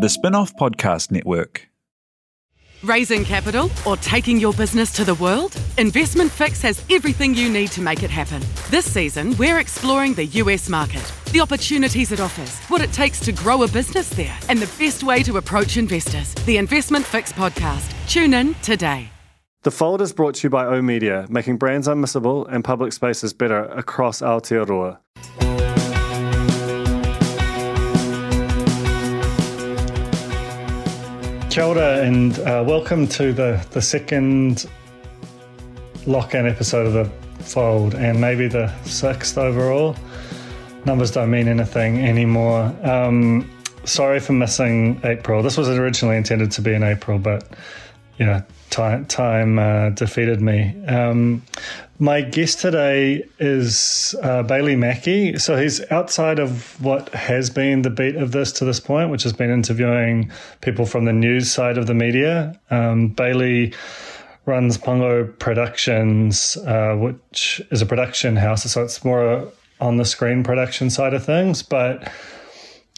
The 0.00 0.06
Spinoff 0.06 0.54
Podcast 0.54 1.10
Network. 1.10 1.68
Raising 2.82 3.24
capital 3.24 3.70
or 3.86 3.96
taking 3.96 4.38
your 4.38 4.52
business 4.52 4.92
to 4.92 5.04
the 5.04 5.14
world? 5.16 5.60
Investment 5.78 6.30
Fix 6.30 6.62
has 6.62 6.82
everything 6.90 7.34
you 7.34 7.50
need 7.50 7.70
to 7.72 7.82
make 7.82 8.02
it 8.02 8.10
happen. 8.10 8.40
This 8.70 8.90
season, 8.90 9.36
we're 9.36 9.58
exploring 9.58 10.14
the 10.14 10.26
US 10.26 10.68
market, 10.68 11.12
the 11.32 11.40
opportunities 11.40 12.12
it 12.12 12.20
offers, 12.20 12.58
what 12.70 12.80
it 12.80 12.92
takes 12.92 13.20
to 13.20 13.32
grow 13.32 13.62
a 13.64 13.68
business 13.68 14.08
there, 14.10 14.38
and 14.48 14.58
the 14.60 14.72
best 14.82 15.02
way 15.02 15.22
to 15.24 15.36
approach 15.36 15.76
investors. 15.76 16.32
The 16.46 16.56
Investment 16.56 17.04
Fix 17.04 17.32
podcast. 17.32 17.92
Tune 18.08 18.34
in 18.34 18.54
today. 18.62 19.10
The 19.64 19.72
Fold 19.72 20.00
is 20.00 20.12
brought 20.12 20.36
to 20.36 20.46
you 20.46 20.50
by 20.50 20.66
O 20.66 20.80
Media, 20.80 21.26
making 21.28 21.58
brands 21.58 21.88
unmissable 21.88 22.46
and 22.48 22.64
public 22.64 22.92
spaces 22.92 23.32
better 23.32 23.64
across 23.64 24.22
Aotearoa. 24.22 24.98
Kia 31.58 31.66
ora 31.66 32.02
and 32.02 32.38
uh, 32.38 32.62
welcome 32.64 33.08
to 33.08 33.32
the, 33.32 33.60
the 33.72 33.82
second 33.82 34.70
lock-in 36.06 36.46
episode 36.46 36.86
of 36.86 36.92
The 36.92 37.42
Fold 37.42 37.96
and 37.96 38.20
maybe 38.20 38.46
the 38.46 38.72
sixth 38.84 39.36
overall. 39.36 39.96
Numbers 40.84 41.10
don't 41.10 41.32
mean 41.32 41.48
anything 41.48 41.98
anymore. 41.98 42.72
Um, 42.84 43.50
sorry 43.82 44.20
for 44.20 44.34
missing 44.34 45.00
April. 45.02 45.42
This 45.42 45.56
was 45.56 45.68
originally 45.68 46.16
intended 46.16 46.52
to 46.52 46.62
be 46.62 46.74
in 46.74 46.84
April, 46.84 47.18
but 47.18 47.48
yeah, 48.20 48.42
time 48.70 49.06
time 49.06 49.58
uh, 49.58 49.90
defeated 49.90 50.40
me. 50.40 50.80
Um, 50.86 51.42
my 51.98 52.20
guest 52.20 52.60
today 52.60 53.24
is 53.40 54.14
uh, 54.22 54.42
Bailey 54.44 54.76
Mackey. 54.76 55.38
So 55.38 55.56
he's 55.56 55.80
outside 55.90 56.38
of 56.38 56.80
what 56.82 57.08
has 57.10 57.50
been 57.50 57.82
the 57.82 57.90
beat 57.90 58.14
of 58.14 58.30
this 58.30 58.52
to 58.52 58.64
this 58.64 58.78
point, 58.78 59.10
which 59.10 59.24
has 59.24 59.32
been 59.32 59.50
interviewing 59.50 60.30
people 60.60 60.86
from 60.86 61.06
the 61.06 61.12
news 61.12 61.50
side 61.50 61.76
of 61.76 61.86
the 61.86 61.94
media. 61.94 62.58
Um, 62.70 63.08
Bailey 63.08 63.74
runs 64.46 64.78
Pango 64.78 65.26
Productions, 65.26 66.56
uh, 66.58 66.94
which 66.94 67.60
is 67.70 67.82
a 67.82 67.86
production 67.86 68.36
house. 68.36 68.62
So 68.70 68.84
it's 68.84 69.04
more 69.04 69.52
on 69.80 69.96
the 69.96 70.04
screen 70.04 70.44
production 70.44 70.90
side 70.90 71.14
of 71.14 71.24
things, 71.24 71.62
but 71.62 72.12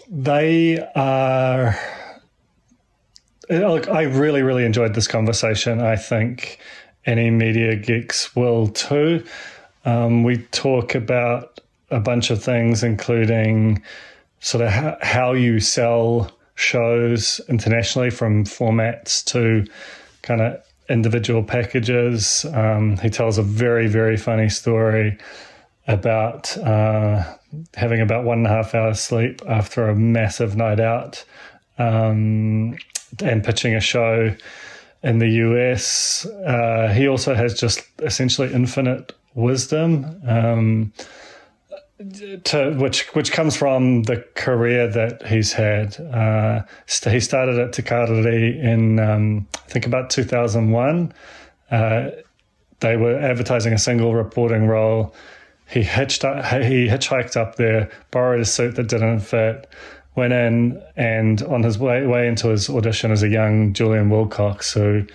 they 0.09 0.79
are. 0.95 1.79
Look, 3.49 3.89
I 3.89 4.03
really, 4.03 4.43
really 4.43 4.65
enjoyed 4.65 4.95
this 4.95 5.09
conversation. 5.09 5.81
I 5.81 5.97
think 5.97 6.61
any 7.07 7.31
media 7.31 7.77
geeks 7.77 8.35
will 8.37 8.69
too. 8.69 9.25
Um, 9.85 10.23
we 10.23 10.39
talk 10.53 10.95
about 10.95 11.61
a 11.91 12.01
bunch 12.01 12.31
of 12.31 12.43
things, 12.43 12.83
including 12.83 13.83
sort 14.41 14.65
of 14.65 14.71
how, 14.71 14.97
how 15.03 15.33
you 15.33 15.61
sell 15.61 16.31
shows 16.55 17.41
internationally 17.49 18.11
from 18.11 18.45
formats 18.45 19.25
to 19.25 19.67
kind 20.23 20.41
of 20.41 20.63
individual 20.89 21.43
packages. 21.43 22.45
Um, 22.53 22.99
he 22.99 23.09
tells 23.09 23.39
a 23.39 23.43
very, 23.43 23.87
very 23.87 24.17
funny 24.17 24.49
story 24.49 25.19
about 25.87 26.57
uh, 26.59 27.25
having 27.75 28.01
about 28.01 28.25
one 28.25 28.39
and 28.39 28.47
a 28.47 28.51
half 28.51 28.75
hours 28.75 29.01
sleep 29.01 29.41
after 29.49 29.89
a 29.89 29.97
massive 29.97 30.57
night 30.57 30.81
out 30.81 31.25
um, 31.79 32.77
and 33.23 33.43
pitching 33.43 33.75
a 33.75 33.81
show 33.81 34.35
in 35.03 35.19
the 35.19 35.29
US. 35.29 36.27
Uh, 36.27 36.93
he 36.95 37.09
also 37.09 37.35
has 37.35 37.59
just 37.59 37.87
essentially 38.01 38.53
infinite 38.53 39.13
wisdom, 39.35 40.21
um, 40.27 40.93
to, 42.45 42.75
which 42.79 43.07
which 43.15 43.33
comes 43.33 43.57
from 43.57 44.05
the 44.05 44.25
career 44.35 44.89
that 44.89 45.27
he's 45.27 45.53
had. 45.53 45.99
Uh, 46.01 46.63
he 46.87 47.21
started 47.21 47.59
at 47.59 47.73
Te 47.73 47.83
in 48.61 48.99
um, 48.99 49.47
I 49.55 49.71
think 49.71 49.87
about 49.87 50.11
2001. 50.11 51.13
Uh, 51.71 52.11
they 52.81 52.97
were 52.97 53.19
advertising 53.19 53.75
a 53.75 53.79
single 53.79 54.15
reporting 54.15 54.67
role. 54.67 55.15
He 55.69 55.83
hitched 55.83 56.25
up, 56.25 56.45
he 56.47 56.89
hitchhiked 56.89 57.37
up 57.37 57.57
there, 57.57 57.91
borrowed 58.11 58.41
a 58.41 58.45
suit 58.45 58.75
that 58.77 58.89
didn't 58.89 59.21
fit 59.21 59.69
went 60.17 60.33
in 60.33 60.83
and 60.97 61.43
on 61.43 61.63
his 61.63 61.79
way 61.79 62.07
way 62.07 62.27
into 62.27 62.49
his 62.49 62.69
audition 62.69 63.11
as 63.11 63.23
a 63.23 63.29
young 63.29 63.73
Julian 63.73 64.11
Wilcox, 64.11 64.73
who 64.73 65.07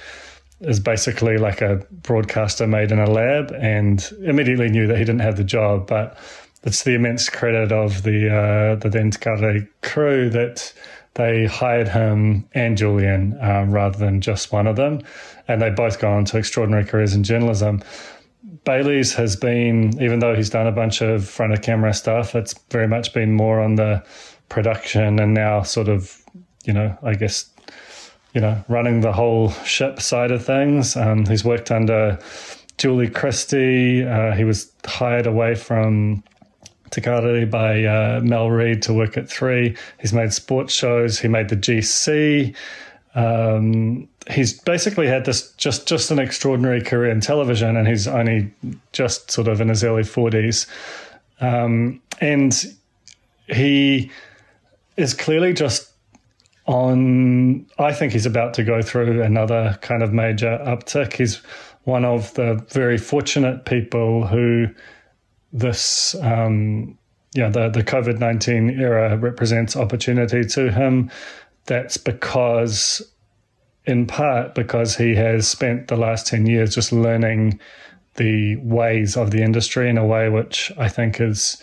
is 0.61 0.79
basically 0.79 1.37
like 1.37 1.61
a 1.61 1.85
broadcaster 1.91 2.65
made 2.65 2.91
in 2.91 2.99
a 2.99 3.09
lab, 3.09 3.51
and 3.53 4.11
immediately 4.23 4.69
knew 4.69 4.87
that 4.87 4.97
he 4.97 5.03
didn't 5.03 5.21
have 5.21 5.37
the 5.37 5.43
job. 5.43 5.87
But 5.87 6.17
it's 6.63 6.83
the 6.83 6.95
immense 6.95 7.29
credit 7.29 7.71
of 7.71 8.03
the 8.03 8.33
uh, 8.33 8.75
the 8.75 8.89
then 8.89 9.11
Te 9.11 9.67
crew 9.81 10.29
that 10.29 10.73
they 11.15 11.45
hired 11.45 11.87
him 11.87 12.47
and 12.53 12.77
Julian 12.77 13.37
um, 13.41 13.71
rather 13.71 13.97
than 13.97 14.21
just 14.21 14.51
one 14.51 14.67
of 14.67 14.75
them, 14.75 15.01
and 15.47 15.61
they 15.61 15.69
both 15.69 15.99
gone 15.99 16.17
on 16.17 16.25
to 16.25 16.37
extraordinary 16.37 16.85
careers 16.85 17.13
in 17.13 17.23
journalism. 17.23 17.81
Bailey's 18.65 19.13
has 19.13 19.35
been, 19.35 20.01
even 20.01 20.19
though 20.19 20.35
he's 20.35 20.49
done 20.49 20.67
a 20.67 20.71
bunch 20.71 21.01
of 21.01 21.27
front 21.27 21.53
of 21.53 21.61
camera 21.61 21.93
stuff, 21.93 22.35
it's 22.35 22.55
very 22.71 22.87
much 22.87 23.13
been 23.13 23.33
more 23.33 23.61
on 23.61 23.75
the 23.75 24.03
production 24.49 25.19
and 25.19 25.33
now 25.33 25.61
sort 25.61 25.87
of, 25.87 26.21
you 26.65 26.73
know, 26.73 26.97
I 27.03 27.15
guess, 27.15 27.49
you 28.33 28.41
know, 28.41 28.63
running 28.67 29.01
the 29.01 29.13
whole 29.13 29.51
ship 29.63 30.01
side 30.01 30.31
of 30.31 30.45
things. 30.45 30.95
Um, 30.95 31.25
he's 31.25 31.43
worked 31.43 31.71
under 31.71 32.19
Julie 32.77 33.09
Christie. 33.09 34.03
Uh, 34.03 34.33
he 34.33 34.43
was 34.43 34.71
hired 34.85 35.27
away 35.27 35.55
from 35.55 36.23
Te 36.91 37.01
Karere 37.01 37.49
by 37.49 37.83
uh, 37.83 38.21
Mel 38.23 38.49
Reid 38.51 38.81
to 38.83 38.93
work 38.93 39.17
at 39.17 39.29
Three. 39.29 39.75
He's 39.99 40.13
made 40.13 40.33
sports 40.33 40.73
shows. 40.73 41.19
He 41.19 41.27
made 41.27 41.49
the 41.49 41.57
GC. 41.57 42.55
Um, 43.15 44.07
he's 44.29 44.59
basically 44.61 45.07
had 45.07 45.25
this 45.25 45.51
just 45.53 45.87
just 45.87 46.11
an 46.11 46.19
extraordinary 46.19 46.81
career 46.81 47.11
in 47.11 47.21
television, 47.21 47.77
and 47.77 47.87
he's 47.87 48.07
only 48.07 48.51
just 48.91 49.31
sort 49.31 49.47
of 49.47 49.61
in 49.61 49.69
his 49.69 49.83
early 49.83 50.03
forties. 50.03 50.67
Um, 51.41 52.01
and 52.21 52.77
he 53.47 54.11
is 54.97 55.13
clearly 55.13 55.53
just 55.53 55.91
on. 56.65 57.65
I 57.77 57.93
think 57.93 58.13
he's 58.13 58.25
about 58.25 58.53
to 58.55 58.63
go 58.63 58.81
through 58.81 59.21
another 59.21 59.77
kind 59.81 60.03
of 60.03 60.13
major 60.13 60.59
uptick. 60.65 61.13
He's 61.13 61.41
one 61.83 62.03
of 62.03 62.33
the 62.33 62.65
very 62.69 62.97
fortunate 62.97 63.65
people 63.65 64.27
who 64.27 64.67
this, 65.53 66.15
um, 66.21 66.97
yeah, 67.33 67.49
the, 67.49 67.69
the 67.69 67.83
COVID 67.83 68.19
19 68.19 68.69
era 68.71 69.17
represents 69.17 69.75
opportunity 69.75 70.43
to 70.43 70.71
him. 70.71 71.09
That's 71.65 71.97
because, 71.97 73.01
in 73.85 74.05
part, 74.05 74.53
because 74.53 74.97
he 74.97 75.15
has 75.15 75.47
spent 75.47 75.87
the 75.87 75.95
last 75.95 76.27
10 76.27 76.45
years 76.45 76.75
just 76.75 76.91
learning 76.91 77.59
the 78.15 78.57
ways 78.57 79.17
of 79.17 79.31
the 79.31 79.41
industry 79.41 79.89
in 79.89 79.97
a 79.97 80.05
way 80.05 80.29
which 80.29 80.71
I 80.77 80.89
think 80.89 81.19
is 81.19 81.61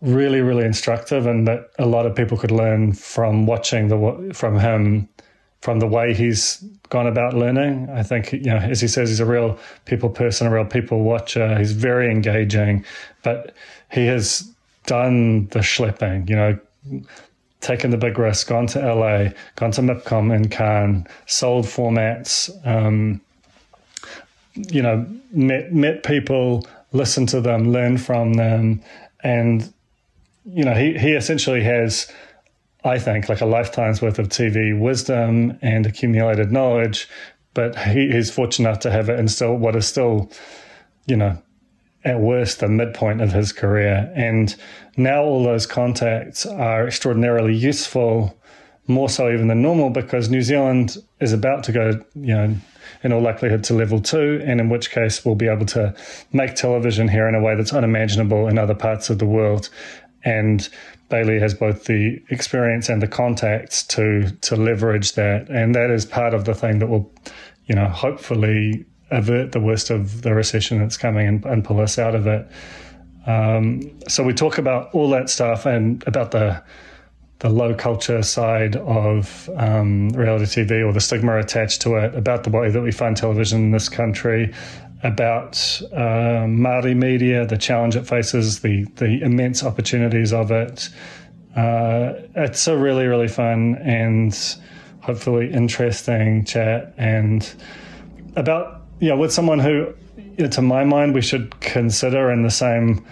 really, 0.00 0.40
really 0.40 0.64
instructive, 0.64 1.26
and 1.26 1.46
that 1.48 1.70
a 1.78 1.86
lot 1.86 2.06
of 2.06 2.14
people 2.14 2.36
could 2.36 2.50
learn 2.50 2.92
from 2.92 3.46
watching 3.46 3.88
the 3.88 4.32
from 4.34 4.58
him, 4.58 5.08
from 5.60 5.80
the 5.80 5.86
way 5.86 6.14
he's 6.14 6.64
gone 6.88 7.06
about 7.06 7.34
learning. 7.34 7.88
I 7.90 8.02
think 8.02 8.32
you 8.32 8.44
know, 8.44 8.58
as 8.58 8.80
he 8.80 8.88
says, 8.88 9.08
he's 9.08 9.20
a 9.20 9.26
real 9.26 9.58
people 9.84 10.10
person, 10.10 10.46
a 10.46 10.50
real 10.50 10.64
people 10.64 11.02
watcher. 11.02 11.58
He's 11.58 11.72
very 11.72 12.10
engaging, 12.10 12.84
but 13.22 13.54
he 13.90 14.06
has 14.06 14.50
done 14.86 15.46
the 15.48 15.60
schlepping. 15.60 16.28
You 16.28 16.36
know, 16.36 16.58
taken 17.60 17.90
the 17.90 17.96
big 17.96 18.18
risk, 18.18 18.48
gone 18.48 18.66
to 18.68 18.94
LA, 18.94 19.30
gone 19.56 19.72
to 19.72 19.82
MIPCOM 19.82 20.34
in 20.34 20.48
Cannes, 20.48 21.06
sold 21.26 21.66
formats. 21.66 22.50
Um, 22.66 23.20
you 24.54 24.82
know, 24.82 25.06
met 25.32 25.72
met 25.72 26.02
people, 26.04 26.66
listened 26.92 27.28
to 27.30 27.40
them, 27.40 27.72
learned 27.72 28.00
from 28.00 28.34
them, 28.34 28.80
and 29.22 29.72
you 30.52 30.64
know, 30.64 30.74
he, 30.74 30.96
he 30.98 31.12
essentially 31.12 31.62
has, 31.62 32.10
I 32.84 32.98
think, 32.98 33.28
like 33.28 33.40
a 33.40 33.46
lifetime's 33.46 34.00
worth 34.00 34.18
of 34.18 34.28
TV 34.28 34.78
wisdom 34.78 35.58
and 35.60 35.86
accumulated 35.86 36.50
knowledge, 36.50 37.08
but 37.54 37.76
he, 37.76 38.10
he's 38.10 38.30
fortunate 38.30 38.68
enough 38.68 38.80
to 38.80 38.90
have 38.90 39.08
it 39.08 39.18
in 39.18 39.28
still 39.28 39.54
what 39.54 39.76
is 39.76 39.86
still, 39.86 40.30
you 41.06 41.16
know, 41.16 41.40
at 42.04 42.20
worst 42.20 42.60
the 42.60 42.68
midpoint 42.68 43.20
of 43.20 43.32
his 43.32 43.52
career. 43.52 44.10
And 44.14 44.54
now 44.96 45.22
all 45.22 45.44
those 45.44 45.66
contacts 45.66 46.46
are 46.46 46.86
extraordinarily 46.86 47.54
useful, 47.54 48.34
more 48.86 49.10
so 49.10 49.30
even 49.30 49.48
than 49.48 49.60
normal, 49.60 49.90
because 49.90 50.30
New 50.30 50.42
Zealand 50.42 50.96
is 51.20 51.32
about 51.32 51.64
to 51.64 51.72
go, 51.72 51.90
you 52.14 52.34
know, 52.34 52.54
in 53.02 53.12
all 53.12 53.20
likelihood 53.20 53.62
to 53.64 53.74
level 53.74 54.00
two, 54.00 54.42
and 54.44 54.60
in 54.60 54.70
which 54.70 54.90
case 54.90 55.24
we'll 55.24 55.34
be 55.34 55.46
able 55.46 55.66
to 55.66 55.94
make 56.32 56.54
television 56.54 57.06
here 57.06 57.28
in 57.28 57.34
a 57.34 57.40
way 57.40 57.54
that's 57.54 57.72
unimaginable 57.72 58.48
in 58.48 58.58
other 58.58 58.74
parts 58.74 59.10
of 59.10 59.18
the 59.18 59.26
world 59.26 59.68
and 60.24 60.68
Bailey 61.08 61.38
has 61.40 61.54
both 61.54 61.84
the 61.84 62.20
experience 62.30 62.88
and 62.88 63.00
the 63.00 63.08
contacts 63.08 63.82
to 63.84 64.30
to 64.42 64.56
leverage 64.56 65.12
that, 65.14 65.48
and 65.48 65.74
that 65.74 65.90
is 65.90 66.04
part 66.04 66.34
of 66.34 66.44
the 66.44 66.54
thing 66.54 66.78
that 66.80 66.88
will, 66.88 67.10
you 67.66 67.74
know, 67.74 67.88
hopefully 67.88 68.84
avert 69.10 69.52
the 69.52 69.60
worst 69.60 69.90
of 69.90 70.22
the 70.22 70.34
recession 70.34 70.78
that's 70.78 70.96
coming 70.96 71.26
and, 71.26 71.44
and 71.46 71.64
pull 71.64 71.80
us 71.80 71.98
out 71.98 72.14
of 72.14 72.26
it. 72.26 72.46
Um, 73.26 73.90
so 74.08 74.22
we 74.22 74.34
talk 74.34 74.58
about 74.58 74.94
all 74.94 75.08
that 75.10 75.30
stuff 75.30 75.66
and 75.66 76.02
about 76.06 76.30
the 76.30 76.62
the 77.40 77.48
low 77.48 77.72
culture 77.72 78.22
side 78.22 78.74
of 78.76 79.48
um, 79.56 80.08
reality 80.08 80.64
TV 80.64 80.84
or 80.84 80.92
the 80.92 81.00
stigma 81.00 81.38
attached 81.38 81.80
to 81.82 81.94
it, 81.94 82.14
about 82.16 82.42
the 82.42 82.50
way 82.50 82.68
that 82.68 82.80
we 82.80 82.90
fund 82.90 83.16
television 83.16 83.62
in 83.62 83.70
this 83.70 83.88
country, 83.88 84.52
about 85.02 85.80
uh, 85.92 86.46
Māori 86.46 86.96
media, 86.96 87.46
the 87.46 87.56
challenge 87.56 87.96
it 87.96 88.06
faces, 88.06 88.60
the 88.60 88.84
the 88.96 89.22
immense 89.22 89.62
opportunities 89.62 90.32
of 90.32 90.50
it. 90.50 90.88
Uh, 91.56 92.14
it's 92.36 92.66
a 92.66 92.76
really 92.76 93.06
really 93.06 93.28
fun 93.28 93.76
and 93.82 94.56
hopefully 95.00 95.50
interesting 95.50 96.44
chat 96.44 96.92
and 96.98 97.54
about 98.36 98.82
yeah 99.00 99.14
with 99.14 99.32
someone 99.32 99.58
who, 99.58 99.94
to 100.50 100.62
my 100.62 100.84
mind, 100.84 101.14
we 101.14 101.22
should 101.22 101.58
consider 101.60 102.30
in 102.30 102.42
the 102.42 102.50
same 102.50 103.04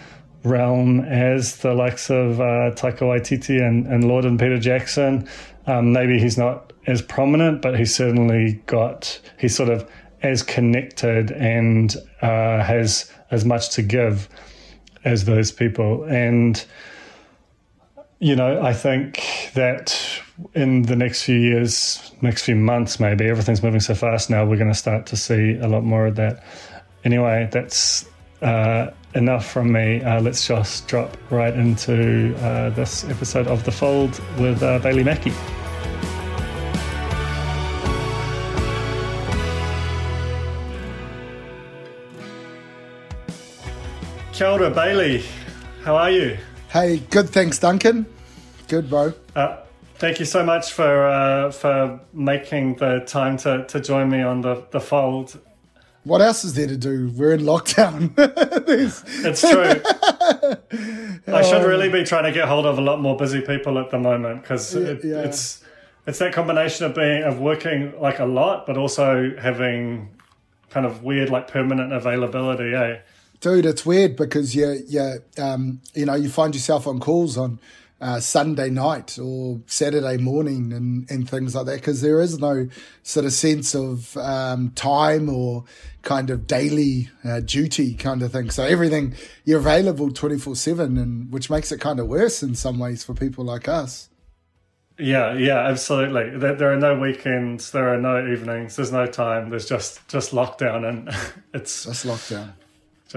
realm 0.46 1.00
as 1.00 1.56
the 1.56 1.74
likes 1.74 2.08
of 2.10 2.40
uh, 2.40 2.70
Taika 2.74 3.00
Waititi 3.00 3.60
and, 3.60 3.86
and 3.86 4.04
Lorde 4.04 4.26
and 4.26 4.38
Peter 4.38 4.58
Jackson. 4.58 5.28
Um, 5.66 5.92
maybe 5.92 6.18
he's 6.20 6.38
not 6.38 6.72
as 6.86 7.02
prominent, 7.02 7.62
but 7.62 7.76
he's 7.76 7.94
certainly 7.94 8.62
got, 8.66 9.20
he's 9.38 9.56
sort 9.56 9.68
of 9.68 9.90
as 10.26 10.42
connected 10.42 11.30
and 11.30 11.96
uh, 12.20 12.62
has 12.62 13.10
as 13.30 13.44
much 13.44 13.70
to 13.70 13.82
give 13.82 14.28
as 15.04 15.24
those 15.24 15.52
people. 15.52 16.04
And, 16.04 16.62
you 18.18 18.36
know, 18.36 18.60
I 18.60 18.72
think 18.72 19.50
that 19.54 19.96
in 20.54 20.82
the 20.82 20.96
next 20.96 21.22
few 21.22 21.38
years, 21.38 22.12
next 22.22 22.42
few 22.42 22.56
months, 22.56 22.98
maybe 23.00 23.26
everything's 23.26 23.62
moving 23.62 23.80
so 23.80 23.94
fast 23.94 24.30
now, 24.30 24.44
we're 24.44 24.56
going 24.56 24.72
to 24.72 24.78
start 24.78 25.06
to 25.06 25.16
see 25.16 25.58
a 25.58 25.68
lot 25.68 25.84
more 25.84 26.06
of 26.06 26.16
that. 26.16 26.44
Anyway, 27.04 27.48
that's 27.52 28.06
uh, 28.42 28.90
enough 29.14 29.46
from 29.46 29.72
me. 29.72 30.02
Uh, 30.02 30.20
let's 30.20 30.46
just 30.46 30.88
drop 30.88 31.16
right 31.30 31.54
into 31.54 32.34
uh, 32.38 32.70
this 32.70 33.04
episode 33.04 33.46
of 33.46 33.64
The 33.64 33.72
Fold 33.72 34.20
with 34.38 34.62
uh, 34.62 34.78
Bailey 34.80 35.04
Mackey. 35.04 35.32
Kia 44.36 44.48
ora, 44.48 44.70
Bailey. 44.70 45.24
How 45.82 45.96
are 45.96 46.10
you? 46.10 46.36
Hey, 46.68 46.98
good. 47.08 47.30
Thanks, 47.30 47.58
Duncan. 47.58 48.04
Good, 48.68 48.90
bro. 48.90 49.14
Uh, 49.34 49.62
thank 49.94 50.20
you 50.20 50.26
so 50.26 50.44
much 50.44 50.72
for 50.72 51.06
uh, 51.06 51.50
for 51.50 51.98
making 52.12 52.74
the 52.74 53.00
time 53.06 53.38
to, 53.38 53.64
to 53.64 53.80
join 53.80 54.10
me 54.10 54.20
on 54.20 54.42
the, 54.42 54.62
the 54.72 54.80
fold 54.80 55.40
what 56.04 56.20
else 56.20 56.44
is 56.44 56.54
there 56.54 56.68
to 56.68 56.76
do? 56.76 57.10
We're 57.16 57.32
in 57.32 57.40
lockdown. 57.40 58.12
it's 59.24 59.40
true. 59.40 59.82
I 61.34 61.42
should 61.42 61.66
really 61.66 61.88
be 61.88 62.04
trying 62.04 62.24
to 62.24 62.32
get 62.32 62.46
hold 62.46 62.64
of 62.64 62.78
a 62.78 62.80
lot 62.80 63.00
more 63.00 63.16
busy 63.16 63.40
people 63.40 63.76
at 63.80 63.90
the 63.90 63.98
moment 63.98 64.42
because 64.42 64.72
it, 64.76 65.02
yeah. 65.02 65.22
it's 65.22 65.64
it's 66.06 66.20
that 66.20 66.32
combination 66.32 66.86
of 66.86 66.94
being 66.94 67.24
of 67.24 67.40
working 67.40 67.92
like 68.00 68.20
a 68.20 68.24
lot, 68.24 68.66
but 68.66 68.76
also 68.76 69.34
having 69.40 70.10
kind 70.70 70.86
of 70.86 71.02
weird 71.02 71.30
like 71.30 71.48
permanent 71.48 71.92
availability. 71.92 72.72
Eh? 72.72 72.98
Dude, 73.40 73.66
it's 73.66 73.84
weird 73.84 74.16
because 74.16 74.54
you 74.54 74.82
you 74.86 75.22
um, 75.38 75.80
you 75.94 76.06
know 76.06 76.14
you 76.14 76.28
find 76.28 76.54
yourself 76.54 76.86
on 76.86 77.00
calls 77.00 77.36
on 77.36 77.60
uh, 78.00 78.20
Sunday 78.20 78.68
night 78.68 79.18
or 79.18 79.60
Saturday 79.66 80.16
morning 80.18 80.72
and, 80.72 81.10
and 81.10 81.28
things 81.28 81.54
like 81.54 81.66
that 81.66 81.76
because 81.76 82.02
there 82.02 82.20
is 82.20 82.38
no 82.38 82.68
sort 83.02 83.24
of 83.24 83.32
sense 83.32 83.74
of 83.74 84.16
um, 84.18 84.70
time 84.70 85.28
or 85.28 85.64
kind 86.02 86.30
of 86.30 86.46
daily 86.46 87.10
uh, 87.24 87.40
duty 87.40 87.94
kind 87.94 88.22
of 88.22 88.32
thing. 88.32 88.50
So 88.50 88.64
everything 88.64 89.14
you're 89.44 89.60
available 89.60 90.12
24 90.12 90.56
7 90.56 90.98
and 90.98 91.32
which 91.32 91.48
makes 91.48 91.72
it 91.72 91.80
kind 91.80 91.98
of 91.98 92.06
worse 92.06 92.42
in 92.42 92.54
some 92.54 92.78
ways 92.78 93.02
for 93.02 93.14
people 93.14 93.44
like 93.44 93.68
us. 93.68 94.08
Yeah, 94.98 95.34
yeah, 95.34 95.58
absolutely. 95.58 96.38
There, 96.38 96.54
there, 96.54 96.72
are 96.72 96.78
no 96.78 96.98
weekends, 96.98 97.70
there 97.70 97.92
are 97.92 97.98
no 97.98 98.26
evenings, 98.26 98.76
there's 98.76 98.92
no 98.92 99.06
time. 99.06 99.50
There's 99.50 99.68
just 99.68 100.06
just 100.08 100.32
lockdown, 100.32 100.88
and 100.88 101.10
it's 101.54 101.84
just 101.84 102.06
lockdown. 102.06 102.54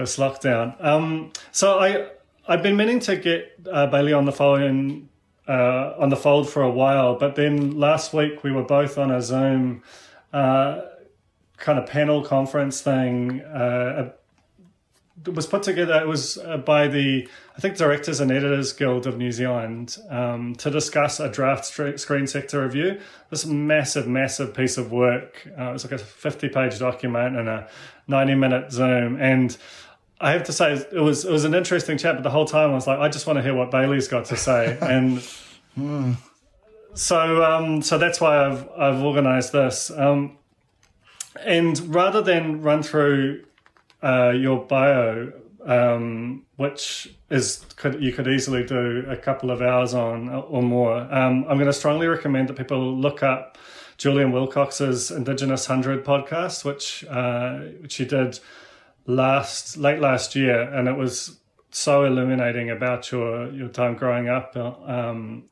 Just 0.00 0.18
lockdown. 0.18 0.82
Um, 0.82 1.30
so 1.52 1.78
I 1.78 2.08
I've 2.48 2.62
been 2.62 2.74
meaning 2.74 3.00
to 3.00 3.16
get 3.16 3.52
uh, 3.70 3.86
Bailey 3.86 4.14
on 4.14 4.24
the 4.24 4.32
phone 4.32 5.10
uh, 5.46 5.92
on 5.98 6.08
the 6.08 6.16
fold 6.16 6.48
for 6.48 6.62
a 6.62 6.70
while, 6.70 7.16
but 7.16 7.34
then 7.34 7.78
last 7.78 8.14
week 8.14 8.42
we 8.42 8.50
were 8.50 8.64
both 8.64 8.96
on 8.96 9.10
a 9.10 9.20
Zoom 9.20 9.82
uh, 10.32 10.80
kind 11.58 11.78
of 11.78 11.86
panel 11.86 12.24
conference 12.24 12.80
thing. 12.80 13.42
Uh, 13.42 14.12
it 15.26 15.34
was 15.34 15.46
put 15.46 15.62
together. 15.62 16.00
It 16.00 16.08
was 16.08 16.38
uh, 16.38 16.56
by 16.56 16.88
the 16.88 17.28
I 17.54 17.60
think 17.60 17.76
Directors 17.76 18.20
and 18.20 18.32
Editors 18.32 18.72
Guild 18.72 19.06
of 19.06 19.18
New 19.18 19.32
Zealand 19.32 19.98
um, 20.08 20.54
to 20.54 20.70
discuss 20.70 21.20
a 21.20 21.28
draft 21.28 21.66
screen 21.66 22.26
sector 22.26 22.62
review. 22.62 22.98
This 23.28 23.44
massive, 23.44 24.08
massive 24.08 24.54
piece 24.54 24.78
of 24.78 24.92
work. 24.92 25.46
Uh, 25.58 25.64
it 25.64 25.72
was 25.74 25.84
like 25.84 25.92
a 25.92 25.98
fifty-page 25.98 26.78
document 26.78 27.36
and 27.36 27.50
a 27.50 27.68
ninety-minute 28.08 28.72
Zoom 28.72 29.20
and 29.20 29.58
I 30.20 30.32
have 30.32 30.44
to 30.44 30.52
say 30.52 30.74
it 30.74 31.00
was 31.00 31.24
it 31.24 31.32
was 31.32 31.44
an 31.44 31.54
interesting 31.54 31.96
chat, 31.96 32.14
but 32.16 32.22
the 32.22 32.30
whole 32.30 32.44
time 32.44 32.70
I 32.70 32.74
was 32.74 32.86
like, 32.86 32.98
I 32.98 33.08
just 33.08 33.26
want 33.26 33.38
to 33.38 33.42
hear 33.42 33.54
what 33.54 33.70
Bailey's 33.70 34.08
got 34.08 34.26
to 34.26 34.36
say, 34.36 34.76
and 34.82 35.18
mm. 35.78 36.16
so 36.94 37.42
um, 37.42 37.80
so 37.80 37.96
that's 37.96 38.20
why 38.20 38.46
I've 38.46 38.68
I've 38.76 39.02
organised 39.02 39.52
this. 39.52 39.90
Um, 39.90 40.36
and 41.44 41.94
rather 41.94 42.20
than 42.20 42.60
run 42.60 42.82
through 42.82 43.44
uh, 44.02 44.30
your 44.30 44.64
bio, 44.64 45.32
um, 45.64 46.44
which 46.56 47.14
is 47.30 47.64
could 47.76 48.02
you 48.02 48.12
could 48.12 48.28
easily 48.28 48.64
do 48.64 49.04
a 49.08 49.16
couple 49.16 49.50
of 49.50 49.62
hours 49.62 49.94
on 49.94 50.28
or 50.28 50.62
more, 50.62 50.98
um, 50.98 51.46
I'm 51.48 51.56
going 51.56 51.66
to 51.66 51.72
strongly 51.72 52.08
recommend 52.08 52.48
that 52.48 52.58
people 52.58 52.94
look 52.94 53.22
up 53.22 53.56
Julian 53.96 54.32
Wilcox's 54.32 55.10
Indigenous 55.10 55.64
Hundred 55.64 56.04
podcast, 56.04 56.64
which 56.64 57.06
uh, 57.08 57.60
which 57.80 57.94
he 57.96 58.04
did 58.04 58.38
last 59.10 59.76
late 59.76 60.00
last 60.00 60.34
year, 60.34 60.62
and 60.62 60.88
it 60.88 60.96
was 60.96 61.40
so 61.70 62.04
illuminating 62.04 62.70
about 62.70 63.10
your 63.12 63.50
your 63.50 63.68
time 63.68 63.94
growing 63.94 64.28
up 64.28 64.56
um, 64.56 65.44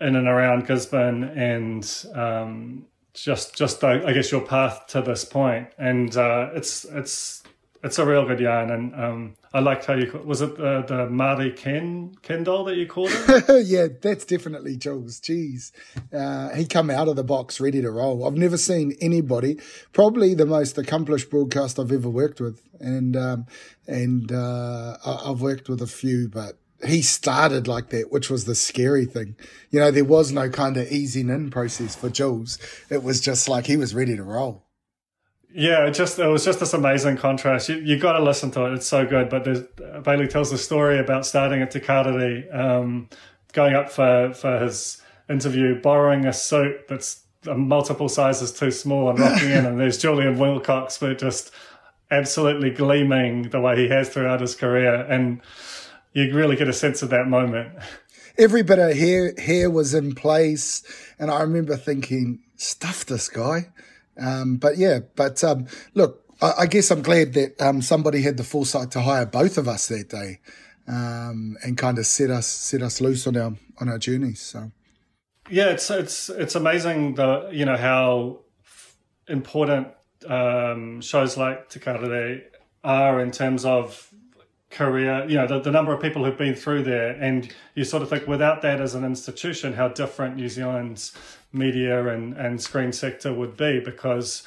in 0.00 0.16
and 0.16 0.28
around 0.28 0.66
Gisborne 0.66 1.24
and 1.24 2.06
um, 2.14 2.86
just 3.14 3.54
just 3.56 3.82
I 3.84 4.12
guess 4.12 4.30
your 4.30 4.42
path 4.42 4.86
to 4.88 5.02
this 5.02 5.24
point. 5.24 5.68
And 5.78 6.16
uh, 6.16 6.50
it's 6.54 6.84
it's 6.84 7.42
it's 7.84 7.98
a 7.98 8.06
real 8.06 8.24
good 8.26 8.40
yarn, 8.40 8.70
and 8.70 8.94
um, 8.94 9.34
I 9.52 9.60
liked 9.60 9.84
how 9.84 9.92
you 9.92 10.10
was 10.24 10.40
it 10.40 10.56
the, 10.56 10.84
the 10.88 11.52
Ken 11.54 12.16
Ken 12.22 12.42
doll 12.42 12.64
that 12.64 12.76
you 12.76 12.86
called 12.86 13.10
it. 13.12 13.66
yeah, 13.66 13.88
that's 14.00 14.24
definitely 14.24 14.76
Jules. 14.76 15.20
Jeez, 15.20 15.70
uh, 16.12 16.54
he 16.56 16.66
come 16.66 16.88
out 16.88 17.08
of 17.08 17.16
the 17.16 17.22
box 17.22 17.60
ready 17.60 17.82
to 17.82 17.90
roll. 17.90 18.26
I've 18.26 18.36
never 18.36 18.56
seen 18.56 18.96
anybody, 19.02 19.58
probably 19.92 20.34
the 20.34 20.46
most 20.46 20.78
accomplished 20.78 21.28
broadcast 21.28 21.78
I've 21.78 21.92
ever 21.92 22.08
worked 22.08 22.40
with, 22.40 22.62
and 22.80 23.16
um, 23.16 23.46
and 23.86 24.32
uh, 24.32 24.96
I've 25.04 25.42
worked 25.42 25.68
with 25.68 25.82
a 25.82 25.86
few, 25.86 26.28
but 26.28 26.58
he 26.86 27.02
started 27.02 27.68
like 27.68 27.90
that, 27.90 28.10
which 28.10 28.30
was 28.30 28.46
the 28.46 28.54
scary 28.54 29.04
thing. 29.04 29.36
You 29.70 29.80
know, 29.80 29.90
there 29.90 30.04
was 30.04 30.32
no 30.32 30.48
kind 30.48 30.78
of 30.78 30.90
easing 30.90 31.28
in 31.28 31.50
process 31.50 31.94
for 31.94 32.08
Jules. 32.08 32.58
It 32.90 33.02
was 33.02 33.20
just 33.20 33.48
like 33.48 33.66
he 33.66 33.76
was 33.76 33.94
ready 33.94 34.16
to 34.16 34.22
roll. 34.22 34.63
Yeah, 35.56 35.86
it 35.86 35.92
just 35.92 36.18
it 36.18 36.26
was 36.26 36.44
just 36.44 36.58
this 36.58 36.74
amazing 36.74 37.16
contrast. 37.16 37.68
You 37.68 37.76
you 37.76 37.96
got 37.96 38.14
to 38.14 38.22
listen 38.24 38.50
to 38.52 38.66
it; 38.66 38.74
it's 38.74 38.88
so 38.88 39.06
good. 39.06 39.28
But 39.28 39.44
Bailey 40.02 40.26
tells 40.26 40.50
the 40.50 40.58
story 40.58 40.98
about 40.98 41.24
starting 41.24 41.62
at 41.62 41.70
Te 41.70 41.78
Karere, 41.78 42.52
um, 42.52 43.08
going 43.52 43.74
up 43.74 43.88
for 43.88 44.34
for 44.34 44.58
his 44.58 45.00
interview, 45.30 45.80
borrowing 45.80 46.26
a 46.26 46.32
suit 46.32 46.88
that's 46.88 47.22
multiple 47.46 48.08
sizes 48.08 48.50
too 48.50 48.72
small, 48.72 49.08
and 49.08 49.20
rocking 49.20 49.50
in, 49.50 49.64
and 49.66 49.78
there's 49.78 49.96
Julian 49.96 50.40
Wilcox, 50.40 50.98
but 50.98 51.18
just 51.18 51.52
absolutely 52.10 52.70
gleaming 52.70 53.50
the 53.50 53.60
way 53.60 53.76
he 53.76 53.88
has 53.88 54.08
throughout 54.08 54.40
his 54.40 54.56
career, 54.56 55.06
and 55.08 55.40
you 56.14 56.34
really 56.34 56.56
get 56.56 56.66
a 56.66 56.72
sense 56.72 57.00
of 57.00 57.10
that 57.10 57.28
moment. 57.28 57.72
Every 58.36 58.64
bit 58.64 58.80
of 58.80 58.96
hair 58.96 59.32
hair 59.38 59.70
was 59.70 59.94
in 59.94 60.16
place, 60.16 60.82
and 61.16 61.30
I 61.30 61.42
remember 61.42 61.76
thinking, 61.76 62.40
"Stuff 62.56 63.06
this 63.06 63.28
guy." 63.28 63.68
Um, 64.20 64.56
but 64.56 64.76
yeah, 64.76 65.00
but 65.16 65.42
um, 65.44 65.66
look, 65.94 66.24
I, 66.40 66.52
I, 66.60 66.66
guess 66.66 66.90
I'm 66.90 67.02
glad 67.02 67.32
that 67.34 67.60
um, 67.60 67.82
somebody 67.82 68.22
had 68.22 68.36
the 68.36 68.44
foresight 68.44 68.90
to 68.92 69.00
hire 69.00 69.26
both 69.26 69.58
of 69.58 69.68
us 69.68 69.88
that 69.88 70.08
day 70.08 70.40
um, 70.86 71.56
and 71.64 71.76
kind 71.76 71.98
of 71.98 72.06
set 72.06 72.30
us 72.30 72.46
set 72.46 72.82
us 72.82 73.00
loose 73.00 73.26
on 73.26 73.36
our 73.36 73.54
on 73.80 73.88
our 73.88 73.98
journeys. 73.98 74.40
So 74.40 74.70
yeah, 75.50 75.70
it's 75.70 75.90
it's 75.90 76.28
it's 76.30 76.54
amazing 76.54 77.14
the 77.16 77.48
you 77.52 77.64
know 77.64 77.76
how 77.76 78.40
important 79.28 79.88
um, 80.28 81.00
shows 81.00 81.36
like 81.36 81.68
Te 81.70 81.80
Karere 81.80 82.42
are 82.82 83.20
in 83.20 83.30
terms 83.30 83.64
of 83.64 84.12
career, 84.74 85.24
you 85.28 85.36
know, 85.36 85.46
the, 85.46 85.60
the 85.60 85.70
number 85.70 85.92
of 85.92 86.02
people 86.02 86.24
who've 86.24 86.36
been 86.36 86.54
through 86.54 86.82
there. 86.82 87.10
And 87.12 87.52
you 87.74 87.84
sort 87.84 88.02
of 88.02 88.10
think 88.10 88.26
without 88.26 88.60
that 88.62 88.80
as 88.80 88.94
an 88.94 89.04
institution, 89.04 89.72
how 89.72 89.88
different 89.88 90.36
New 90.36 90.48
Zealand's 90.48 91.16
media 91.54 92.06
and, 92.08 92.34
and 92.34 92.60
screen 92.60 92.92
sector 92.92 93.32
would 93.32 93.56
be 93.56 93.80
because 93.80 94.46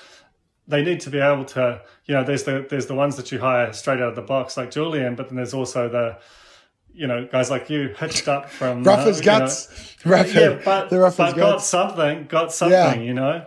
they 0.68 0.84
need 0.84 1.00
to 1.02 1.10
be 1.10 1.20
able 1.20 1.46
to, 1.46 1.82
you 2.06 2.14
know, 2.14 2.24
there's 2.24 2.44
the 2.44 2.66
there's 2.70 2.88
the 2.88 2.96
ones 2.96 3.16
that 3.16 3.32
you 3.32 3.40
hire 3.40 3.72
straight 3.74 4.02
out 4.02 4.10
of 4.10 4.16
the 4.16 4.22
box 4.22 4.58
like 4.58 4.72
Julian, 4.72 5.16
but 5.16 5.30
then 5.30 5.38
there's 5.38 5.54
also 5.54 5.88
the 5.88 6.18
you 6.94 7.08
know 7.08 7.28
guys 7.32 7.50
like 7.50 7.70
you 7.70 7.90
hitched 7.90 8.28
up 8.28 8.50
from 8.50 8.84
rough 8.84 9.06
uh, 9.06 9.10
as 9.10 9.22
guts. 9.22 9.96
You 10.04 10.12
know, 10.12 10.18
rough, 10.18 10.34
yeah, 10.34 10.62
but, 10.64 10.90
the 10.90 11.00
rough 11.00 11.18
but 11.18 11.36
got 11.36 11.54
guts. 11.54 11.68
something, 11.68 12.26
got 12.26 12.52
something, 12.52 13.02
you 13.04 13.14
know. 13.14 13.46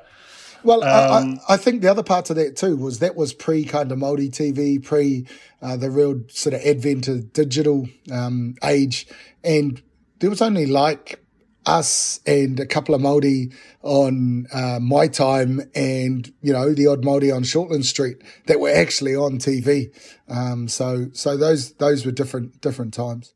Well, 0.62 0.84
Um, 0.84 1.40
I, 1.48 1.54
I 1.54 1.56
think 1.56 1.80
the 1.80 1.88
other 1.88 2.02
part 2.02 2.30
of 2.30 2.36
that 2.36 2.56
too 2.56 2.76
was 2.76 2.98
that 2.98 3.16
was 3.16 3.32
pre 3.32 3.64
kind 3.64 3.90
of 3.90 3.98
Māori 3.98 4.30
TV, 4.30 4.82
pre 4.82 5.26
uh, 5.62 5.76
the 5.76 5.90
real 5.90 6.22
sort 6.28 6.54
of 6.54 6.60
advent 6.62 7.08
of 7.08 7.32
digital 7.32 7.88
um, 8.12 8.54
age, 8.62 9.06
and 9.42 9.82
there 10.20 10.30
was 10.30 10.42
only 10.42 10.66
like 10.66 11.19
us 11.66 12.20
and 12.26 12.58
a 12.58 12.66
couple 12.66 12.94
of 12.94 13.00
Māori 13.00 13.52
on 13.82 14.46
uh, 14.52 14.78
my 14.80 15.06
time, 15.06 15.60
and 15.74 16.32
you 16.42 16.52
know 16.52 16.74
the 16.74 16.86
odd 16.86 17.02
Māori 17.02 17.34
on 17.34 17.42
Shortland 17.42 17.84
Street 17.84 18.18
that 18.46 18.60
were 18.60 18.70
actually 18.70 19.14
on 19.14 19.38
TV. 19.38 19.92
Um, 20.28 20.68
so 20.68 21.06
so 21.12 21.36
those 21.36 21.72
those 21.74 22.04
were 22.06 22.12
different 22.12 22.60
different 22.60 22.94
times. 22.94 23.34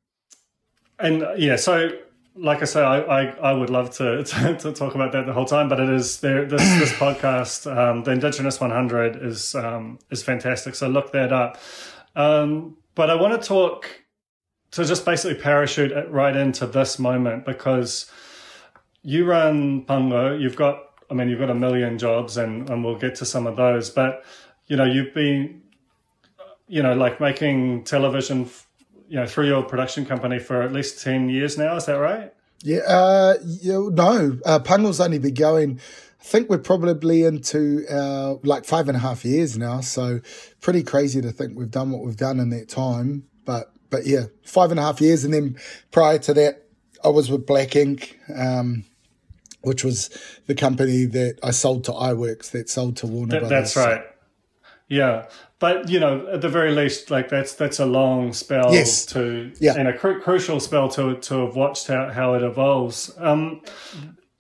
And 0.99 1.26
yeah, 1.37 1.57
so 1.57 1.90
like 2.37 2.62
I 2.62 2.64
say, 2.64 2.83
I, 2.83 3.00
I, 3.00 3.25
I 3.37 3.52
would 3.52 3.71
love 3.71 3.90
to, 3.97 4.25
to, 4.25 4.57
to 4.57 4.73
talk 4.73 4.95
about 4.95 5.12
that 5.12 5.26
the 5.26 5.33
whole 5.33 5.45
time, 5.45 5.69
but 5.69 5.81
it 5.81 5.88
is 5.88 6.21
there. 6.21 6.45
This 6.45 6.62
this 6.78 6.93
podcast, 6.95 7.71
um, 7.75 8.02
the 8.04 8.12
Indigenous 8.12 8.61
100, 8.61 9.23
is 9.23 9.54
um, 9.54 9.99
is 10.11 10.23
fantastic. 10.23 10.75
So 10.75 10.88
look 10.88 11.12
that 11.12 11.33
up. 11.33 11.59
Um, 12.16 12.76
but 12.95 13.11
I 13.11 13.14
want 13.14 13.40
to 13.40 13.47
talk 13.47 14.03
to 14.75 14.85
just 14.85 15.04
basically 15.04 15.40
parachute 15.40 15.93
it 15.93 16.11
right 16.11 16.35
into 16.37 16.66
this 16.66 16.99
moment 16.99 17.45
because 17.45 18.11
you 19.02 19.25
run 19.25 19.85
Pango. 19.85 20.37
You've 20.37 20.57
got, 20.57 20.81
I 21.11 21.14
mean, 21.14 21.28
you've 21.28 21.40
got 21.40 21.50
a 21.50 21.54
million 21.54 21.99
jobs, 21.99 22.37
and 22.37 22.69
and 22.71 22.85
we'll 22.85 22.99
get 22.99 23.14
to 23.16 23.25
some 23.25 23.47
of 23.47 23.57
those. 23.57 23.90
But 23.90 24.25
you 24.66 24.76
know, 24.76 24.85
you've 24.85 25.14
been, 25.14 25.62
you 26.69 26.83
know, 26.83 26.95
like 26.95 27.21
making 27.21 27.85
television 27.85 28.49
you 29.09 29.16
know 29.16 29.26
through 29.26 29.47
your 29.47 29.62
production 29.62 30.07
company 30.07 30.38
for 30.38 30.62
at 30.62 30.73
least 30.73 31.02
10 31.02 31.28
years 31.28 31.59
now 31.59 31.76
is 31.76 31.87
that 31.87 31.95
right 31.95 32.33
Yeah, 32.62 32.78
uh, 32.78 33.35
yeah 33.45 33.88
no, 33.93 34.38
uh, 34.47 34.59
Pango's 34.61 35.00
only 35.00 35.19
been 35.19 35.35
going. 35.35 35.78
I 36.21 36.25
think 36.25 36.49
we're 36.49 36.59
probably 36.59 37.25
into 37.25 37.85
uh, 37.90 38.37
like 38.43 38.64
five 38.64 38.88
and 38.88 38.97
a 38.97 39.00
half 39.00 39.26
years 39.26 39.59
now. 39.59 39.83
So 39.83 40.21
pretty 40.62 40.83
crazy 40.83 41.21
to 41.21 41.31
think 41.31 41.59
we've 41.59 41.71
done 41.71 41.90
what 41.90 42.02
we've 42.02 42.16
done 42.16 42.40
in 42.40 42.49
that 42.50 42.71
time. 42.71 43.25
But 43.45 43.74
but 43.95 44.07
yeah, 44.07 44.25
five 44.45 44.71
and 44.73 44.81
a 44.81 44.83
half 44.83 45.01
years, 45.01 45.25
and 45.25 45.33
then 45.33 45.57
prior 45.93 46.19
to 46.19 46.35
that, 46.35 46.55
I 47.05 47.09
was 47.09 47.31
with 47.31 47.47
Black 47.47 47.71
Inc, 47.71 48.15
um, 48.35 48.85
which 49.63 49.85
was 49.85 50.11
the 50.47 50.55
company 50.55 51.05
that 51.05 51.39
I 51.43 51.51
sold 51.53 51.85
to 51.85 51.93
Eyeworks, 51.93 52.51
that 52.51 52.69
sold 52.69 52.97
to 52.99 53.07
Warner 53.07 53.31
Th- 53.31 53.41
Brothers. 53.43 53.75
that's 53.75 53.77
right 53.77 54.05
yeah 54.89 55.25
but 55.61 55.89
you 55.89 55.99
know 55.99 56.27
at 56.31 56.43
the 56.43 56.49
very 56.49 56.71
least 56.75 57.11
like 57.11 57.31
that's 57.31 57.55
that's 57.55 57.79
a 57.79 57.87
long 57.87 58.35
spell 58.35 58.71
Yes. 58.75 59.07
to 59.07 59.51
Yeah. 59.59 59.75
and 59.79 59.89
a 59.89 59.97
cru- 59.97 60.21
crucial 60.21 60.61
spell 60.61 60.91
to 60.91 61.17
to 61.17 61.47
have 61.47 61.57
watched 61.57 61.87
how, 61.87 62.11
how 62.11 62.35
it 62.35 62.43
evolves 62.43 63.11
um 63.17 63.63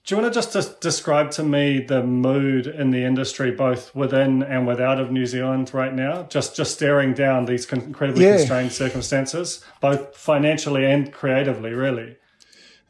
do 0.04 0.14
you 0.14 0.20
want 0.20 0.32
to 0.32 0.36
just, 0.38 0.52
just 0.52 0.80
describe 0.82 1.30
to 1.32 1.42
me 1.42 1.80
the 1.80 2.02
mood 2.02 2.66
in 2.66 2.90
the 2.90 3.04
industry, 3.04 3.50
both 3.50 3.94
within 3.94 4.42
and 4.42 4.66
without 4.66 5.00
of 5.00 5.10
New 5.10 5.24
Zealand 5.24 5.72
right 5.72 5.94
now? 5.94 6.24
Just 6.24 6.54
just 6.54 6.74
staring 6.74 7.14
down 7.14 7.46
these 7.46 7.64
incredibly 7.72 8.24
Yeah. 8.24 8.36
constrained 8.36 8.72
circumstances, 8.72 9.64
both 9.80 10.14
financially 10.14 10.84
and 10.84 11.10
creatively, 11.10 11.70
really. 11.70 12.16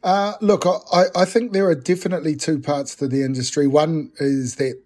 Uh, 0.03 0.35
look, 0.41 0.67
I, 0.67 1.05
I 1.15 1.25
think 1.25 1.53
there 1.53 1.67
are 1.69 1.75
definitely 1.75 2.35
two 2.37 2.59
parts 2.59 2.97
to 2.97 3.07
the 3.07 3.23
industry. 3.23 3.67
One 3.67 4.11
is 4.19 4.57
that 4.57 4.83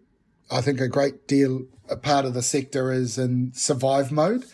I 0.51 0.61
think 0.61 0.81
a 0.81 0.89
great 0.89 1.27
deal, 1.27 1.63
a 1.89 1.97
part 1.97 2.25
of 2.25 2.35
the 2.35 2.43
sector 2.43 2.93
is 2.93 3.19
in 3.19 3.53
survive 3.55 4.13
mode. 4.13 4.45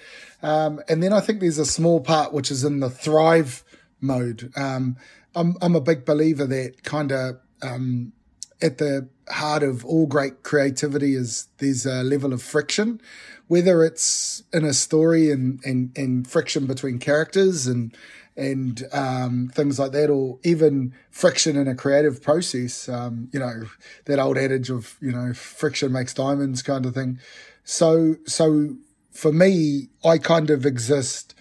Um, 0.42 0.80
and 0.88 1.02
then 1.02 1.12
I 1.12 1.20
think 1.20 1.40
there's 1.40 1.58
a 1.58 1.66
small 1.66 2.00
part 2.00 2.32
which 2.32 2.50
is 2.50 2.64
in 2.64 2.80
the 2.80 2.88
thrive 2.88 3.64
mode. 4.00 4.52
Um, 4.56 4.96
I'm, 5.34 5.56
I'm 5.60 5.74
a 5.74 5.80
big 5.80 6.04
believer 6.04 6.46
that 6.46 6.82
kind 6.84 7.10
of, 7.12 7.40
um, 7.64 8.12
at 8.60 8.78
the 8.78 9.08
heart 9.28 9.62
of 9.62 9.84
all 9.84 10.06
great 10.06 10.42
creativity 10.42 11.14
is 11.14 11.48
there's 11.58 11.86
a 11.86 12.02
level 12.02 12.32
of 12.32 12.42
friction, 12.42 13.00
whether 13.48 13.84
it's 13.84 14.42
in 14.52 14.64
a 14.64 14.72
story 14.72 15.30
and, 15.30 15.60
and, 15.64 15.96
and 15.96 16.28
friction 16.28 16.66
between 16.66 16.98
characters 16.98 17.66
and, 17.66 17.96
and 18.36 18.84
um, 18.92 19.50
things 19.54 19.78
like 19.78 19.92
that, 19.92 20.10
or 20.10 20.38
even 20.42 20.94
friction 21.10 21.56
in 21.56 21.68
a 21.68 21.74
creative 21.74 22.22
process. 22.22 22.88
Um, 22.88 23.28
you 23.32 23.40
know, 23.40 23.64
that 24.06 24.18
old 24.18 24.38
adage 24.38 24.70
of, 24.70 24.96
you 25.00 25.12
know, 25.12 25.32
friction 25.32 25.92
makes 25.92 26.14
diamonds 26.14 26.62
kind 26.62 26.86
of 26.86 26.94
thing. 26.94 27.18
So, 27.64 28.16
so 28.26 28.76
for 29.10 29.32
me, 29.32 29.88
I 30.04 30.18
kind 30.18 30.50
of 30.50 30.66
exist 30.66 31.34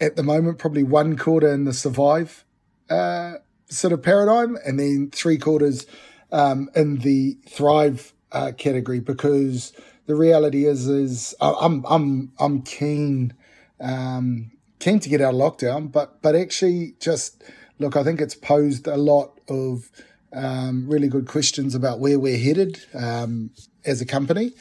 at 0.00 0.16
the 0.16 0.22
moment, 0.22 0.58
probably 0.58 0.82
one 0.82 1.16
quarter 1.16 1.52
in 1.52 1.64
the 1.64 1.72
survive 1.72 2.44
uh, 2.90 3.34
sort 3.72 3.92
of 3.92 4.02
paradigm, 4.02 4.56
and 4.64 4.78
then 4.78 5.10
three 5.10 5.38
quarters 5.38 5.86
um, 6.30 6.70
in 6.74 6.98
the 6.98 7.38
thrive 7.48 8.12
uh, 8.32 8.52
category. 8.56 9.00
Because 9.00 9.72
the 10.06 10.14
reality 10.14 10.66
is, 10.66 10.88
is 10.88 11.34
I'm 11.40 11.84
I'm 11.88 12.32
I'm 12.38 12.62
keen 12.62 13.34
um, 13.80 14.52
keen 14.78 15.00
to 15.00 15.08
get 15.08 15.20
out 15.20 15.34
of 15.34 15.40
lockdown, 15.40 15.90
but 15.90 16.22
but 16.22 16.34
actually 16.34 16.94
just 17.00 17.42
look, 17.78 17.96
I 17.96 18.04
think 18.04 18.20
it's 18.20 18.34
posed 18.34 18.86
a 18.86 18.96
lot 18.96 19.40
of 19.48 19.90
um, 20.32 20.88
really 20.88 21.08
good 21.08 21.26
questions 21.26 21.74
about 21.74 22.00
where 22.00 22.18
we're 22.18 22.38
headed 22.38 22.84
um, 22.94 23.50
as 23.84 24.00
a 24.00 24.06
company. 24.06 24.52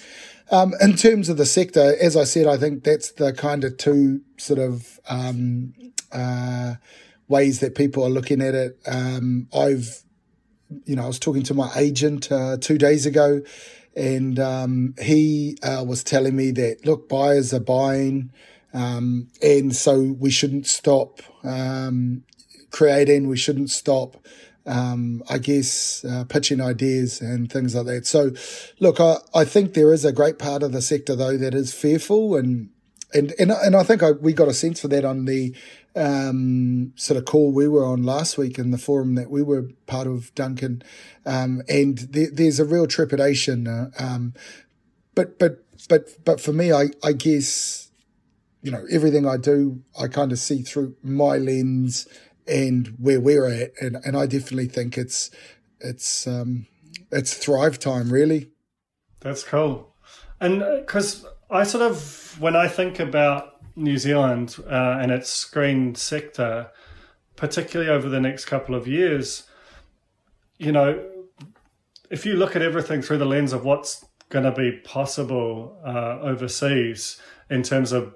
Um, 0.52 0.74
in 0.82 0.96
terms 0.98 1.30
of 1.30 1.38
the 1.38 1.46
sector, 1.46 1.96
as 2.02 2.18
I 2.18 2.26
said, 2.26 2.46
I 2.46 2.58
think 2.58 2.84
that's 2.84 3.12
the 3.14 3.32
kind 3.32 3.64
of 3.64 3.78
two 3.78 4.22
sort 4.38 4.60
of 4.60 5.00
um, 5.08 5.74
uh, 6.12 6.76
ways 7.32 7.60
that 7.62 7.74
people 7.74 8.04
are 8.04 8.10
looking 8.10 8.42
at 8.42 8.54
it. 8.54 8.80
Um, 8.86 9.48
I've, 9.54 10.04
you 10.86 10.96
know, 10.96 11.04
I 11.04 11.08
was 11.08 11.20
talking 11.20 11.44
to 11.44 11.54
my 11.54 11.72
agent 11.76 12.32
uh, 12.32 12.58
two 12.58 12.78
days 12.78 13.06
ago, 13.08 13.42
and 13.96 14.40
um, 14.40 14.94
he 15.02 15.58
uh, 15.64 15.84
was 15.86 16.04
telling 16.04 16.36
me 16.36 16.52
that 16.52 16.86
look, 16.86 17.10
buyers 17.10 17.54
are 17.54 17.60
buying, 17.60 18.32
um, 18.74 19.30
and 19.42 19.76
so 19.76 20.16
we 20.20 20.30
shouldn't 20.30 20.68
stop 20.68 21.22
um, 21.44 22.24
creating. 22.70 23.28
We 23.28 23.38
shouldn't 23.38 23.72
stop 23.72 24.18
um, 24.66 25.24
I 25.30 25.38
guess, 25.38 26.06
uh, 26.06 26.26
pitching 26.26 26.62
ideas 26.62 27.22
and 27.22 27.52
things 27.52 27.76
like 27.76 27.86
that. 27.88 28.06
So, 28.06 28.32
look, 28.80 29.00
I, 29.00 29.18
I 29.34 29.46
think 29.46 29.74
there 29.74 29.94
is 29.94 30.06
a 30.06 30.12
great 30.12 30.40
part 30.40 30.64
of 30.64 30.72
the 30.72 30.82
sector 30.82 31.16
though 31.16 31.38
that 31.38 31.54
is 31.54 31.74
fearful 31.74 32.36
and, 32.36 32.70
and, 33.14 33.34
and, 33.40 33.52
and 33.52 33.76
I 33.76 33.84
think 33.84 34.04
I, 34.04 34.12
we 34.12 34.34
got 34.34 34.48
a 34.48 34.54
sense 34.54 34.80
for 34.80 34.88
that 34.90 35.04
on 35.04 35.26
the, 35.26 35.56
um, 35.96 36.94
sort 36.96 37.18
of 37.18 37.26
call 37.26 37.52
we 37.52 37.68
were 37.68 37.86
on 37.86 38.04
last 38.04 38.38
week 38.38 38.58
in 38.58 38.72
the 38.72 38.78
forum 38.78 39.16
that 39.16 39.30
we 39.30 39.42
were 39.42 39.70
part 39.88 40.08
of, 40.08 40.34
Duncan. 40.36 40.84
Um, 41.26 41.62
and 41.68 41.98
there, 41.98 42.30
there's 42.32 42.60
a 42.60 42.66
real 42.66 42.88
trepidation. 42.88 43.68
Uh, 43.68 43.92
um, 44.00 44.34
but, 45.16 45.38
but, 45.40 45.64
but, 45.90 46.24
but 46.24 46.40
for 46.40 46.54
me, 46.54 46.72
I, 46.72 46.90
I 47.04 47.14
guess, 47.14 47.90
you 48.62 48.72
know, 48.72 48.86
everything 48.92 49.28
I 49.28 49.38
do, 49.38 49.82
I 50.00 50.08
kind 50.08 50.32
of 50.32 50.40
see 50.40 50.62
through 50.62 50.96
my 51.04 51.38
lens 51.38 52.08
and 52.48 52.96
where 53.00 53.20
we're 53.20 53.50
at, 53.50 53.72
and, 53.80 53.98
and 54.04 54.18
I 54.18 54.26
definitely 54.26 54.68
think 54.68 54.98
it's 54.98 55.30
it's 55.80 56.28
um, 56.28 56.68
it's 57.12 57.34
thrive 57.34 57.80
time, 57.80 58.12
really. 58.12 58.50
That's 59.20 59.44
cool. 59.44 59.96
And 60.40 60.64
because 60.80 61.26
I 61.50 61.64
sort 61.64 61.84
of, 61.84 62.36
when 62.40 62.56
I 62.56 62.68
think 62.68 63.00
about 63.00 63.51
New 63.76 63.98
Zealand 63.98 64.58
uh, 64.70 64.98
and 65.02 65.12
its 65.12 65.30
screen 65.30 65.96
sector, 65.96 66.72
particularly 67.36 67.90
over 67.92 68.10
the 68.10 68.20
next 68.20 68.46
couple 68.46 68.76
of 68.76 68.88
years, 68.88 69.44
you 70.58 70.72
know, 70.72 71.04
if 72.10 72.26
you 72.26 72.34
look 72.34 72.56
at 72.56 72.62
everything 72.62 73.02
through 73.02 73.18
the 73.18 73.26
lens 73.26 73.54
of 73.54 73.64
what's 73.64 74.06
going 74.30 74.46
to 74.46 74.52
be 74.52 74.72
possible 74.84 75.80
uh, 75.86 76.20
overseas 76.22 77.22
in 77.50 77.64
terms 77.64 77.92
of 77.92 78.16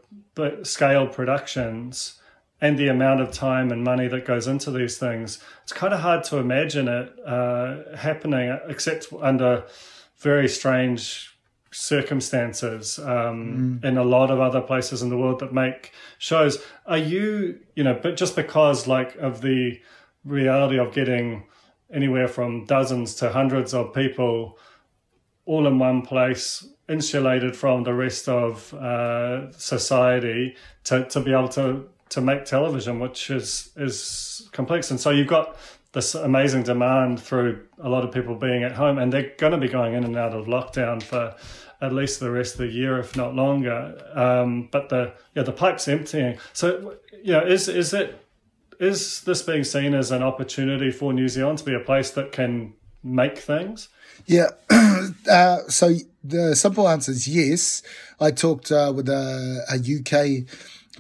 scale 0.64 1.08
productions 1.08 2.20
and 2.62 2.78
the 2.78 2.88
amount 2.88 3.22
of 3.22 3.32
time 3.32 3.72
and 3.72 3.84
money 3.84 4.08
that 4.08 4.26
goes 4.26 4.48
into 4.48 4.72
these 4.72 4.98
things, 4.98 5.42
it's 5.64 5.74
kind 5.74 5.94
of 5.94 6.00
hard 6.00 6.24
to 6.24 6.38
imagine 6.38 6.88
it 6.88 7.14
uh, 7.26 7.96
happening, 7.96 8.58
except 8.68 9.08
under 9.22 9.66
very 10.18 10.48
strange 10.48 11.35
circumstances 11.76 12.98
um, 13.00 13.82
in 13.84 13.98
a 13.98 14.04
lot 14.04 14.32
of 14.32 14.40
other 14.40 14.62
places 14.62 15.02
in 15.02 15.10
the 15.10 15.18
world 15.18 15.40
that 15.40 15.54
make 15.54 15.92
shows. 16.18 16.64
Are 16.86 16.98
you, 16.98 17.60
you 17.76 17.84
know, 17.84 18.00
but 18.02 18.16
just 18.16 18.36
because 18.36 18.88
like 18.88 19.16
of 19.18 19.42
the 19.42 19.80
reality 20.24 20.80
of 20.80 20.94
getting 20.94 21.44
anywhere 21.94 22.28
from 22.28 22.66
dozens 22.66 23.16
to 23.16 23.30
hundreds 23.30 23.74
of 23.74 23.94
people 23.94 24.58
all 25.46 25.68
in 25.68 25.78
one 25.78 26.02
place, 26.02 26.68
insulated 26.90 27.56
from 27.56 27.84
the 27.84 27.94
rest 27.94 28.28
of 28.28 28.74
uh, 28.74 29.52
society, 29.52 30.56
to, 30.86 31.06
to 31.06 31.20
be 31.20 31.32
able 31.32 31.50
to 31.50 31.88
to 32.08 32.22
make 32.22 32.46
television, 32.46 33.00
which 33.00 33.30
is 33.30 33.72
is 33.76 34.48
complex. 34.54 34.92
And 34.92 35.00
so 35.00 35.10
you've 35.10 35.28
got 35.28 35.58
this 35.96 36.14
amazing 36.14 36.64
demand 36.64 37.22
through 37.22 37.66
a 37.80 37.90
lot 37.90 38.04
of 38.04 38.12
people 38.12 38.36
being 38.36 38.64
at 38.64 38.74
home, 38.74 38.98
and 38.98 39.12
they're 39.12 39.32
going 39.38 39.54
to 39.54 39.58
be 39.58 39.70
going 39.70 39.94
in 39.94 40.04
and 40.04 40.18
out 40.18 40.34
of 40.34 40.46
lockdown 40.46 41.02
for 41.02 41.36
at 41.86 41.94
least 41.94 42.20
the 42.20 42.32
rest 42.32 42.54
of 42.56 42.60
the 42.60 42.68
year, 42.68 43.00
if 43.00 43.16
not 43.16 43.36
longer. 43.36 43.98
Um, 44.14 44.70
but 44.72 44.90
the 44.90 45.14
yeah, 45.36 45.44
the 45.44 45.52
pipe's 45.52 45.88
emptying. 45.88 46.38
So 46.54 46.96
know, 47.24 47.46
is 47.46 47.68
is 47.68 47.94
it 47.94 48.20
is 48.80 49.22
this 49.22 49.42
being 49.42 49.64
seen 49.64 49.94
as 49.94 50.12
an 50.12 50.24
opportunity 50.24 50.92
for 50.92 51.14
New 51.14 51.28
Zealand 51.28 51.60
to 51.60 51.66
be 51.66 51.74
a 51.74 51.80
place 51.80 52.12
that 52.12 52.32
can 52.32 52.74
make 53.04 53.38
things? 53.38 53.90
Yeah. 54.26 54.50
Uh, 55.30 55.60
so 55.68 55.94
the 56.24 56.56
simple 56.56 56.88
answer 56.88 57.12
is 57.12 57.28
yes. 57.28 57.84
I 58.20 58.32
talked 58.32 58.72
uh, 58.72 58.92
with 58.96 59.08
a, 59.08 59.64
a, 59.70 59.76
UK 59.76 60.48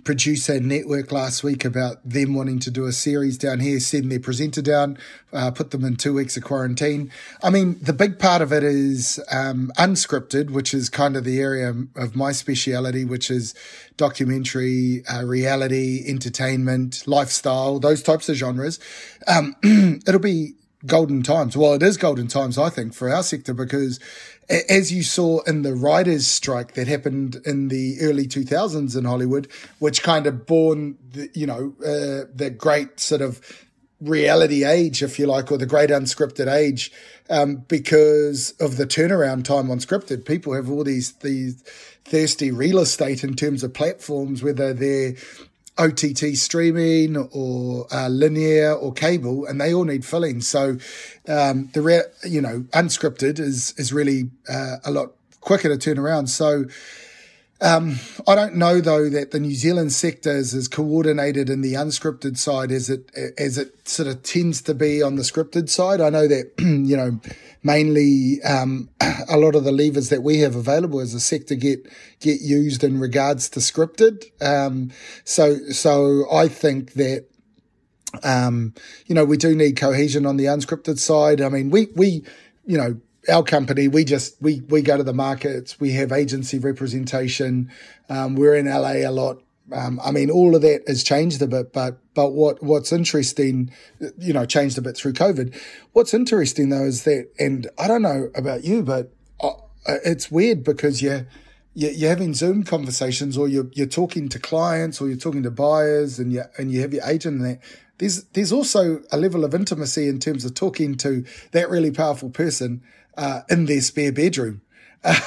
producer 0.04 0.60
network 0.60 1.12
last 1.12 1.44
week 1.44 1.64
about 1.64 1.98
them 2.08 2.34
wanting 2.34 2.60
to 2.60 2.72
do 2.72 2.86
a 2.86 2.92
series 2.92 3.38
down 3.38 3.60
here, 3.60 3.80
send 3.80 4.12
their 4.12 4.20
presenter 4.20 4.62
down, 4.62 4.98
uh, 5.34 5.52
put 5.52 5.72
them 5.72 5.86
in 5.86 5.96
two 5.96 6.14
weeks 6.14 6.36
of 6.36 6.44
quarantine. 6.44 7.12
I 7.42 7.50
mean, 7.50 7.78
the 7.82 7.94
big 7.94 8.20
part 8.20 8.42
of 8.42 8.52
it 8.52 8.64
is 8.64 9.20
um, 9.32 9.72
unscripted, 9.78 10.50
which 10.50 10.74
is 10.74 10.90
kind 10.90 11.16
of 11.16 11.24
the 11.24 11.40
area 11.40 11.74
of 11.96 12.16
my 12.16 12.32
speciality, 12.32 13.06
which 13.06 13.32
is 13.32 13.56
documentary, 13.98 15.04
uh, 15.08 15.24
reality, 15.24 16.04
entertainment, 16.08 17.08
lifestyle, 17.08 17.80
those 17.80 18.04
types 18.04 18.28
of 18.30 18.36
genres. 18.36 18.80
Um, 19.28 19.56
it'll 20.06 20.20
be 20.20 20.56
golden 20.86 21.24
times. 21.24 21.56
Well, 21.58 21.74
it 21.74 21.84
is 21.84 21.98
golden 21.98 22.28
times, 22.28 22.58
I 22.58 22.70
think, 22.70 22.94
for 22.94 23.10
our 23.10 23.24
sector 23.24 23.54
because 23.54 24.00
as 24.50 24.92
you 24.92 25.04
saw 25.04 25.42
in 25.42 25.64
the 25.64 25.74
writers' 25.74 26.28
strike 26.28 26.74
that 26.74 26.88
happened 26.88 27.38
in 27.46 27.70
the 27.70 27.98
early 28.02 28.28
2000s 28.28 28.96
in 28.98 29.06
Hollywood, 29.06 29.48
which 29.80 30.04
kind 30.04 30.28
of 30.28 30.46
born, 30.46 30.98
the, 31.12 31.30
you 31.34 31.48
know, 31.48 31.74
uh, 31.80 32.30
the 32.34 32.54
great 32.56 33.00
sort 33.00 33.22
of 33.22 33.42
reality 34.02 34.64
age, 34.64 35.02
if 35.02 35.18
you 35.18 35.26
like, 35.26 35.52
or 35.52 35.58
the 35.58 35.66
great 35.66 35.90
unscripted 35.90 36.52
age, 36.52 36.92
um, 37.30 37.58
because 37.68 38.52
of 38.60 38.78
the 38.78 38.86
turnaround 38.86 39.44
time 39.44 39.72
on 39.72 39.80
scripted. 39.80 40.26
People 40.26 40.54
have 40.54 40.70
all 40.70 40.84
these 40.84 41.14
these 41.14 41.64
thirsty 42.04 42.52
real 42.52 42.80
estate 42.80 43.24
in 43.24 43.36
terms 43.36 43.64
of 43.64 43.74
platforms, 43.74 44.44
whether 44.44 44.74
they're 44.74 45.16
OTT 45.78 46.36
streaming 46.36 47.18
or 47.18 47.88
uh, 47.92 48.08
linear 48.08 48.74
or 48.74 48.94
cable, 48.94 49.46
and 49.46 49.60
they 49.60 49.74
all 49.74 49.84
need 49.84 50.06
filling. 50.06 50.42
So 50.42 50.78
um, 51.28 51.70
the 51.74 51.82
re- 51.82 52.04
you 52.24 52.42
know 52.42 52.62
unscripted 52.72 53.40
is 53.40 53.74
is 53.78 53.92
really 53.92 54.30
uh, 54.50 54.78
a 54.84 54.92
lot 54.92 55.12
quicker 55.42 55.70
to 55.70 55.78
turn 55.78 56.00
around. 56.00 56.28
So 56.28 56.66
um, 57.62 58.00
I 58.28 58.36
don't 58.36 58.56
know 58.56 58.82
though 58.82 59.10
that 59.10 59.32
the 59.32 59.40
New 59.40 59.56
Zealand 59.56 59.94
sector 59.94 60.32
is 60.32 60.54
as 60.54 60.68
coordinated 60.68 61.50
in 61.50 61.62
the 61.62 61.74
unscripted 61.74 62.38
side 62.38 62.70
as 62.70 62.90
it 62.90 63.10
as 63.38 63.58
it 63.58 63.88
sort 63.88 64.10
of 64.10 64.24
tends 64.24 64.62
to 64.64 64.74
be 64.74 65.02
on 65.02 65.16
the 65.16 65.22
scripted 65.22 65.70
side. 65.70 66.02
I 66.02 66.10
know 66.10 66.28
that 66.28 66.52
you 66.60 66.98
know 66.98 67.20
mainly 67.64 68.42
um, 68.44 68.90
a 69.30 69.38
lot 69.38 69.56
of 69.56 69.64
the 69.64 69.72
levers 69.72 70.10
that 70.10 70.22
we 70.22 70.40
have 70.40 70.56
available 70.56 71.00
as 71.00 71.14
a 71.14 71.20
sector 71.20 71.56
get 71.56 71.88
get 72.20 72.42
used 72.42 72.84
in 72.84 73.00
regards 73.00 73.50
to 73.50 73.62
scripted. 73.62 74.26
Um, 74.42 74.92
so 75.24 75.58
so 75.72 76.26
I 76.30 76.50
think 76.50 76.94
that 76.94 77.26
um, 78.22 78.74
you 79.06 79.16
know 79.16 79.24
we 79.24 79.38
do 79.38 79.56
need 79.56 79.78
cohesion 79.78 80.26
on 80.26 80.36
the 80.36 80.46
unscripted 80.46 81.00
side. 81.00 81.40
I 81.40 81.48
mean 81.48 81.70
we 81.70 81.88
we 81.96 82.26
you 82.66 82.78
know 82.78 83.00
our 83.30 83.44
company, 83.44 83.88
we 83.88 84.04
just 84.04 84.42
we 84.42 84.62
we 84.70 84.82
go 84.82 84.98
to 84.98 85.04
the 85.04 85.14
markets. 85.14 85.80
We 85.80 85.92
have 85.94 86.12
agency 86.12 86.60
representation. 86.60 87.72
Um, 88.10 88.36
we're 88.36 88.56
in 88.56 88.66
LA 88.66 89.08
a 89.08 89.12
lot. 89.12 89.42
Um, 89.74 90.00
I 90.04 90.12
mean, 90.12 90.30
all 90.30 90.56
of 90.56 90.62
that 90.62 90.84
has 90.88 91.04
changed 91.04 91.42
a 91.42 91.48
bit, 91.48 91.74
but 91.74 91.98
but 92.14 92.32
what 92.32 92.62
what's 92.62 92.92
interesting, 92.92 93.72
you 94.18 94.34
know, 94.34 94.46
changed 94.46 94.78
a 94.78 94.82
bit 94.82 94.96
through 94.96 95.14
COVID. 95.14 95.60
What's 95.94 96.14
interesting 96.14 96.70
though 96.70 96.86
is 96.86 97.04
that, 97.04 97.30
and 97.40 97.68
I 97.78 97.88
don't 97.88 98.04
know 98.04 98.30
about 98.36 98.64
you, 98.64 98.84
but 98.84 99.12
uh, 99.42 99.54
it's 100.04 100.30
weird 100.32 100.64
because 100.64 101.02
you 101.02 101.26
you're 101.74 102.10
having 102.10 102.34
Zoom 102.34 102.64
conversations, 102.64 103.38
or 103.38 103.48
you're 103.48 103.70
you're 103.74 103.88
talking 103.88 104.30
to 104.30 104.40
clients, 104.40 105.02
or 105.02 105.08
you're 105.08 105.18
talking 105.18 105.44
to 105.44 105.52
buyers, 105.52 106.20
and 106.20 106.32
you 106.32 106.44
and 106.58 106.72
you 106.72 106.82
have 106.82 106.94
your 106.94 107.04
agent 107.06 107.42
and 107.42 107.46
that. 107.46 107.60
There's 107.98 108.24
there's 108.34 108.52
also 108.52 109.02
a 109.12 109.18
level 109.18 109.44
of 109.44 109.56
intimacy 109.56 110.08
in 110.08 110.20
terms 110.20 110.46
of 110.46 110.54
talking 110.54 110.96
to 110.98 111.26
that 111.52 111.70
really 111.70 111.92
powerful 111.92 112.30
person 112.30 112.84
uh, 113.18 113.42
in 113.50 113.66
their 113.66 113.82
spare 113.82 114.12
bedroom. 114.12 114.62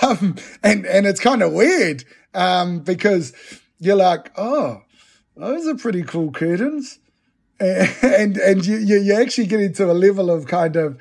Um, 0.02 0.34
and, 0.60 0.84
and 0.86 1.06
it's 1.06 1.20
kind 1.20 1.40
of 1.40 1.52
weird, 1.52 2.02
um, 2.34 2.80
because 2.80 3.32
you're 3.78 3.94
like, 3.94 4.32
oh, 4.36 4.82
those 5.36 5.68
are 5.68 5.76
pretty 5.76 6.02
cool 6.02 6.32
curtains. 6.32 6.98
and 7.60 8.36
and 8.36 8.64
you, 8.66 8.76
you 8.76 9.14
actually 9.14 9.46
get 9.46 9.60
into 9.60 9.90
a 9.90 9.92
level 9.92 10.30
of 10.30 10.46
kind 10.46 10.76
of 10.76 10.96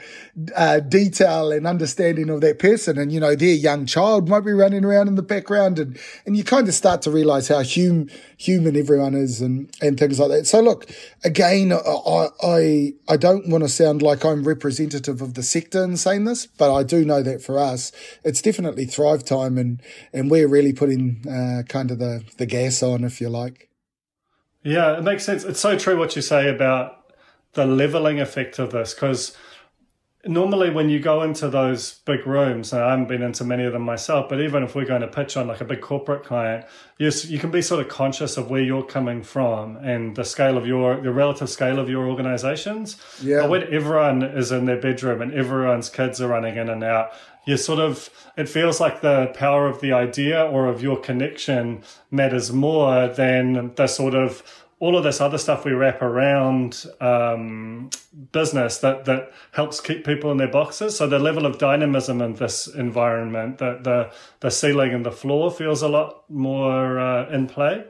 uh, 0.55 0.79
detail 0.79 1.51
and 1.51 1.67
understanding 1.67 2.29
of 2.29 2.41
that 2.41 2.59
person. 2.59 2.97
And 2.97 3.11
you 3.11 3.19
know 3.19 3.35
their 3.35 3.53
young 3.53 3.85
child 3.85 4.27
might 4.27 4.41
be 4.41 4.53
running 4.53 4.83
around 4.83 5.07
in 5.07 5.15
the 5.15 5.21
background 5.21 5.77
and 5.77 5.99
and 6.25 6.35
you 6.35 6.43
kind 6.43 6.67
of 6.67 6.73
start 6.73 7.01
to 7.03 7.11
realize 7.11 7.47
how 7.47 7.63
hum, 7.63 8.09
human 8.37 8.75
everyone 8.75 9.13
is 9.13 9.41
and 9.41 9.69
and 9.81 9.99
things 9.99 10.19
like 10.19 10.29
that. 10.29 10.47
So 10.47 10.61
look 10.61 10.87
again 11.23 11.71
i 11.71 12.27
i 12.43 12.93
i 13.07 13.17
don't 13.17 13.47
want 13.47 13.63
to 13.63 13.69
sound 13.69 14.01
like 14.01 14.23
i'm 14.23 14.43
representative 14.43 15.21
of 15.21 15.33
the 15.33 15.43
sector 15.43 15.83
in 15.83 15.97
saying 15.97 16.25
this 16.25 16.45
but 16.45 16.73
i 16.73 16.83
do 16.83 17.03
know 17.03 17.21
that 17.23 17.41
for 17.41 17.57
us 17.57 17.91
it's 18.23 18.41
definitely 18.41 18.85
thrive 18.85 19.23
time 19.23 19.57
and 19.57 19.81
and 20.13 20.29
we're 20.29 20.47
really 20.47 20.73
putting 20.73 21.23
uh, 21.27 21.63
kind 21.67 21.91
of 21.91 21.99
the 21.99 22.23
the 22.37 22.45
gas 22.45 22.83
on 22.83 23.03
if 23.03 23.19
you 23.19 23.29
like 23.29 23.69
yeah, 24.67 24.97
it 24.97 25.03
makes 25.03 25.23
sense. 25.23 25.45
It's 25.45 25.61
so 25.61 25.77
true 25.77 25.97
what 25.97 26.15
you 26.17 26.21
say 26.21 26.49
about 26.49 27.13
the 27.53 27.65
leveling 27.65 28.19
effect 28.19 28.59
of 28.59 28.71
this 28.71 28.93
because 28.93 29.35
normally 30.25 30.69
when 30.69 30.89
you 30.89 30.99
go 30.99 31.21
into 31.23 31.47
those 31.49 31.99
big 32.05 32.27
rooms, 32.27 32.73
and 32.73 32.83
I 32.83 32.91
haven't 32.91 33.07
been 33.07 33.21
into 33.21 33.45
many 33.45 33.63
of 33.63 33.71
them 33.71 33.83
myself, 33.83 34.27
but 34.27 34.41
even 34.41 34.63
if 34.63 34.75
we're 34.75 34.85
going 34.85 35.01
to 35.01 35.07
pitch 35.07 35.37
on 35.37 35.47
like 35.47 35.61
a 35.61 35.65
big 35.65 35.79
corporate 35.79 36.25
client, 36.25 36.65
you 36.97 37.09
you 37.23 37.39
can 37.39 37.49
be 37.49 37.61
sort 37.61 37.79
of 37.79 37.87
conscious 37.87 38.35
of 38.35 38.49
where 38.49 38.61
you're 38.61 38.83
coming 38.83 39.23
from 39.23 39.77
and 39.77 40.17
the 40.17 40.25
scale 40.25 40.57
of 40.57 40.67
your 40.67 40.99
the 40.99 41.13
relative 41.13 41.49
scale 41.49 41.79
of 41.79 41.89
your 41.89 42.05
organizations. 42.05 42.97
Yeah. 43.21 43.43
But 43.43 43.49
when 43.49 43.73
everyone 43.73 44.21
is 44.21 44.51
in 44.51 44.65
their 44.65 44.81
bedroom 44.81 45.21
and 45.21 45.33
everyone's 45.33 45.89
kids 45.89 46.19
are 46.19 46.27
running 46.27 46.57
in 46.57 46.69
and 46.69 46.83
out, 46.83 47.11
you 47.47 47.57
sort 47.57 47.79
of 47.79 48.09
it 48.35 48.47
feels 48.47 48.79
like 48.79 49.01
the 49.01 49.31
power 49.33 49.67
of 49.67 49.81
the 49.81 49.93
idea 49.93 50.43
or 50.45 50.67
of 50.67 50.83
your 50.83 50.99
connection 50.99 51.81
matters 52.11 52.51
more 52.51 53.07
than 53.07 53.73
the 53.75 53.87
sort 53.87 54.13
of 54.13 54.43
all 54.79 54.95
of 54.95 55.03
this 55.03 55.19
other 55.19 55.39
stuff 55.39 55.65
we 55.65 55.71
wrap 55.71 56.03
around 56.03 56.85
um, 57.01 57.89
business 58.31 58.77
that 58.79 59.05
that 59.05 59.31
helps 59.51 59.81
keep 59.81 60.05
people 60.05 60.29
in 60.31 60.37
their 60.37 60.51
boxes. 60.51 60.95
So 60.95 61.07
the 61.07 61.17
level 61.17 61.47
of 61.47 61.57
dynamism 61.57 62.21
in 62.21 62.35
this 62.35 62.67
environment, 62.67 63.57
the 63.57 63.79
the 63.81 64.11
the 64.41 64.51
ceiling 64.51 64.93
and 64.93 65.05
the 65.05 65.11
floor 65.11 65.49
feels 65.49 65.81
a 65.81 65.87
lot 65.87 66.29
more 66.29 66.99
uh, 66.99 67.29
in 67.29 67.47
play. 67.47 67.85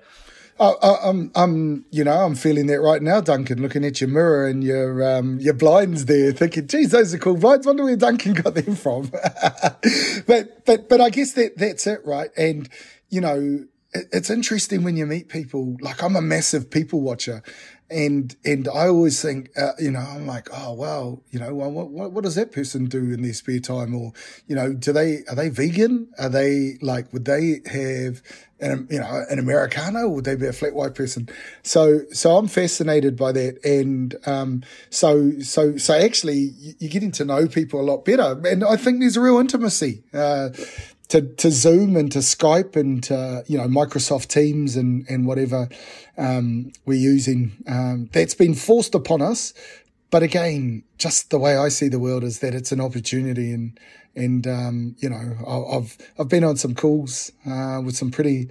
I, 0.60 0.96
I'm, 1.04 1.32
I'm, 1.36 1.86
you 1.92 2.04
know, 2.04 2.14
I'm 2.14 2.36
feeling 2.36 2.68
that 2.68 2.82
right 2.82 3.02
now, 3.02 3.22
Duncan. 3.22 3.62
Looking 3.62 3.86
at 3.86 4.02
your 4.02 4.10
mirror 4.10 4.48
and 4.48 4.64
your, 4.64 5.18
um, 5.18 5.40
your 5.40 5.54
blinds 5.54 6.06
there, 6.06 6.32
thinking, 6.32 6.68
"Geez, 6.68 6.92
those 6.92 7.14
are 7.14 7.18
cool 7.18 7.38
blinds. 7.38 7.68
Wonder 7.68 7.84
where 7.84 7.96
Duncan 7.96 8.34
got 8.34 8.56
them 8.56 8.76
from." 8.76 9.08
but, 10.28 10.66
but, 10.66 10.90
but 10.90 11.02
I 11.02 11.10
guess 11.10 11.34
that 11.34 11.58
that's 11.58 11.86
it, 11.86 12.02
right? 12.06 12.30
And 12.38 12.70
you 13.10 13.22
know, 13.22 13.66
it, 13.94 14.08
it's 14.12 14.30
interesting 14.30 14.84
when 14.84 14.98
you 14.98 15.06
meet 15.06 15.30
people. 15.30 15.78
Like 15.82 16.02
I'm 16.02 16.16
a 16.16 16.22
massive 16.22 16.72
people 16.72 17.02
watcher, 17.02 17.44
and 17.90 18.36
and 18.44 18.68
I 18.68 18.88
always 18.88 19.22
think, 19.22 19.50
uh, 19.58 19.72
you 19.80 19.92
know, 19.92 20.00
I'm 20.00 20.28
like, 20.28 20.50
oh 20.54 20.74
well, 20.74 21.24
you 21.32 21.40
know, 21.40 21.54
well, 21.54 21.72
what 21.72 22.12
what 22.12 22.24
does 22.24 22.36
that 22.36 22.52
person 22.52 22.86
do 22.86 23.00
in 23.14 23.22
their 23.22 23.34
spare 23.34 23.60
time, 23.60 23.96
or 23.96 24.14
you 24.48 24.56
know, 24.56 24.74
do 24.74 24.92
they 24.92 25.24
are 25.30 25.36
they 25.36 25.50
vegan? 25.50 26.10
Are 26.20 26.30
they 26.30 26.78
like 26.82 27.12
would 27.14 27.26
they 27.26 27.62
have 27.66 28.22
an 28.60 28.88
you 28.92 29.00
know 29.00 29.24
an 29.30 29.40
americano? 29.40 30.10
Would 30.10 30.26
they 30.26 30.36
be 30.36 30.48
a 30.48 30.54
flat 30.54 30.74
white 30.74 30.96
person? 30.96 31.30
So 31.64 32.02
so 32.12 32.36
I'm 32.38 32.48
fascinated 32.48 33.16
by 33.16 33.32
that, 33.32 33.64
and 33.64 34.16
um, 34.26 34.64
so 34.90 35.40
so 35.40 35.78
so 35.78 35.94
actually 35.94 36.52
you're 36.80 36.92
getting 36.92 37.12
to 37.14 37.26
know 37.26 37.48
people 37.48 37.80
a 37.80 37.84
lot 37.84 38.04
better, 38.04 38.40
and 38.46 38.66
I 38.66 38.76
think 38.76 39.00
there's 39.00 39.18
a 39.18 39.22
real 39.22 39.40
intimacy. 39.40 40.04
Uh, 40.14 40.50
to, 41.10 41.22
to 41.22 41.52
Zoom 41.52 41.96
and 41.96 42.12
to 42.12 42.20
Skype 42.20 42.76
and 42.76 43.02
to, 43.04 43.44
you 43.48 43.58
know, 43.58 43.68
Microsoft 43.68 44.28
Teams 44.28 44.76
and, 44.76 45.06
and 45.10 45.26
whatever 45.26 45.70
um, 46.18 46.72
we're 46.86 47.00
using. 47.00 47.64
Um, 47.68 48.10
that's 48.12 48.34
been 48.34 48.54
forced 48.54 48.94
upon 48.94 49.22
us. 49.22 49.54
But 50.10 50.24
again, 50.24 50.84
just 50.98 51.30
the 51.30 51.40
way 51.40 51.58
I 51.58 51.70
see 51.70 51.90
the 51.90 52.00
world 52.00 52.24
is 52.24 52.40
that 52.40 52.54
it's 52.54 52.72
an 52.72 52.82
opportunity 52.82 53.52
and, 53.52 53.80
and, 54.16 54.48
um, 54.48 54.96
you 55.00 55.10
know, 55.10 55.36
I've, 55.76 55.98
I've 56.18 56.30
been 56.30 56.44
on 56.44 56.58
some 56.58 56.76
calls, 56.76 57.32
uh, 57.46 57.82
with 57.84 57.96
some 57.96 58.12
pretty, 58.12 58.50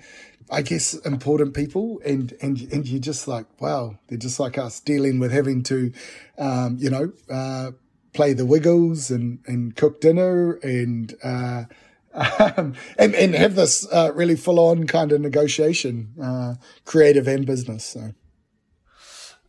I 0.50 0.62
guess, 0.62 0.94
important 0.94 1.54
people 1.54 2.00
and, 2.04 2.32
and, 2.40 2.60
and 2.72 2.86
you're 2.86 3.00
just 3.00 3.26
like, 3.26 3.46
wow, 3.60 3.98
they're 4.06 4.18
just 4.18 4.38
like 4.38 4.58
us 4.58 4.80
dealing 4.80 5.18
with 5.18 5.32
having 5.32 5.62
to, 5.64 5.92
um, 6.38 6.76
you 6.78 6.90
know, 6.90 7.12
uh, 7.30 7.72
play 8.12 8.32
the 8.32 8.46
wiggles 8.46 9.10
and, 9.10 9.40
and 9.46 9.76
cook 9.76 10.00
dinner 10.00 10.54
and, 10.62 11.14
uh, 11.22 11.64
um, 12.16 12.74
and, 12.98 13.14
and 13.14 13.34
have 13.34 13.54
this 13.54 13.86
uh, 13.92 14.12
really 14.14 14.36
full 14.36 14.58
on 14.58 14.86
kind 14.86 15.12
of 15.12 15.20
negotiation, 15.20 16.14
uh, 16.22 16.54
creative 16.84 17.28
and 17.28 17.46
business. 17.46 17.84
So. 17.84 18.12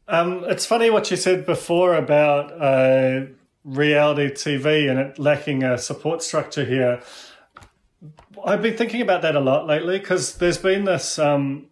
Um, 0.08 0.46
it's 0.48 0.66
funny 0.66 0.90
what 0.90 1.12
you 1.12 1.18
said 1.18 1.46
before 1.46 1.96
about 1.96 2.52
uh, 2.62 3.26
reality 3.66 4.30
TV 4.30 4.90
and 4.90 5.00
it 5.00 5.20
lacking 5.20 5.64
a 5.64 5.78
support 5.78 6.24
structure 6.24 6.64
here. 6.64 7.02
I've 8.46 8.62
been 8.62 8.78
thinking 8.78 9.02
about 9.02 9.22
that 9.24 9.36
a 9.36 9.40
lot 9.40 9.68
lately 9.68 10.00
because 10.00 10.36
there's 10.38 10.58
been 10.58 10.86
this 10.86 11.20
um, 11.20 11.68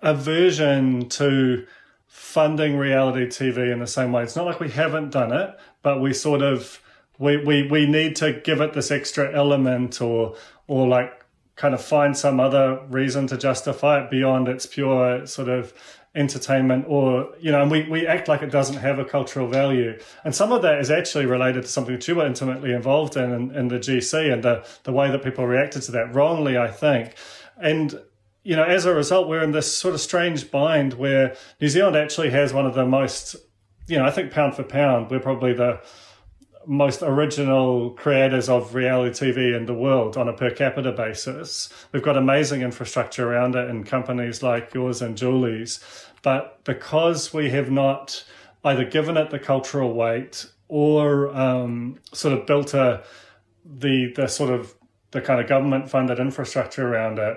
aversion 0.00 1.08
to 1.10 1.66
funding 2.06 2.78
reality 2.78 3.26
TV 3.26 3.70
in 3.70 3.80
the 3.80 3.86
same 3.86 4.12
way. 4.12 4.22
It's 4.22 4.36
not 4.36 4.46
like 4.46 4.60
we 4.60 4.70
haven't 4.70 5.10
done 5.10 5.32
it, 5.32 5.54
but 5.82 6.00
we 6.00 6.14
sort 6.14 6.40
of 6.40 6.80
we 7.18 7.36
we 7.36 7.66
we 7.68 7.86
need 7.86 8.16
to 8.16 8.32
give 8.32 8.60
it 8.60 8.72
this 8.72 8.90
extra 8.90 9.32
element 9.34 10.00
or 10.00 10.36
or 10.66 10.88
like 10.88 11.24
kind 11.56 11.74
of 11.74 11.82
find 11.82 12.16
some 12.16 12.40
other 12.40 12.80
reason 12.88 13.26
to 13.28 13.36
justify 13.36 14.02
it 14.02 14.10
beyond 14.10 14.48
its 14.48 14.66
pure 14.66 15.24
sort 15.26 15.48
of 15.48 15.72
entertainment 16.16 16.84
or 16.88 17.28
you 17.40 17.50
know 17.50 17.62
and 17.62 17.70
we, 17.70 17.88
we 17.88 18.06
act 18.06 18.28
like 18.28 18.40
it 18.40 18.50
doesn't 18.50 18.76
have 18.76 18.98
a 18.98 19.04
cultural 19.04 19.48
value. 19.48 19.98
And 20.24 20.34
some 20.34 20.52
of 20.52 20.62
that 20.62 20.78
is 20.78 20.90
actually 20.90 21.26
related 21.26 21.62
to 21.62 21.68
something 21.68 21.94
that 21.94 22.06
you 22.06 22.16
were 22.16 22.26
intimately 22.26 22.72
involved 22.72 23.16
in, 23.16 23.32
in 23.32 23.54
in, 23.54 23.68
the 23.68 23.78
gc 23.78 24.32
and 24.32 24.42
the 24.42 24.66
the 24.84 24.92
way 24.92 25.10
that 25.10 25.22
people 25.22 25.46
reacted 25.46 25.82
to 25.82 25.92
that 25.92 26.14
wrongly 26.14 26.56
i 26.56 26.68
think. 26.68 27.14
And 27.56 28.00
you 28.42 28.54
know 28.56 28.64
as 28.64 28.84
a 28.84 28.94
result 28.94 29.28
we're 29.28 29.42
in 29.42 29.52
this 29.52 29.76
sort 29.76 29.94
of 29.94 30.00
strange 30.00 30.50
bind 30.50 30.94
where 30.94 31.34
new 31.60 31.68
zealand 31.68 31.96
actually 31.96 32.30
has 32.30 32.52
one 32.52 32.66
of 32.66 32.74
the 32.74 32.84
most 32.84 33.36
you 33.88 33.98
know 33.98 34.04
i 34.04 34.10
think 34.10 34.30
pound 34.30 34.54
for 34.54 34.62
pound 34.62 35.10
we're 35.10 35.18
probably 35.18 35.54
the 35.54 35.80
most 36.66 37.02
original 37.02 37.90
creators 37.90 38.48
of 38.48 38.74
reality 38.74 39.32
TV 39.32 39.56
in 39.56 39.66
the 39.66 39.74
world 39.74 40.16
on 40.16 40.28
a 40.28 40.32
per 40.32 40.50
capita 40.50 40.92
basis. 40.92 41.68
We've 41.92 42.02
got 42.02 42.16
amazing 42.16 42.62
infrastructure 42.62 43.30
around 43.30 43.54
it 43.54 43.68
in 43.68 43.84
companies 43.84 44.42
like 44.42 44.74
yours 44.74 45.02
and 45.02 45.16
Julie's. 45.16 45.80
But 46.22 46.64
because 46.64 47.32
we 47.32 47.50
have 47.50 47.70
not 47.70 48.24
either 48.64 48.84
given 48.84 49.16
it 49.16 49.30
the 49.30 49.38
cultural 49.38 49.92
weight 49.92 50.46
or 50.68 51.34
um, 51.36 51.98
sort 52.12 52.38
of 52.38 52.46
built 52.46 52.74
a 52.74 53.04
the 53.64 54.12
the 54.14 54.26
sort 54.26 54.50
of 54.50 54.74
the 55.10 55.20
kind 55.20 55.40
of 55.40 55.46
government 55.46 55.88
funded 55.88 56.18
infrastructure 56.18 56.86
around 56.86 57.18
it, 57.18 57.36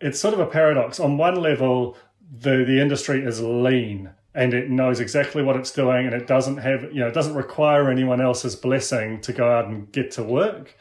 it's 0.00 0.20
sort 0.20 0.34
of 0.34 0.40
a 0.40 0.46
paradox. 0.46 1.00
On 1.00 1.16
one 1.16 1.36
level, 1.36 1.96
the 2.30 2.64
the 2.64 2.80
industry 2.80 3.24
is 3.24 3.40
lean 3.40 4.10
and 4.38 4.54
it 4.54 4.70
knows 4.70 5.00
exactly 5.00 5.42
what 5.42 5.56
it's 5.56 5.72
doing 5.72 6.06
and 6.06 6.14
it 6.14 6.28
doesn't 6.28 6.58
have 6.58 6.84
you 6.92 7.00
know 7.00 7.08
it 7.08 7.14
doesn't 7.14 7.34
require 7.34 7.90
anyone 7.90 8.20
else's 8.20 8.54
blessing 8.54 9.20
to 9.20 9.32
go 9.32 9.50
out 9.50 9.66
and 9.66 9.90
get 9.90 10.12
to 10.12 10.22
work. 10.22 10.76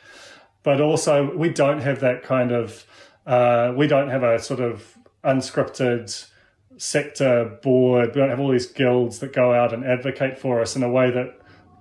But 0.61 0.79
also 0.79 1.35
we 1.35 1.49
don't 1.49 1.81
have 1.81 1.99
that 2.01 2.21
kind 2.21 2.51
of 2.51 2.85
uh, 3.25 3.73
we 3.75 3.87
don't 3.87 4.09
have 4.09 4.21
a 4.21 4.37
sort 4.37 4.59
of 4.59 4.95
unscripted 5.23 6.27
sector 6.77 7.57
board. 7.63 8.09
We 8.13 8.21
don't 8.21 8.29
have 8.29 8.39
all 8.39 8.51
these 8.51 8.67
guilds 8.67 9.17
that 9.19 9.33
go 9.33 9.53
out 9.53 9.73
and 9.73 9.83
advocate 9.83 10.37
for 10.37 10.61
us 10.61 10.75
in 10.75 10.83
a 10.83 10.89
way 10.89 11.09
that 11.09 11.36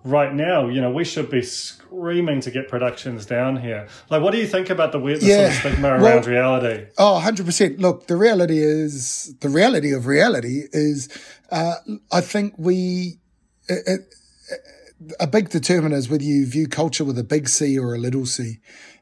right 0.06 0.32
now, 0.32 0.68
you 0.68 0.80
know, 0.80 0.90
we 0.90 1.04
should 1.04 1.28
be 1.28 1.42
screaming 1.42 2.40
to 2.40 2.50
get 2.50 2.68
productions 2.68 3.26
down 3.26 3.56
here. 3.56 3.88
Like, 4.08 4.22
what 4.22 4.30
do 4.30 4.38
you 4.38 4.46
think 4.46 4.70
about 4.70 4.92
the 4.92 5.00
weird 5.00 5.20
yeah. 5.20 5.36
sort 5.36 5.46
of 5.48 5.54
stigma 5.54 5.88
around 5.88 6.26
reality? 6.26 6.86
Oh, 6.96 7.20
100%. 7.22 7.80
Look, 7.80 8.06
the 8.06 8.16
reality 8.16 8.58
is, 8.58 9.34
the 9.40 9.48
reality 9.48 9.92
of 9.92 10.06
reality 10.06 10.62
is, 10.72 11.08
uh, 11.50 11.74
I 12.12 12.20
think 12.20 12.54
we, 12.56 13.18
it, 13.68 13.82
it, 13.86 14.14
a 15.18 15.26
big 15.26 15.50
determinant 15.50 15.98
is 15.98 16.08
whether 16.08 16.22
you 16.22 16.46
view 16.46 16.68
culture 16.68 17.04
with 17.04 17.18
a 17.18 17.24
big 17.24 17.48
C 17.48 17.78
or 17.78 17.94
a 17.94 17.98
little 17.98 18.26
c. 18.26 18.58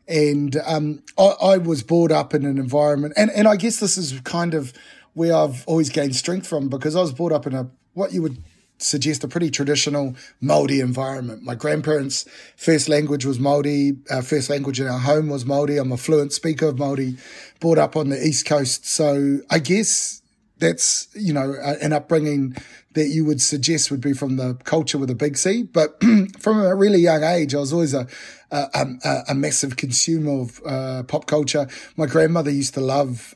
And 0.09 0.57
um, 0.64 1.03
I, 1.19 1.35
I 1.40 1.59
was 1.59 1.83
brought 1.83 2.12
up 2.12 2.35
in 2.35 2.45
an 2.47 2.59
environment, 2.59 3.14
and, 3.17 3.31
and 3.31 3.47
I 3.47 3.57
guess 3.57 3.79
this 3.79 3.97
is 3.97 4.21
kind 4.21 4.55
of 4.55 4.73
where 5.12 5.35
I've 5.35 5.67
always 5.67 5.90
gained 5.90 6.17
strength 6.17 6.47
from 6.47 6.69
because 6.69 6.97
I 6.97 7.01
was 7.01 7.12
brought 7.12 7.33
up 7.33 7.47
in 7.47 7.55
a 7.55 7.71
what 7.93 8.12
you 8.12 8.21
would 8.23 8.43
suggest 8.78 9.24
a 9.24 9.28
pretty 9.28 9.50
traditional 9.50 10.14
Maori 10.40 10.80
environment. 10.80 11.42
My 11.42 11.54
grandparents' 11.54 12.26
first 12.56 12.88
language 12.88 13.24
was 13.24 13.38
Maori. 13.38 13.96
Our 14.10 14.22
first 14.22 14.50
language 14.50 14.80
in 14.80 14.87
our 14.87 14.98
home 14.98 15.28
was 15.28 15.44
Maori. 15.44 15.78
I'm 15.78 15.92
a 15.92 15.96
fluent 15.96 16.32
speaker 16.32 16.66
of 16.66 16.78
Maori, 16.78 17.16
brought 17.60 17.78
up 17.78 17.96
on 17.96 18.08
the 18.08 18.22
East 18.22 18.46
Coast. 18.46 18.87
So 18.87 19.40
I 19.50 19.58
guess 19.58 20.22
that's, 20.59 21.09
you 21.14 21.33
know, 21.33 21.55
an 21.81 21.93
upbringing 21.93 22.57
that 22.95 23.09
you 23.09 23.25
would 23.25 23.43
suggest 23.43 23.90
would 23.90 24.01
be 24.01 24.12
from 24.12 24.37
the 24.37 24.55
culture 24.64 24.99
with 24.99 25.11
a 25.11 25.14
big 25.14 25.37
C. 25.37 25.64
But 25.64 26.01
from 26.38 26.61
a 26.61 26.75
really 26.75 27.01
young 27.01 27.25
age, 27.25 27.55
I 27.55 27.59
was 27.59 27.73
always 27.73 27.93
a, 27.93 28.07
a, 28.51 28.69
a, 29.05 29.25
a 29.31 29.35
massive 29.35 29.77
consumer 29.77 30.43
of 30.43 30.61
uh, 30.64 31.03
pop 31.03 31.27
culture. 31.27 31.67
My 31.97 32.07
grandmother 32.07 32.51
used 32.51 32.75
to 32.75 32.81
love, 32.81 33.35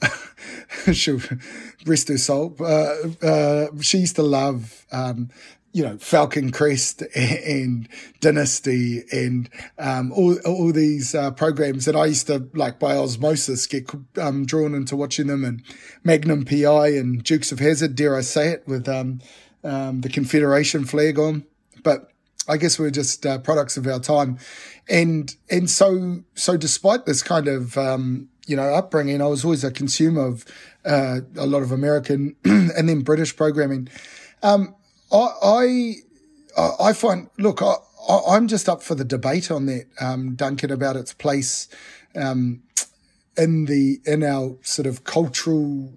she, 0.92 1.18
rest 1.86 2.08
her 2.08 2.18
soul, 2.18 2.54
uh, 2.60 2.94
uh, 3.22 3.66
she 3.80 3.98
used 3.98 4.16
to 4.16 4.22
love 4.22 4.86
um, 4.92 5.30
you 5.72 5.82
know, 5.84 5.98
Falcon 5.98 6.50
Crest 6.50 7.02
and 7.14 7.88
Dynasty 8.20 9.04
and 9.12 9.48
um, 9.78 10.12
all 10.12 10.38
all 10.46 10.72
these 10.72 11.14
uh, 11.14 11.30
programs 11.30 11.84
that 11.84 11.96
I 11.96 12.06
used 12.06 12.26
to 12.28 12.48
like 12.54 12.78
by 12.78 12.96
osmosis 12.96 13.66
get 13.66 13.90
um, 14.20 14.46
drawn 14.46 14.74
into 14.74 14.96
watching 14.96 15.26
them 15.26 15.44
and 15.44 15.62
Magnum 16.04 16.44
PI 16.44 16.88
and 16.88 17.22
Dukes 17.22 17.52
of 17.52 17.58
Hazzard, 17.58 17.94
dare 17.94 18.16
I 18.16 18.22
say 18.22 18.48
it, 18.48 18.64
with 18.66 18.88
um, 18.88 19.20
um, 19.62 20.00
the 20.00 20.08
Confederation 20.08 20.84
flag 20.84 21.18
on. 21.18 21.44
But 21.82 22.10
I 22.48 22.56
guess 22.56 22.78
we're 22.78 22.90
just 22.90 23.26
uh, 23.26 23.38
products 23.38 23.76
of 23.76 23.86
our 23.86 24.00
time, 24.00 24.38
and 24.88 25.34
and 25.50 25.68
so 25.68 26.22
so 26.34 26.56
despite 26.56 27.04
this 27.04 27.22
kind 27.22 27.46
of 27.46 27.76
um, 27.76 28.30
you 28.46 28.56
know 28.56 28.74
upbringing, 28.74 29.20
I 29.20 29.26
was 29.26 29.44
always 29.44 29.64
a 29.64 29.70
consumer 29.70 30.26
of 30.26 30.44
uh, 30.84 31.20
a 31.36 31.46
lot 31.46 31.62
of 31.62 31.72
American 31.72 32.36
and 32.44 32.88
then 32.88 33.02
British 33.02 33.36
programming. 33.36 33.88
Um, 34.42 34.74
I, 35.12 35.94
I, 36.56 36.70
I 36.80 36.92
find, 36.92 37.30
look, 37.38 37.62
I, 37.62 37.74
I'm 38.28 38.48
just 38.48 38.68
up 38.68 38.82
for 38.82 38.94
the 38.94 39.04
debate 39.04 39.50
on 39.50 39.66
that, 39.66 39.86
um, 40.00 40.34
Duncan, 40.34 40.70
about 40.70 40.96
its 40.96 41.12
place, 41.12 41.68
um, 42.16 42.62
in 43.36 43.66
the, 43.66 44.00
in 44.04 44.22
our 44.22 44.56
sort 44.62 44.86
of 44.86 45.04
cultural 45.04 45.92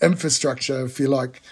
infrastructure, 0.00 0.84
if 0.84 0.98
you 0.98 1.08
like, 1.08 1.42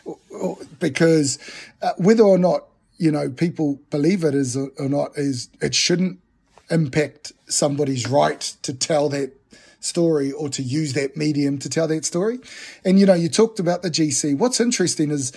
because 0.80 1.38
uh, 1.82 1.92
whether 1.96 2.24
or 2.24 2.38
not, 2.38 2.64
you 2.98 3.10
know, 3.10 3.30
people 3.30 3.80
believe 3.90 4.24
it 4.24 4.34
is 4.34 4.56
or 4.56 4.70
not 4.88 5.12
is, 5.16 5.48
it 5.60 5.74
shouldn't 5.74 6.18
impact 6.70 7.32
somebody's 7.46 8.08
right 8.08 8.40
to 8.62 8.74
tell 8.74 9.08
that 9.08 9.32
story 9.80 10.30
or 10.32 10.48
to 10.50 10.62
use 10.62 10.92
that 10.92 11.16
medium 11.16 11.58
to 11.58 11.68
tell 11.68 11.88
that 11.88 12.04
story. 12.04 12.38
And, 12.84 12.98
you 12.98 13.06
know, 13.06 13.14
you 13.14 13.28
talked 13.28 13.58
about 13.58 13.82
the 13.82 13.90
GC. 13.90 14.36
What's 14.36 14.60
interesting 14.60 15.10
is, 15.10 15.32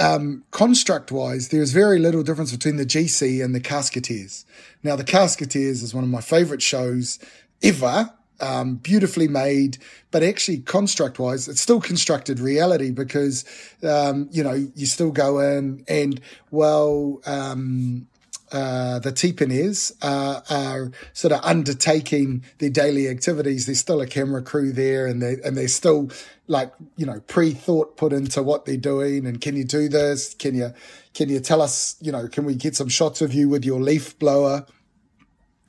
um, 0.00 0.44
construct 0.50 1.12
wise, 1.12 1.48
there's 1.48 1.72
very 1.72 1.98
little 1.98 2.22
difference 2.22 2.52
between 2.52 2.76
the 2.76 2.86
GC 2.86 3.44
and 3.44 3.54
the 3.54 3.60
Casketeers. 3.60 4.44
Now, 4.82 4.96
the 4.96 5.04
Casketeers 5.04 5.82
is 5.82 5.94
one 5.94 6.04
of 6.04 6.10
my 6.10 6.20
favorite 6.20 6.62
shows 6.62 7.18
ever. 7.62 8.12
Um, 8.40 8.74
beautifully 8.74 9.28
made, 9.28 9.78
but 10.10 10.24
actually 10.24 10.58
construct 10.58 11.20
wise, 11.20 11.46
it's 11.46 11.60
still 11.60 11.80
constructed 11.80 12.40
reality 12.40 12.90
because, 12.90 13.44
um, 13.84 14.28
you 14.32 14.42
know, 14.42 14.54
you 14.74 14.86
still 14.86 15.12
go 15.12 15.38
in 15.38 15.84
and, 15.86 16.20
well, 16.50 17.20
um, 17.26 18.08
uh, 18.54 19.00
the 19.00 19.10
Tipenes 19.10 19.92
uh, 20.00 20.40
are 20.48 20.92
sort 21.12 21.32
of 21.32 21.40
undertaking 21.42 22.44
their 22.58 22.70
daily 22.70 23.08
activities. 23.08 23.66
There's 23.66 23.80
still 23.80 24.00
a 24.00 24.06
camera 24.06 24.42
crew 24.42 24.70
there, 24.70 25.08
and 25.08 25.20
they 25.20 25.38
and 25.44 25.56
they're 25.56 25.66
still 25.66 26.10
like 26.46 26.72
you 26.96 27.04
know 27.04 27.18
pre-thought 27.26 27.96
put 27.96 28.12
into 28.12 28.44
what 28.44 28.64
they're 28.64 28.76
doing. 28.76 29.26
And 29.26 29.40
can 29.40 29.56
you 29.56 29.64
do 29.64 29.88
this? 29.88 30.34
Can 30.34 30.54
you 30.54 30.72
can 31.14 31.28
you 31.28 31.40
tell 31.40 31.60
us? 31.60 31.96
You 32.00 32.12
know, 32.12 32.28
can 32.28 32.44
we 32.44 32.54
get 32.54 32.76
some 32.76 32.88
shots 32.88 33.20
of 33.20 33.34
you 33.34 33.48
with 33.48 33.64
your 33.64 33.80
leaf 33.80 34.16
blower? 34.20 34.66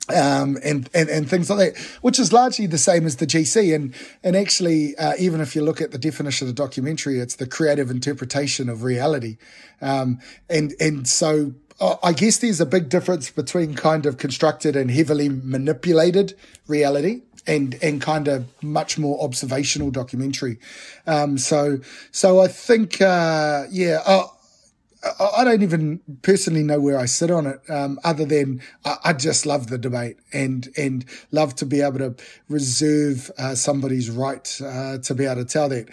Um, 0.08 0.56
and, 0.62 0.88
and, 0.94 1.08
and 1.08 1.28
things 1.28 1.50
like 1.50 1.74
that, 1.74 1.82
which 2.00 2.20
is 2.20 2.32
largely 2.32 2.68
the 2.68 2.78
same 2.78 3.06
as 3.06 3.16
the 3.16 3.26
GC. 3.26 3.74
And, 3.74 3.92
and 4.22 4.36
actually, 4.36 4.94
uh, 4.98 5.14
even 5.18 5.40
if 5.40 5.56
you 5.56 5.62
look 5.62 5.80
at 5.80 5.90
the 5.90 5.98
definition 5.98 6.46
of 6.46 6.54
the 6.54 6.62
documentary, 6.62 7.18
it's 7.18 7.34
the 7.34 7.46
creative 7.48 7.90
interpretation 7.90 8.68
of 8.68 8.84
reality. 8.84 9.36
Um, 9.82 10.20
and, 10.48 10.74
and 10.78 11.08
so 11.08 11.54
I 11.80 12.12
guess 12.12 12.38
there's 12.38 12.60
a 12.60 12.66
big 12.66 12.88
difference 12.88 13.30
between 13.30 13.74
kind 13.74 14.06
of 14.06 14.16
constructed 14.16 14.76
and 14.76 14.90
heavily 14.90 15.28
manipulated 15.28 16.34
reality 16.66 17.22
and 17.46 17.78
and 17.82 18.00
kind 18.00 18.28
of 18.28 18.46
much 18.62 18.98
more 18.98 19.22
observational 19.22 19.90
documentary. 19.90 20.58
Um, 21.06 21.38
so 21.38 21.80
so 22.12 22.40
I 22.40 22.48
think 22.48 23.00
uh, 23.00 23.64
yeah. 23.70 24.02
Uh, 24.04 24.26
I 25.20 25.44
don't 25.44 25.62
even 25.62 26.00
personally 26.22 26.64
know 26.64 26.80
where 26.80 26.98
I 26.98 27.04
sit 27.04 27.30
on 27.30 27.46
it, 27.46 27.60
um, 27.70 28.00
other 28.02 28.24
than 28.24 28.60
I, 28.84 28.96
I, 29.04 29.12
just 29.12 29.46
love 29.46 29.68
the 29.68 29.78
debate 29.78 30.16
and 30.32 30.68
and 30.76 31.04
love 31.30 31.54
to 31.56 31.66
be 31.66 31.80
able 31.80 31.98
to 31.98 32.16
reserve 32.48 33.30
uh, 33.38 33.54
somebody's 33.54 34.10
right 34.10 34.60
uh, 34.64 34.98
to 34.98 35.14
be 35.14 35.26
able 35.26 35.36
to 35.36 35.44
tell 35.44 35.68
that 35.68 35.88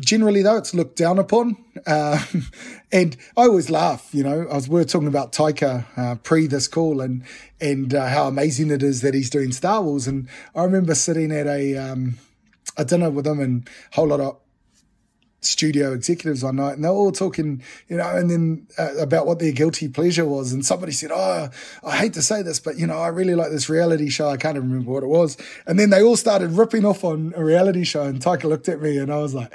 generally 0.00 0.42
though 0.42 0.56
it's 0.56 0.74
looked 0.74 0.96
down 0.96 1.18
upon. 1.18 1.56
Uh, 1.86 2.22
and 2.92 3.16
i 3.36 3.42
always 3.42 3.70
laugh 3.70 4.10
you 4.12 4.22
know. 4.22 4.46
I 4.50 4.54
was 4.54 4.68
we 4.68 4.80
were 4.80 4.84
talking 4.84 5.08
about 5.08 5.32
taika 5.32 5.84
uh, 5.96 6.14
pre 6.16 6.46
this 6.46 6.68
call 6.68 7.00
and 7.00 7.24
and 7.60 7.94
uh, 7.94 8.08
how 8.08 8.26
amazing 8.26 8.70
it 8.70 8.82
is 8.82 9.00
that 9.02 9.14
he's 9.14 9.30
doing 9.30 9.52
star 9.52 9.82
wars. 9.82 10.06
And 10.06 10.28
i 10.54 10.62
remember 10.62 10.94
sitting 10.94 11.32
at 11.32 11.46
a 11.46 11.76
um, 11.76 12.18
a 12.76 12.84
dinner 12.84 13.10
with 13.10 13.26
him 13.26 13.40
and 13.40 13.68
a 13.92 13.94
whole 13.94 14.08
lot 14.08 14.20
of 14.20 14.38
studio 15.44 15.92
executives 15.92 16.44
one 16.44 16.54
night 16.54 16.74
and 16.74 16.84
they're 16.84 16.92
all 16.92 17.10
talking 17.10 17.60
you 17.88 17.96
know 17.96 18.08
and 18.16 18.30
then 18.30 18.64
uh, 18.78 18.96
about 18.98 19.26
what 19.26 19.40
their 19.40 19.50
guilty 19.52 19.88
pleasure 19.88 20.24
was. 20.24 20.52
And 20.52 20.64
somebody 20.64 20.92
said 20.92 21.10
oh 21.12 21.50
i 21.82 21.96
hate 21.96 22.14
to 22.14 22.22
say 22.22 22.42
this 22.42 22.60
but 22.60 22.78
you 22.78 22.86
know 22.86 22.98
i 22.98 23.08
really 23.08 23.34
like 23.34 23.50
this 23.50 23.68
reality 23.68 24.08
show. 24.08 24.28
I 24.28 24.36
can't 24.36 24.56
remember 24.56 24.90
what 24.90 25.02
it 25.02 25.08
was. 25.08 25.36
And 25.66 25.78
then 25.78 25.90
they 25.90 26.02
all 26.02 26.16
started 26.16 26.52
ripping 26.52 26.84
off 26.84 27.02
on 27.04 27.32
a 27.36 27.44
reality 27.44 27.84
show 27.84 28.02
and 28.04 28.20
taika 28.20 28.44
looked 28.44 28.68
at 28.68 28.80
me 28.80 28.98
and 28.98 29.12
i 29.12 29.18
was 29.18 29.34
like 29.34 29.52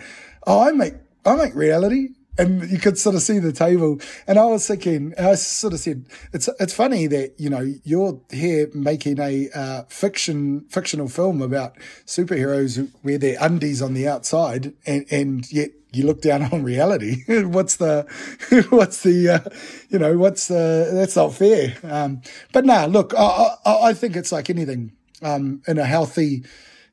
oh, 0.48 0.68
I 0.68 0.72
make 0.72 0.96
I 1.26 1.36
make 1.36 1.54
reality 1.54 2.10
and 2.38 2.70
you 2.70 2.80
could 2.80 2.98
sort 2.98 3.16
of 3.16 3.22
see 3.22 3.40
the 3.40 3.52
table. 3.52 4.00
And 4.28 4.38
I 4.38 4.46
was 4.46 4.68
thinking, 4.68 5.14
I 5.18 5.36
sort 5.36 5.74
of 5.74 5.80
said, 5.80 6.06
it's 6.34 6.50
it's 6.60 6.74
funny 6.74 7.08
that 7.08 7.34
you 7.38 7.50
know 7.50 7.74
you're 7.84 8.20
here 8.32 8.70
making 8.74 9.20
a 9.20 9.50
uh, 9.54 9.84
fiction 9.90 10.66
fictional 10.70 11.08
film 11.08 11.42
about 11.42 11.78
superheroes 12.06 12.78
who 12.78 12.90
wear 13.04 13.18
their 13.18 13.38
undies 13.40 13.82
on 13.82 13.94
the 13.94 14.08
outside, 14.08 14.74
and 14.86 15.06
and 15.12 15.52
yet 15.52 15.72
you 15.94 16.06
look 16.06 16.22
down 16.22 16.44
on 16.44 16.64
reality. 16.64 17.24
what's 17.44 17.78
the 17.78 18.06
what's 18.70 19.04
the 19.04 19.30
uh, 19.30 19.50
you 19.90 20.00
know 20.00 20.18
what's 20.18 20.48
the 20.48 20.90
that's 20.94 21.16
not 21.16 21.34
fair. 21.34 21.76
Um, 21.84 22.22
but 22.54 22.66
now, 22.66 22.86
nah, 22.86 22.92
look, 22.92 23.14
I, 23.18 23.56
I, 23.66 23.90
I 23.90 23.94
think 23.94 24.16
it's 24.16 24.32
like 24.32 24.50
anything 24.50 24.94
um, 25.22 25.62
in 25.68 25.78
a 25.78 25.86
healthy. 25.86 26.46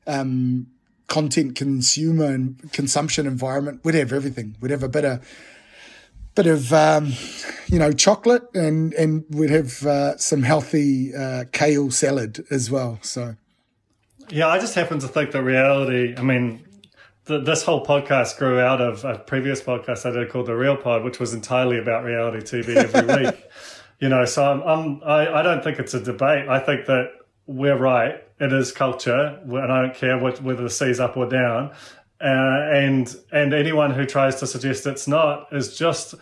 Um, 0.07 0.67
content 1.07 1.55
consumer 1.55 2.25
and 2.25 2.71
consumption 2.71 3.27
environment, 3.27 3.81
we'd 3.83 3.95
have 3.95 4.11
everything. 4.13 4.55
We'd 4.59 4.71
have 4.71 4.83
a 4.83 4.89
bit 4.89 5.05
of 5.05 5.25
bit 6.35 6.47
of 6.47 6.73
um, 6.73 7.13
you 7.67 7.79
know 7.79 7.91
chocolate 7.91 8.43
and 8.53 8.93
and 8.93 9.23
we'd 9.29 9.49
have 9.49 9.85
uh, 9.85 10.17
some 10.17 10.43
healthy 10.43 11.15
uh, 11.15 11.45
kale 11.51 11.91
salad 11.91 12.45
as 12.51 12.69
well. 12.69 12.99
So 13.01 13.35
yeah, 14.29 14.47
I 14.47 14.59
just 14.59 14.75
happen 14.75 14.99
to 14.99 15.07
think 15.07 15.31
that 15.31 15.43
reality. 15.43 16.15
I 16.17 16.21
mean. 16.21 16.61
The, 17.27 17.39
this 17.39 17.63
whole 17.63 17.83
podcast 17.83 18.37
grew 18.37 18.59
out 18.59 18.81
of 18.81 19.03
a 19.03 19.17
previous 19.17 19.59
podcast 19.59 20.07
I 20.07 20.11
did 20.11 20.29
called 20.29 20.45
The 20.45 20.55
Real 20.55 20.77
Pod, 20.77 21.03
which 21.03 21.19
was 21.19 21.33
entirely 21.33 21.79
about 21.79 22.03
reality 22.03 22.37
TV 22.37 22.75
every 22.75 23.23
week. 23.25 23.43
you 23.99 24.09
know, 24.09 24.25
so 24.25 24.43
I'm, 24.43 24.61
I'm 24.61 25.01
I, 25.03 25.39
I 25.39 25.41
don't 25.41 25.63
think 25.63 25.79
it's 25.79 25.95
a 25.95 25.99
debate. 25.99 26.47
I 26.47 26.59
think 26.59 26.85
that 26.85 27.09
we're 27.47 27.79
right. 27.79 28.24
It 28.39 28.51
is 28.51 28.71
culture, 28.71 29.39
and 29.43 29.71
I 29.71 29.81
don't 29.81 29.95
care 29.95 30.17
what, 30.17 30.41
whether 30.41 30.63
the 30.63 30.69
sea's 30.69 30.99
up 30.99 31.15
or 31.15 31.27
down. 31.27 31.71
Uh, 32.21 32.69
and 32.73 33.15
and 33.31 33.53
anyone 33.53 33.91
who 33.91 34.05
tries 34.05 34.35
to 34.37 34.47
suggest 34.47 34.85
it's 34.87 35.07
not 35.07 35.47
is 35.51 35.77
just 35.77 36.15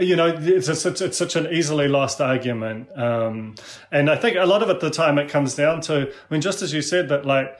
you 0.00 0.16
know 0.16 0.34
it's, 0.36 0.68
a, 0.84 1.04
it's 1.04 1.16
such 1.16 1.36
an 1.36 1.46
easily 1.52 1.86
lost 1.86 2.20
argument 2.20 2.88
um, 2.98 3.54
and 3.92 4.10
i 4.10 4.16
think 4.16 4.36
a 4.36 4.44
lot 4.44 4.62
of 4.62 4.68
it 4.68 4.80
the 4.80 4.90
time 4.90 5.18
it 5.18 5.28
comes 5.28 5.54
down 5.54 5.80
to 5.80 6.08
i 6.08 6.32
mean 6.32 6.40
just 6.40 6.60
as 6.60 6.72
you 6.72 6.82
said 6.82 7.08
that 7.08 7.24
like 7.24 7.58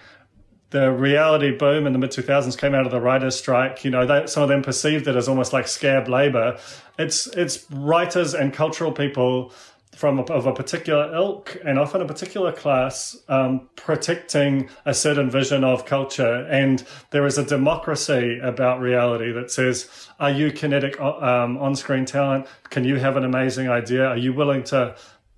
the 0.71 0.91
reality 0.91 1.57
boom 1.57 1.87
in 1.87 1.93
the 1.93 1.99
mid 1.99 2.11
2000s 2.11 2.59
came 2.59 2.75
out 2.75 2.85
of 2.85 2.91
the 2.91 3.01
writers 3.01 3.37
strike 3.37 3.85
you 3.85 3.91
know 3.91 4.27
some 4.27 4.43
of 4.43 4.49
them 4.49 4.63
perceived 4.63 5.07
it 5.07 5.15
as 5.15 5.29
almost 5.29 5.53
like 5.53 5.69
scab 5.69 6.09
labor 6.09 6.59
it's 6.99 7.27
it's 7.29 7.71
writers 7.71 8.35
and 8.35 8.53
cultural 8.53 8.91
people 8.91 9.53
from 9.95 10.19
a, 10.19 10.23
of 10.25 10.47
a 10.47 10.53
particular 10.53 11.15
ilk 11.15 11.57
and 11.65 11.79
often 11.79 12.01
a 12.01 12.07
particular 12.07 12.51
class 12.51 13.17
um, 13.29 13.69
protecting 13.77 14.69
a 14.87 14.95
certain 14.95 15.31
vision 15.31 15.65
of 15.65 15.85
culture. 15.85 16.47
And 16.51 16.83
there 17.11 17.27
is 17.27 17.39
a 17.39 17.45
democracy 17.45 18.39
about 18.43 18.81
reality 18.81 19.33
that 19.33 19.51
says, 19.51 20.09
are 20.19 20.31
you 20.31 20.51
kinetic 20.51 20.99
um, 21.01 21.59
on 21.59 21.77
screen 21.77 22.05
talent? 22.05 22.47
Can 22.71 22.85
you 22.85 22.97
have 22.97 23.17
an 23.17 23.25
amazing 23.25 23.69
idea? 23.69 24.07
Are 24.07 24.19
you 24.19 24.33
willing 24.33 24.65
to? 24.65 24.97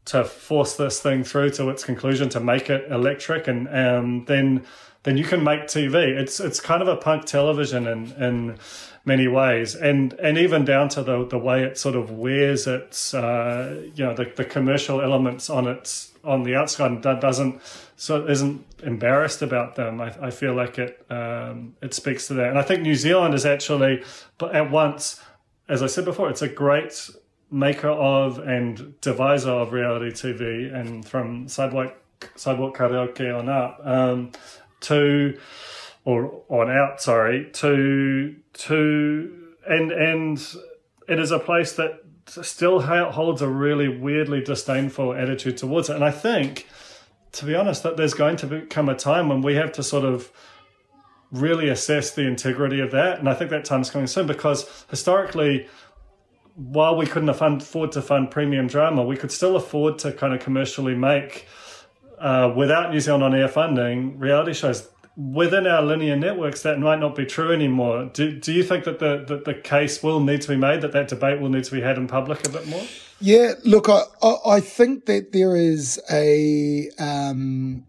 To 0.08 0.22
force 0.22 0.76
this 0.76 1.00
thing 1.00 1.24
through 1.24 1.52
to 1.52 1.70
its 1.70 1.82
conclusion, 1.82 2.28
to 2.28 2.38
make 2.38 2.68
it 2.68 2.92
electric, 2.92 3.48
and 3.48 3.66
um, 3.68 4.26
then 4.26 4.66
then 5.04 5.16
you 5.16 5.24
can 5.24 5.42
make 5.42 5.62
TV. 5.62 5.94
It's 5.94 6.40
it's 6.40 6.60
kind 6.60 6.82
of 6.82 6.88
a 6.88 6.96
punk 6.96 7.24
television 7.24 7.86
in 7.86 8.12
in 8.22 8.58
many 9.04 9.28
ways, 9.28 9.74
and 9.74 10.12
and 10.14 10.38
even 10.38 10.64
down 10.64 10.88
to 10.90 11.02
the 11.02 11.26
the 11.26 11.38
way 11.38 11.62
it 11.62 11.78
sort 11.78 11.94
of 11.94 12.10
wears 12.10 12.66
its 12.66 13.14
uh, 13.14 13.88
you 13.94 14.04
know 14.04 14.14
the, 14.14 14.32
the 14.36 14.44
commercial 14.44 15.00
elements 15.00 15.50
on 15.50 15.66
its 15.66 16.12
on 16.24 16.42
the 16.42 16.54
outside 16.54 16.90
and 16.90 17.02
doesn't 17.02 17.60
so 17.96 18.26
isn't 18.26 18.64
embarrassed 18.82 19.42
about 19.42 19.76
them. 19.76 20.00
I, 20.00 20.14
I 20.20 20.30
feel 20.30 20.54
like 20.54 20.78
it 20.78 21.04
um, 21.10 21.76
it 21.82 21.94
speaks 21.94 22.26
to 22.28 22.34
that, 22.34 22.48
and 22.48 22.58
I 22.58 22.62
think 22.62 22.82
New 22.82 22.94
Zealand 22.94 23.34
is 23.34 23.44
actually, 23.46 24.02
but 24.38 24.54
at 24.54 24.70
once, 24.70 25.20
as 25.68 25.82
I 25.82 25.86
said 25.86 26.04
before, 26.04 26.30
it's 26.30 26.42
a 26.42 26.48
great 26.48 27.10
maker 27.50 27.90
of 27.90 28.38
and 28.38 28.94
deviser 29.00 29.48
of 29.48 29.72
reality 29.72 30.10
TV, 30.10 30.74
and 30.74 31.06
from 31.06 31.48
sidewalk 31.48 31.96
sidewalk 32.36 32.76
karaoke 32.76 33.38
on 33.38 33.48
up 33.48 33.80
um, 33.84 34.32
to 34.80 35.38
or 36.04 36.42
on 36.48 36.70
out, 36.70 37.00
sorry, 37.00 37.50
to 37.54 38.36
to 38.52 39.52
and 39.66 39.90
and 39.92 40.54
it 41.08 41.18
is 41.18 41.30
a 41.30 41.38
place 41.38 41.72
that 41.74 42.00
still 42.26 42.80
holds 42.80 43.42
a 43.42 43.48
really 43.48 43.88
weirdly 43.88 44.42
disdainful 44.42 45.12
attitude 45.12 45.56
towards 45.56 45.90
it. 45.90 45.94
And 45.94 46.04
I 46.04 46.10
think, 46.10 46.66
to 47.32 47.44
be 47.44 47.54
honest, 47.54 47.82
that 47.82 47.96
there's 47.96 48.14
going 48.14 48.36
to 48.36 48.46
become 48.46 48.88
a 48.88 48.94
time 48.94 49.28
when 49.28 49.42
we 49.42 49.54
have 49.56 49.72
to 49.72 49.82
sort 49.82 50.04
of 50.04 50.30
really 51.30 51.68
assess 51.68 52.12
the 52.12 52.22
integrity 52.22 52.80
of 52.80 52.92
that. 52.92 53.18
And 53.18 53.28
I 53.28 53.34
think 53.34 53.50
that 53.50 53.64
time's 53.64 53.90
coming 53.90 54.06
soon 54.06 54.26
because 54.26 54.86
historically, 54.88 55.68
while 56.54 56.96
we 56.96 57.06
couldn't 57.06 57.28
afford 57.28 57.92
to 57.92 58.02
fund 58.02 58.30
premium 58.30 58.68
drama, 58.68 59.04
we 59.04 59.16
could 59.16 59.32
still 59.32 59.56
afford 59.56 59.98
to 60.00 60.12
kind 60.12 60.32
of 60.32 60.40
commercially 60.40 60.94
make, 60.94 61.46
uh, 62.18 62.52
without 62.56 62.92
New 62.92 63.00
Zealand 63.00 63.24
on 63.24 63.34
air 63.34 63.48
funding, 63.48 64.18
reality 64.18 64.54
shows 64.54 64.88
within 65.16 65.66
our 65.66 65.82
linear 65.82 66.16
networks 66.16 66.62
that 66.62 66.78
might 66.78 66.98
not 66.98 67.14
be 67.14 67.24
true 67.24 67.52
anymore. 67.52 68.10
Do, 68.12 68.32
do 68.38 68.52
you 68.52 68.64
think 68.64 68.84
that 68.84 68.98
the, 68.98 69.24
that 69.28 69.44
the 69.44 69.54
case 69.54 70.02
will 70.02 70.20
need 70.20 70.42
to 70.42 70.48
be 70.48 70.56
made, 70.56 70.80
that 70.80 70.92
that 70.92 71.08
debate 71.08 71.40
will 71.40 71.50
need 71.50 71.64
to 71.64 71.72
be 71.72 71.80
had 71.80 71.96
in 71.96 72.08
public 72.08 72.46
a 72.46 72.50
bit 72.50 72.66
more? 72.66 72.84
Yeah, 73.20 73.52
look, 73.64 73.88
I, 73.88 74.02
I, 74.44 74.60
think 74.60 75.06
that 75.06 75.32
there 75.32 75.54
is 75.54 76.00
a, 76.10 76.90
um, 76.98 77.86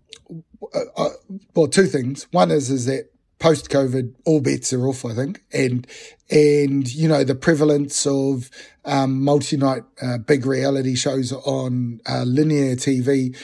uh, 0.74 1.10
well, 1.56 1.68
two 1.68 1.88
things. 1.88 2.28
One 2.32 2.52
is, 2.52 2.70
is 2.70 2.86
that 2.86 3.10
post 3.40 3.70
COVID, 3.70 4.14
all 4.26 4.40
bets 4.40 4.72
are 4.72 4.88
off, 4.88 5.04
I 5.04 5.14
think. 5.14 5.42
And, 5.52 5.88
and, 6.30 6.94
you 6.94 7.08
know, 7.08 7.24
the 7.24 7.36
prevalence 7.36 8.06
of, 8.06 8.52
um, 8.86 9.24
multi-night, 9.24 9.84
uh, 10.00 10.20
big 10.20 10.46
reality 10.46 10.96
shows 10.96 11.34
on, 11.34 12.02
uh, 12.08 12.24
linear 12.24 12.76
TV 12.76 13.36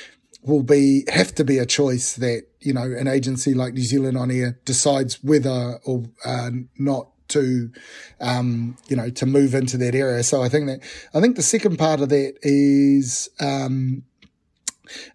will 0.44 0.64
be, 0.64 1.06
have 1.12 1.34
to 1.36 1.44
be 1.44 1.58
a 1.58 1.66
choice 1.66 2.16
that 2.16 2.46
you 2.62 2.74
know, 2.74 2.84
an 2.84 3.08
agency 3.08 3.54
like 3.54 3.74
New 3.74 3.82
Zealand 3.82 4.18
On 4.18 4.32
Air 4.32 4.60
decides 4.66 5.24
whether 5.24 5.80
or 5.84 6.04
uh, 6.24 6.52
not 6.78 7.08
to, 7.30 7.72
um, 8.20 8.78
you 8.88 8.96
know, 8.96 9.10
to 9.10 9.26
move 9.26 9.56
into 9.56 9.78
that 9.78 9.96
area. 9.96 10.24
So 10.24 10.44
I 10.44 10.50
think 10.50 10.68
that, 10.68 10.82
I 11.14 11.22
think 11.22 11.36
the 11.36 11.42
second 11.42 11.78
part 11.78 12.02
of 12.02 12.10
that 12.10 12.36
is, 12.42 13.30
um, 13.40 14.04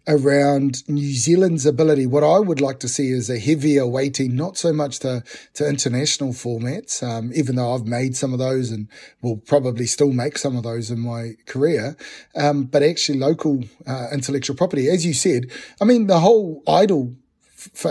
around 0.06 0.88
New 0.88 1.12
Zealand's 1.12 1.66
ability. 1.66 2.06
What 2.06 2.24
I 2.24 2.38
would 2.38 2.60
like 2.60 2.80
to 2.80 2.88
see 2.88 3.10
is 3.10 3.30
a 3.30 3.38
heavier 3.38 3.86
weighting, 3.86 4.36
not 4.36 4.56
so 4.56 4.72
much 4.72 4.98
to, 5.00 5.22
to 5.54 5.68
international 5.68 6.30
formats, 6.30 7.02
um, 7.02 7.32
even 7.34 7.56
though 7.56 7.74
I've 7.74 7.86
made 7.86 8.16
some 8.16 8.32
of 8.32 8.38
those 8.38 8.70
and 8.70 8.88
will 9.22 9.36
probably 9.36 9.86
still 9.86 10.12
make 10.12 10.38
some 10.38 10.56
of 10.56 10.62
those 10.62 10.90
in 10.90 11.00
my 11.00 11.32
career, 11.46 11.96
um, 12.34 12.64
but 12.64 12.82
actually 12.82 13.18
local 13.18 13.64
uh, 13.86 14.08
intellectual 14.12 14.56
property. 14.56 14.88
As 14.88 15.04
you 15.04 15.14
said, 15.14 15.50
I 15.80 15.84
mean, 15.84 16.06
the 16.06 16.20
whole 16.20 16.62
idol 16.66 17.14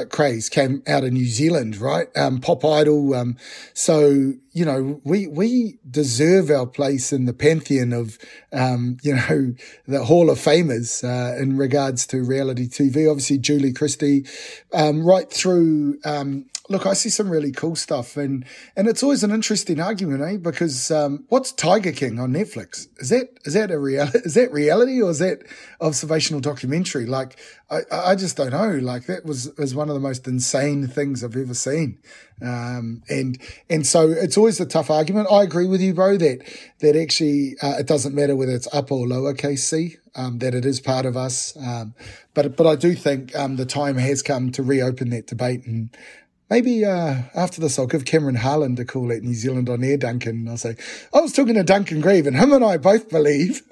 craze 0.09 0.49
came 0.49 0.83
out 0.87 1.03
of 1.03 1.13
New 1.13 1.25
Zealand, 1.25 1.77
right? 1.77 2.07
Um, 2.15 2.39
pop 2.39 2.63
idol. 2.63 3.13
Um, 3.13 3.37
so, 3.73 4.33
you 4.55 4.63
know, 4.63 5.01
we, 5.03 5.27
we 5.27 5.79
deserve 5.91 6.49
our 6.49 6.65
place 6.65 7.11
in 7.11 7.25
the 7.25 7.33
pantheon 7.33 7.91
of, 7.91 8.17
um, 8.53 8.95
you 9.03 9.13
know, 9.13 9.53
the 9.85 10.05
Hall 10.05 10.29
of 10.29 10.39
Famers, 10.39 11.03
uh, 11.03 11.37
in 11.37 11.57
regards 11.57 12.07
to 12.07 12.23
reality 12.23 12.69
TV. 12.69 13.11
Obviously, 13.11 13.37
Julie 13.37 13.73
Christie, 13.73 14.25
um, 14.73 15.05
right 15.05 15.29
through, 15.29 15.99
um, 16.05 16.45
look, 16.69 16.85
I 16.85 16.93
see 16.93 17.09
some 17.09 17.29
really 17.29 17.51
cool 17.51 17.75
stuff, 17.75 18.17
and 18.17 18.45
and 18.75 18.87
it's 18.87 19.03
always 19.03 19.23
an 19.23 19.31
interesting 19.31 19.79
argument, 19.79 20.21
eh? 20.21 20.37
Because 20.37 20.89
um, 20.91 21.25
what's 21.29 21.51
Tiger 21.51 21.91
King 21.91 22.19
on 22.19 22.31
Netflix? 22.31 22.87
Is 22.97 23.09
that 23.09 23.29
is 23.45 23.53
that 23.53 23.71
a 23.71 23.79
real 23.79 24.07
is 24.13 24.33
that 24.35 24.51
reality 24.51 25.01
or 25.01 25.11
is 25.11 25.19
that 25.19 25.43
observational 25.81 26.41
documentary? 26.41 27.05
Like, 27.05 27.37
I 27.69 27.81
I 27.91 28.15
just 28.15 28.37
don't 28.37 28.51
know. 28.51 28.77
Like 28.81 29.05
that 29.05 29.25
was 29.25 29.51
was 29.57 29.75
one 29.75 29.89
of 29.89 29.95
the 29.95 30.01
most 30.01 30.27
insane 30.27 30.87
things 30.87 31.23
I've 31.23 31.35
ever 31.35 31.53
seen, 31.53 31.99
um, 32.41 33.03
and 33.09 33.39
and 33.69 33.85
so 33.85 34.09
it's 34.09 34.37
always 34.37 34.59
a 34.59 34.65
tough 34.65 34.89
argument. 34.89 35.27
I 35.31 35.43
agree 35.43 35.67
with 35.67 35.81
you, 35.81 35.93
bro. 35.93 36.17
That 36.17 36.39
that 36.79 36.95
actually 36.95 37.55
uh, 37.61 37.75
it 37.79 37.87
doesn't 37.87 38.15
matter 38.15 38.35
whether 38.35 38.53
it's 38.53 38.73
up 38.73 38.91
or 38.91 39.05
lowercase 39.05 39.59
c. 39.59 39.97
Um, 40.17 40.39
that 40.39 40.55
it 40.55 40.65
is 40.65 40.79
part 40.79 41.05
of 41.05 41.17
us, 41.17 41.57
um, 41.57 41.93
but 42.33 42.55
but 42.55 42.65
I 42.65 42.75
do 42.75 42.93
think 42.93 43.35
um, 43.35 43.57
the 43.57 43.65
time 43.65 43.97
has 43.97 44.21
come 44.21 44.51
to 44.53 44.63
reopen 44.63 45.09
that 45.09 45.27
debate 45.27 45.65
and 45.65 45.89
Maybe 46.49 46.85
uh, 46.85 47.23
after 47.33 47.59
this, 47.59 47.79
I'll 47.79 47.87
give 47.87 48.05
Cameron 48.05 48.35
Harland 48.35 48.79
a 48.79 48.85
call 48.85 49.11
at 49.11 49.23
New 49.23 49.33
Zealand 49.33 49.67
on 49.67 49.83
air, 49.83 49.97
Duncan. 49.97 50.47
I'll 50.47 50.57
say, 50.57 50.75
I 51.11 51.19
was 51.19 51.33
talking 51.33 51.55
to 51.55 51.63
Duncan 51.63 52.01
Greive, 52.01 52.27
and 52.27 52.37
him 52.37 52.53
and 52.53 52.63
I 52.63 52.77
both 52.77 53.09
believe. 53.09 53.63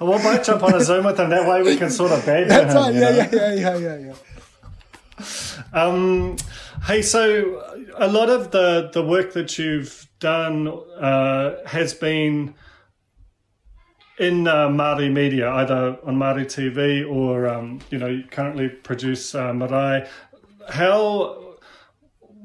we'll 0.00 0.22
both 0.22 0.44
jump 0.44 0.62
on 0.64 0.74
a 0.74 0.80
Zoom 0.82 1.06
with 1.06 1.18
him. 1.18 1.30
That 1.30 1.48
way 1.48 1.62
we 1.62 1.76
can 1.76 1.88
sort 1.88 2.12
of 2.12 2.24
badger 2.26 2.48
That's 2.48 2.74
him. 2.74 2.82
Right. 2.82 2.94
Yeah, 2.94 3.10
yeah, 3.10 3.54
yeah, 3.54 3.54
yeah, 3.54 3.96
yeah, 3.96 4.12
yeah. 5.18 5.62
Um, 5.72 6.36
hey, 6.86 7.00
so 7.00 7.73
a 7.96 8.08
lot 8.08 8.30
of 8.30 8.50
the, 8.50 8.90
the 8.92 9.04
work 9.04 9.32
that 9.34 9.58
you've 9.58 10.06
done 10.20 10.68
uh, 10.68 11.66
has 11.66 11.94
been 11.94 12.54
in 14.18 14.46
uh, 14.46 14.68
Māori 14.68 15.12
media, 15.12 15.50
either 15.50 15.98
on 16.04 16.16
Māori 16.16 16.44
TV 16.44 17.08
or, 17.08 17.48
um, 17.48 17.80
you 17.90 17.98
know, 17.98 18.06
you 18.06 18.24
currently 18.30 18.68
produce 18.68 19.34
uh, 19.34 19.52
Marae. 19.52 20.08
How 20.68 21.43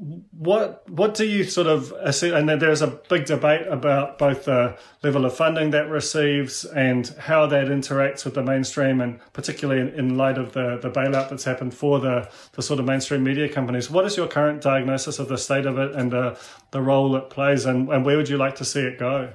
what 0.00 0.88
what 0.88 1.12
do 1.12 1.26
you 1.26 1.44
sort 1.44 1.66
of 1.66 1.92
assume, 2.00 2.34
and 2.34 2.60
there's 2.60 2.80
a 2.80 2.86
big 2.86 3.26
debate 3.26 3.66
about 3.66 4.16
both 4.16 4.46
the 4.46 4.78
level 5.02 5.26
of 5.26 5.36
funding 5.36 5.72
that 5.72 5.90
receives 5.90 6.64
and 6.64 7.08
how 7.18 7.46
that 7.46 7.66
interacts 7.66 8.24
with 8.24 8.32
the 8.32 8.42
mainstream 8.42 9.02
and 9.02 9.20
particularly 9.34 9.82
in, 9.82 9.88
in 9.88 10.16
light 10.16 10.38
of 10.38 10.54
the 10.54 10.78
the 10.78 10.88
bailout 10.90 11.28
that's 11.28 11.44
happened 11.44 11.74
for 11.74 12.00
the 12.00 12.26
the 12.52 12.62
sort 12.62 12.80
of 12.80 12.86
mainstream 12.86 13.22
media 13.22 13.46
companies. 13.46 13.90
What 13.90 14.06
is 14.06 14.16
your 14.16 14.26
current 14.26 14.62
diagnosis 14.62 15.18
of 15.18 15.28
the 15.28 15.36
state 15.36 15.66
of 15.66 15.76
it 15.76 15.94
and 15.94 16.10
the 16.10 16.38
the 16.70 16.80
role 16.80 17.14
it 17.16 17.28
plays 17.28 17.66
and, 17.66 17.90
and 17.90 18.02
where 18.02 18.16
would 18.16 18.30
you 18.30 18.38
like 18.38 18.54
to 18.56 18.64
see 18.64 18.80
it 18.80 18.98
go? 18.98 19.34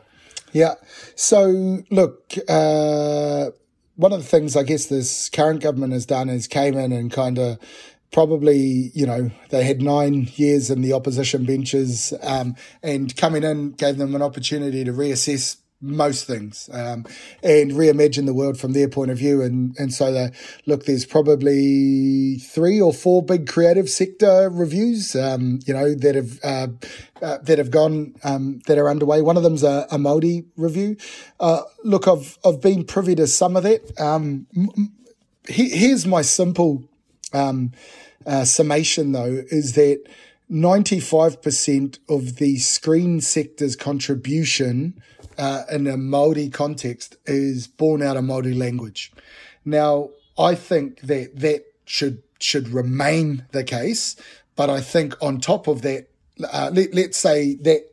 Yeah. 0.51 0.73
So 1.13 1.83
look 1.91 2.33
uh 2.49 3.51
one 3.97 4.11
of 4.11 4.19
the 4.19 4.27
things 4.27 4.55
I 4.55 4.63
guess 4.63 4.87
this 4.87 5.29
current 5.29 5.61
government 5.61 5.93
has 5.93 6.07
done 6.07 6.27
is 6.27 6.47
came 6.47 6.75
in 6.75 6.91
and 6.91 7.11
kind 7.11 7.37
of 7.37 7.59
probably, 8.15 8.91
you 8.93 9.05
know, 9.05 9.29
they 9.49 9.65
had 9.65 9.81
nine 9.81 10.25
years 10.35 10.71
in 10.71 10.81
the 10.81 10.93
opposition 10.93 11.43
benches 11.43 12.13
um, 12.23 12.55
and 12.81 13.13
coming 13.17 13.43
in 13.43 13.71
gave 13.73 13.97
them 13.97 14.15
an 14.15 14.21
opportunity 14.21 14.85
to 14.85 14.93
reassess 14.93 15.57
most 15.81 16.25
things 16.25 16.69
um, 16.71 17.05
and 17.43 17.73
reimagine 17.73 18.25
the 18.25 18.33
world 18.33 18.57
from 18.57 18.71
their 18.71 18.87
point 18.87 19.11
of 19.11 19.17
view. 19.17 19.41
And, 19.41 19.75
and 19.77 19.93
so, 19.93 20.13
the, 20.13 20.31
look, 20.65 20.85
there's 20.85 21.05
probably 21.05 22.37
three 22.37 22.79
or 22.79 22.93
four 22.93 23.21
big 23.21 23.49
creative 23.49 23.89
sector 23.89 24.49
reviews, 24.49 25.13
um, 25.17 25.59
you 25.65 25.73
know, 25.73 25.93
that 25.93 26.15
have 26.15 26.39
uh, 26.41 26.67
uh, 27.21 27.39
that 27.39 27.57
have 27.57 27.69
gone 27.69 28.15
um, 28.23 28.61
that 28.67 28.77
are 28.77 28.89
underway. 28.89 29.21
One 29.21 29.35
of 29.35 29.43
them's 29.43 29.61
a, 29.63 29.87
a 29.91 29.99
review. 30.55 30.95
Uh, 31.37 31.63
look, 31.83 32.07
I've 32.07 32.37
I've 32.45 32.61
been 32.61 32.85
privy 32.85 33.15
to 33.15 33.27
some 33.27 33.57
of 33.57 33.63
that. 33.63 33.99
Um, 33.99 34.47
he, 35.49 35.67
here's 35.67 36.07
my 36.07 36.21
simple 36.21 36.87
um, 37.33 37.73
uh, 38.25 38.45
summation, 38.45 39.11
though, 39.11 39.43
is 39.49 39.73
that 39.73 40.03
95% 40.51 41.99
of 42.07 42.35
the 42.37 42.57
screen 42.57 43.21
sector's 43.21 43.75
contribution 43.75 45.01
uh, 45.37 45.63
in 45.71 45.87
a 45.87 45.97
Maori 45.97 46.49
context 46.49 47.17
is 47.25 47.67
born 47.67 48.01
out 48.01 48.17
of 48.17 48.23
Maori 48.23 48.53
language. 48.53 49.11
Now, 49.63 50.11
I 50.37 50.55
think 50.55 51.01
that 51.01 51.39
that 51.39 51.65
should 51.85 52.21
should 52.39 52.69
remain 52.69 53.45
the 53.51 53.63
case, 53.63 54.15
but 54.55 54.69
I 54.69 54.81
think 54.81 55.15
on 55.21 55.39
top 55.39 55.67
of 55.67 55.81
that, 55.83 56.07
uh, 56.51 56.69
let, 56.73 56.93
let's 56.93 57.17
say 57.17 57.55
that 57.55 57.89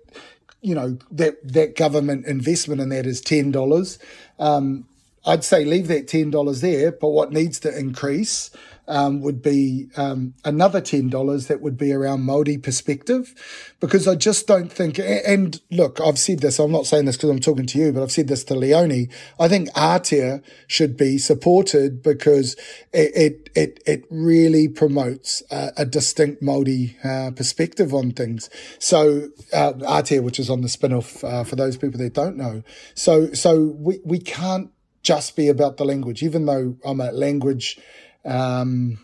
you 0.60 0.74
know 0.74 0.98
that 1.10 1.36
that 1.52 1.76
government 1.76 2.26
investment 2.26 2.80
in 2.80 2.88
that 2.90 3.06
is 3.06 3.20
ten 3.20 3.50
dollars. 3.50 3.98
Um, 4.38 4.86
I'd 5.24 5.44
say 5.44 5.64
leave 5.64 5.88
that 5.88 6.08
ten 6.08 6.30
dollars 6.30 6.60
there, 6.60 6.92
but 6.92 7.10
what 7.10 7.32
needs 7.32 7.60
to 7.60 7.76
increase 7.76 8.50
um, 8.92 9.22
would 9.22 9.40
be 9.40 9.88
um, 9.96 10.34
another 10.44 10.82
$10 10.82 11.48
that 11.48 11.62
would 11.62 11.78
be 11.78 11.92
around 11.92 12.20
Māori 12.20 12.62
perspective 12.62 13.34
because 13.80 14.06
I 14.06 14.16
just 14.16 14.46
don't 14.46 14.70
think, 14.70 14.98
and 14.98 15.58
look, 15.70 15.98
I've 15.98 16.18
said 16.18 16.40
this, 16.40 16.58
I'm 16.58 16.70
not 16.70 16.86
saying 16.86 17.06
this 17.06 17.16
because 17.16 17.30
I'm 17.30 17.40
talking 17.40 17.64
to 17.64 17.78
you, 17.78 17.92
but 17.92 18.02
I've 18.02 18.12
said 18.12 18.28
this 18.28 18.44
to 18.44 18.54
Leonie. 18.54 19.08
I 19.40 19.48
think 19.48 19.70
Ātea 19.70 20.42
should 20.66 20.98
be 20.98 21.16
supported 21.16 22.02
because 22.02 22.54
it, 22.92 23.16
it, 23.16 23.50
it, 23.54 23.82
it 23.86 24.04
really 24.10 24.68
promotes 24.68 25.42
a, 25.50 25.72
a 25.78 25.86
distinct 25.86 26.42
Māori 26.42 26.94
uh, 27.02 27.30
perspective 27.30 27.94
on 27.94 28.10
things. 28.10 28.50
So, 28.78 29.30
uh, 29.54 29.72
Ātea, 29.72 30.22
which 30.22 30.38
is 30.38 30.50
on 30.50 30.60
the 30.60 30.68
Spinoff 30.68 31.24
uh, 31.24 31.44
for 31.44 31.56
those 31.56 31.78
people 31.78 31.98
that 31.98 32.12
don't 32.12 32.36
know. 32.36 32.62
So, 32.94 33.32
so 33.32 33.74
we, 33.78 34.00
we 34.04 34.18
can't 34.18 34.70
just 35.02 35.34
be 35.34 35.48
about 35.48 35.78
the 35.78 35.84
language, 35.84 36.22
even 36.22 36.46
though 36.46 36.76
I'm 36.84 37.00
a 37.00 37.10
language 37.10 37.78
um, 38.24 38.98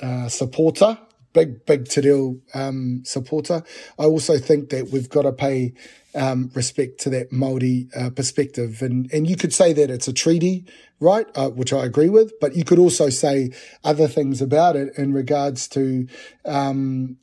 uh, 0.00 0.28
supporter, 0.28 0.98
big, 1.32 1.64
big 1.66 1.88
Te 1.88 2.00
Reo 2.00 2.40
um, 2.54 3.02
supporter. 3.04 3.62
I 3.98 4.04
also 4.04 4.38
think 4.38 4.70
that 4.70 4.90
we've 4.90 5.08
got 5.08 5.22
to 5.22 5.32
pay 5.32 5.74
um, 6.14 6.50
respect 6.54 7.00
to 7.00 7.10
that 7.10 7.32
Maori 7.32 7.88
uh, 7.96 8.10
perspective, 8.10 8.82
and 8.82 9.10
and 9.12 9.28
you 9.28 9.36
could 9.36 9.52
say 9.52 9.72
that 9.72 9.90
it's 9.90 10.08
a 10.08 10.12
treaty, 10.12 10.66
right? 11.00 11.26
Uh, 11.34 11.48
which 11.48 11.72
I 11.72 11.84
agree 11.84 12.10
with, 12.10 12.32
but 12.40 12.54
you 12.54 12.64
could 12.64 12.78
also 12.78 13.08
say 13.08 13.50
other 13.82 14.08
things 14.08 14.42
about 14.42 14.76
it 14.76 14.96
in 14.98 15.12
regards 15.12 15.68
to. 15.68 16.06
Um, 16.44 17.16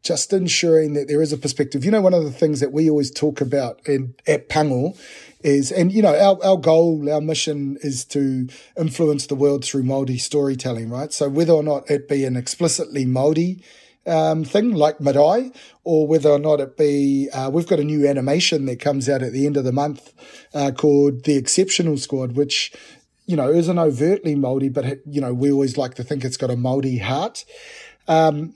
just 0.00 0.32
ensuring 0.32 0.94
that 0.94 1.06
there 1.06 1.20
is 1.20 1.34
a 1.34 1.36
perspective. 1.36 1.84
You 1.84 1.90
know, 1.90 2.00
one 2.00 2.14
of 2.14 2.24
the 2.24 2.30
things 2.30 2.60
that 2.60 2.72
we 2.72 2.88
always 2.88 3.10
talk 3.10 3.42
about 3.42 3.80
in, 3.86 4.14
at 4.26 4.48
Pango 4.48 4.94
is, 5.40 5.70
and 5.70 5.92
you 5.92 6.02
know, 6.02 6.14
our, 6.14 6.44
our 6.44 6.56
goal, 6.56 7.10
our 7.10 7.20
mission 7.20 7.78
is 7.82 8.04
to 8.06 8.48
influence 8.76 9.26
the 9.26 9.34
world 9.34 9.64
through 9.64 9.84
Māori 9.84 10.20
storytelling, 10.20 10.90
right? 10.90 11.12
So 11.12 11.28
whether 11.28 11.52
or 11.52 11.62
not 11.62 11.90
it 11.90 12.08
be 12.08 12.24
an 12.24 12.36
explicitly 12.36 13.06
Māori 13.06 13.62
um, 14.06 14.44
thing 14.44 14.72
like 14.72 14.98
Marae, 14.98 15.52
or 15.84 16.06
whether 16.06 16.30
or 16.30 16.38
not 16.38 16.60
it 16.60 16.76
be, 16.76 17.28
uh, 17.32 17.50
we've 17.50 17.66
got 17.66 17.78
a 17.78 17.84
new 17.84 18.08
animation 18.08 18.64
that 18.66 18.80
comes 18.80 19.08
out 19.08 19.22
at 19.22 19.32
the 19.32 19.46
end 19.46 19.56
of 19.56 19.64
the 19.64 19.72
month 19.72 20.12
uh, 20.54 20.70
called 20.70 21.24
The 21.24 21.36
Exceptional 21.36 21.98
Squad, 21.98 22.32
which 22.32 22.72
you 23.26 23.36
know 23.36 23.50
isn't 23.50 23.78
overtly 23.78 24.34
Māori, 24.34 24.72
but 24.72 25.00
you 25.06 25.20
know 25.20 25.34
we 25.34 25.52
always 25.52 25.76
like 25.76 25.94
to 25.94 26.04
think 26.04 26.24
it's 26.24 26.38
got 26.38 26.50
a 26.50 26.56
Māori 26.56 27.00
heart. 27.00 27.44
Um, 28.08 28.54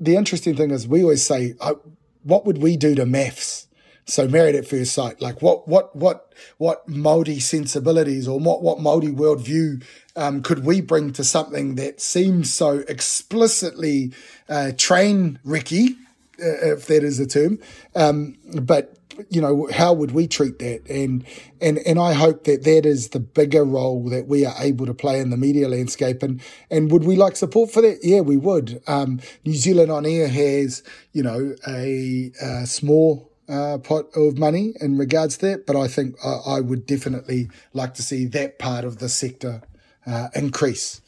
the 0.00 0.16
interesting 0.16 0.56
thing 0.56 0.70
is 0.70 0.88
we 0.88 1.02
always 1.02 1.22
say, 1.22 1.54
uh, 1.60 1.74
what 2.22 2.46
would 2.46 2.58
we 2.58 2.76
do 2.76 2.94
to 2.94 3.04
MAFS? 3.04 3.66
So 4.06 4.28
married 4.28 4.54
at 4.54 4.66
first 4.66 4.92
sight, 4.92 5.22
like 5.22 5.40
what, 5.40 5.66
what, 5.66 5.94
what, 5.96 6.32
what 6.58 6.86
Maori 6.86 7.40
sensibilities 7.40 8.28
or 8.28 8.38
what, 8.38 8.62
what 8.62 8.78
Maori 8.78 9.08
worldview 9.08 9.82
um, 10.14 10.42
could 10.42 10.64
we 10.64 10.82
bring 10.82 11.12
to 11.14 11.24
something 11.24 11.76
that 11.76 12.00
seems 12.00 12.52
so 12.52 12.84
explicitly 12.86 14.12
uh, 14.48 14.72
train 14.76 15.38
Ricky, 15.42 15.96
uh, 16.38 16.74
if 16.74 16.86
that 16.86 17.02
is 17.02 17.18
a 17.18 17.26
term, 17.26 17.58
um, 17.94 18.36
but 18.60 18.94
you 19.30 19.40
know 19.40 19.68
how 19.72 19.92
would 19.92 20.10
we 20.10 20.26
treat 20.26 20.58
that? 20.58 20.88
And 20.88 21.24
and 21.60 21.78
and 21.78 21.98
I 21.98 22.14
hope 22.14 22.44
that 22.44 22.64
that 22.64 22.86
is 22.86 23.10
the 23.10 23.20
bigger 23.20 23.64
role 23.64 24.08
that 24.08 24.26
we 24.26 24.44
are 24.44 24.54
able 24.58 24.86
to 24.86 24.94
play 24.94 25.20
in 25.20 25.30
the 25.30 25.36
media 25.36 25.68
landscape. 25.68 26.22
And 26.22 26.40
and 26.70 26.90
would 26.90 27.04
we 27.04 27.16
like 27.16 27.36
support 27.36 27.70
for 27.70 27.80
that? 27.82 27.98
Yeah 28.02 28.20
we 28.20 28.36
would. 28.36 28.82
Um, 28.86 29.20
New 29.44 29.54
Zealand 29.54 29.90
on 29.90 30.06
air 30.06 30.28
has 30.28 30.82
you 31.12 31.22
know 31.22 31.54
a, 31.66 32.32
a 32.40 32.66
small 32.66 33.30
uh, 33.48 33.78
pot 33.78 34.06
of 34.16 34.38
money 34.38 34.74
in 34.80 34.96
regards 34.96 35.36
to 35.38 35.46
that, 35.46 35.66
but 35.66 35.76
I 35.76 35.88
think 35.88 36.16
I, 36.24 36.56
I 36.56 36.60
would 36.60 36.86
definitely 36.86 37.50
like 37.72 37.94
to 37.94 38.02
see 38.02 38.26
that 38.26 38.58
part 38.58 38.84
of 38.84 38.98
the 38.98 39.08
sector 39.08 39.62
uh, 40.06 40.28
increase. 40.34 41.00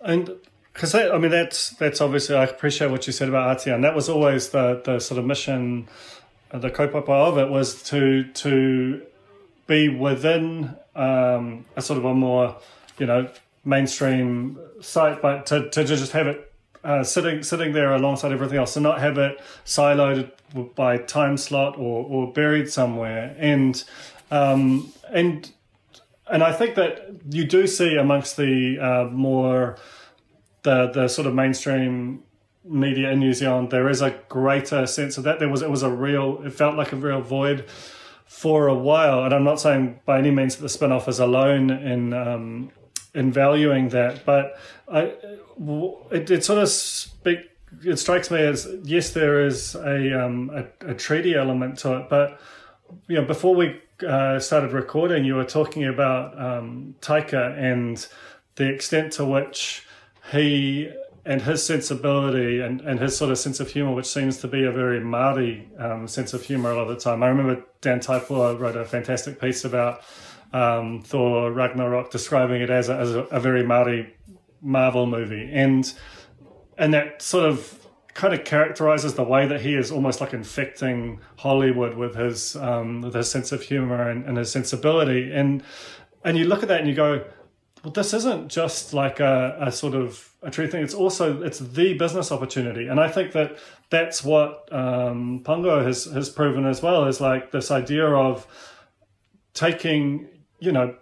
And 0.00 0.30
because 0.72 0.94
I 0.94 1.16
mean 1.18 1.30
that's 1.30 1.70
that's 1.70 2.00
obviously 2.00 2.36
I 2.36 2.44
appreciate 2.44 2.90
what 2.90 3.06
you 3.06 3.12
said 3.12 3.28
about 3.28 3.66
and 3.66 3.82
that 3.82 3.94
was 3.94 4.08
always 4.08 4.50
the 4.50 4.82
the 4.84 5.00
sort 5.00 5.18
of 5.18 5.24
mission, 5.24 5.88
uh, 6.52 6.58
the 6.58 6.70
kaupapa 6.70 7.08
of 7.08 7.38
it 7.38 7.48
was 7.50 7.82
to 7.84 8.24
to 8.24 9.02
be 9.66 9.88
within 9.88 10.76
um, 10.94 11.64
a 11.76 11.82
sort 11.82 11.98
of 11.98 12.04
a 12.04 12.14
more 12.14 12.56
you 12.98 13.06
know 13.06 13.28
mainstream 13.64 14.58
site, 14.80 15.22
but 15.22 15.46
to 15.46 15.70
to 15.70 15.84
just 15.84 16.12
have 16.12 16.26
it 16.26 16.52
uh, 16.84 17.02
sitting 17.02 17.42
sitting 17.42 17.72
there 17.72 17.92
alongside 17.94 18.32
everything 18.32 18.58
else, 18.58 18.76
and 18.76 18.84
not 18.84 19.00
have 19.00 19.18
it 19.18 19.40
siloed 19.64 20.30
by 20.74 20.98
time 20.98 21.36
slot 21.36 21.76
or, 21.76 22.04
or 22.04 22.32
buried 22.32 22.70
somewhere. 22.70 23.34
And 23.38 23.82
um, 24.30 24.92
and 25.10 25.50
and 26.28 26.42
I 26.42 26.52
think 26.52 26.74
that 26.74 27.10
you 27.30 27.44
do 27.44 27.66
see 27.66 27.96
amongst 27.96 28.36
the 28.36 28.78
uh, 28.78 29.04
more 29.10 29.78
the 30.62 30.90
the 30.92 31.08
sort 31.08 31.26
of 31.26 31.34
mainstream 31.34 32.22
media 32.68 33.10
in 33.10 33.20
New 33.20 33.32
Zealand, 33.32 33.70
there 33.70 33.88
is 33.88 34.02
a 34.02 34.10
greater 34.28 34.86
sense 34.86 35.18
of 35.18 35.24
that. 35.24 35.38
There 35.38 35.48
was 35.48 35.62
it 35.62 35.70
was 35.70 35.82
a 35.82 35.90
real 35.90 36.42
it 36.44 36.52
felt 36.52 36.76
like 36.76 36.92
a 36.92 36.96
real 36.96 37.20
void 37.20 37.68
for 38.26 38.66
a 38.66 38.74
while, 38.74 39.24
and 39.24 39.32
I'm 39.32 39.44
not 39.44 39.60
saying 39.60 40.00
by 40.04 40.18
any 40.18 40.30
means 40.30 40.56
that 40.56 40.62
the 40.62 40.68
Spinoff 40.68 41.08
is 41.08 41.20
alone 41.20 41.70
in 41.70 42.12
um, 42.12 42.70
in 43.14 43.32
valuing 43.32 43.90
that, 43.90 44.24
but 44.24 44.58
I 44.88 45.14
it, 46.10 46.30
it 46.30 46.44
sort 46.44 46.58
of 46.58 46.68
speak 46.68 47.38
it 47.82 47.96
strikes 47.96 48.30
me 48.30 48.40
as 48.40 48.68
yes, 48.84 49.10
there 49.10 49.44
is 49.44 49.74
a 49.74 50.24
um, 50.24 50.50
a, 50.50 50.90
a, 50.90 50.94
treaty 50.94 51.34
element 51.34 51.78
to 51.78 51.98
it, 51.98 52.08
but 52.08 52.40
you 53.08 53.16
know, 53.16 53.24
before 53.24 53.54
we 53.54 53.80
uh, 54.06 54.38
started 54.38 54.72
recording, 54.72 55.24
you 55.24 55.34
were 55.34 55.44
talking 55.44 55.84
about 55.84 56.38
um, 56.40 56.94
Taika 57.00 57.56
and 57.58 58.06
the 58.56 58.68
extent 58.68 59.12
to 59.14 59.24
which 59.24 59.86
he 60.32 60.90
and 61.24 61.42
his 61.42 61.64
sensibility 61.64 62.60
and, 62.60 62.80
and 62.82 63.00
his 63.00 63.16
sort 63.16 63.32
of 63.32 63.38
sense 63.38 63.58
of 63.58 63.68
humor, 63.68 63.92
which 63.92 64.06
seems 64.06 64.38
to 64.38 64.48
be 64.48 64.64
a 64.64 64.70
very 64.70 65.00
Maori 65.00 65.68
um, 65.78 66.06
sense 66.06 66.32
of 66.32 66.42
humor 66.42 66.70
a 66.70 66.76
lot 66.76 66.82
of 66.82 66.88
the 66.88 66.96
time. 66.96 67.22
I 67.22 67.28
remember 67.28 67.64
Dan 67.80 67.98
Taipua 67.98 68.58
wrote 68.58 68.76
a 68.76 68.84
fantastic 68.84 69.40
piece 69.40 69.64
about 69.64 70.02
um, 70.52 71.02
Thor 71.02 71.50
Ragnarok, 71.50 72.12
describing 72.12 72.62
it 72.62 72.70
as 72.70 72.88
a, 72.88 72.96
as 72.96 73.14
a, 73.14 73.22
a 73.24 73.40
very 73.40 73.64
Maori 73.64 74.14
Marvel 74.62 75.06
movie, 75.06 75.50
and 75.52 75.92
and 76.78 76.92
that 76.94 77.22
sort 77.22 77.46
of 77.46 77.86
kind 78.16 78.32
of 78.32 78.44
characterizes 78.44 79.14
the 79.14 79.22
way 79.22 79.46
that 79.46 79.60
he 79.60 79.74
is 79.74 79.90
almost 79.90 80.22
like 80.22 80.32
infecting 80.32 81.20
Hollywood 81.36 81.96
with 81.96 82.14
his 82.14 82.56
um, 82.56 83.02
with 83.02 83.14
his 83.14 83.30
sense 83.30 83.52
of 83.52 83.62
humor 83.62 84.08
and, 84.08 84.24
and 84.24 84.38
his 84.38 84.50
sensibility. 84.50 85.32
And 85.32 85.62
and 86.24 86.36
you 86.36 86.46
look 86.46 86.62
at 86.62 86.68
that 86.68 86.80
and 86.80 86.88
you 86.88 86.94
go, 86.94 87.24
well, 87.84 87.92
this 87.92 88.14
isn't 88.14 88.48
just 88.48 88.94
like 88.94 89.20
a, 89.20 89.56
a 89.60 89.70
sort 89.70 89.94
of 89.94 90.32
a 90.42 90.50
true 90.50 90.66
thing. 90.66 90.82
It's 90.82 90.94
also 90.94 91.42
it's 91.42 91.58
the 91.58 91.94
business 91.94 92.32
opportunity, 92.32 92.88
and 92.88 92.98
I 92.98 93.08
think 93.08 93.32
that 93.32 93.58
that's 93.90 94.24
what 94.24 94.72
um, 94.72 95.42
Pango 95.44 95.84
has 95.84 96.06
has 96.06 96.30
proven 96.30 96.66
as 96.66 96.82
well. 96.82 97.04
Is 97.04 97.20
like 97.20 97.52
this 97.52 97.70
idea 97.70 98.06
of 98.08 98.46
taking, 99.52 100.28
you 100.58 100.72
know, 100.72 100.96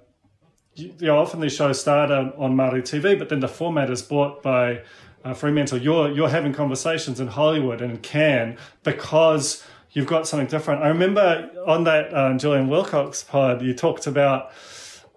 you 0.74 0.92
know, 1.00 1.18
often 1.18 1.40
these 1.40 1.54
shows 1.54 1.80
start 1.80 2.10
on 2.10 2.56
Maori 2.56 2.82
TV, 2.82 3.18
but 3.18 3.28
then 3.28 3.40
the 3.40 3.48
format 3.48 3.90
is 3.90 4.02
bought 4.02 4.42
by 4.42 4.82
uh, 5.24 5.34
Fremantle. 5.34 5.78
You're 5.78 6.10
you're 6.10 6.28
having 6.28 6.52
conversations 6.52 7.20
in 7.20 7.28
Hollywood 7.28 7.80
and 7.80 8.02
Cannes 8.02 8.58
because 8.82 9.64
you've 9.92 10.06
got 10.06 10.28
something 10.28 10.48
different. 10.48 10.82
I 10.82 10.88
remember 10.88 11.50
on 11.66 11.84
that 11.84 12.12
uh, 12.12 12.36
Julian 12.36 12.68
Wilcox 12.68 13.24
pod, 13.24 13.62
you 13.62 13.74
talked 13.74 14.06
about 14.06 14.52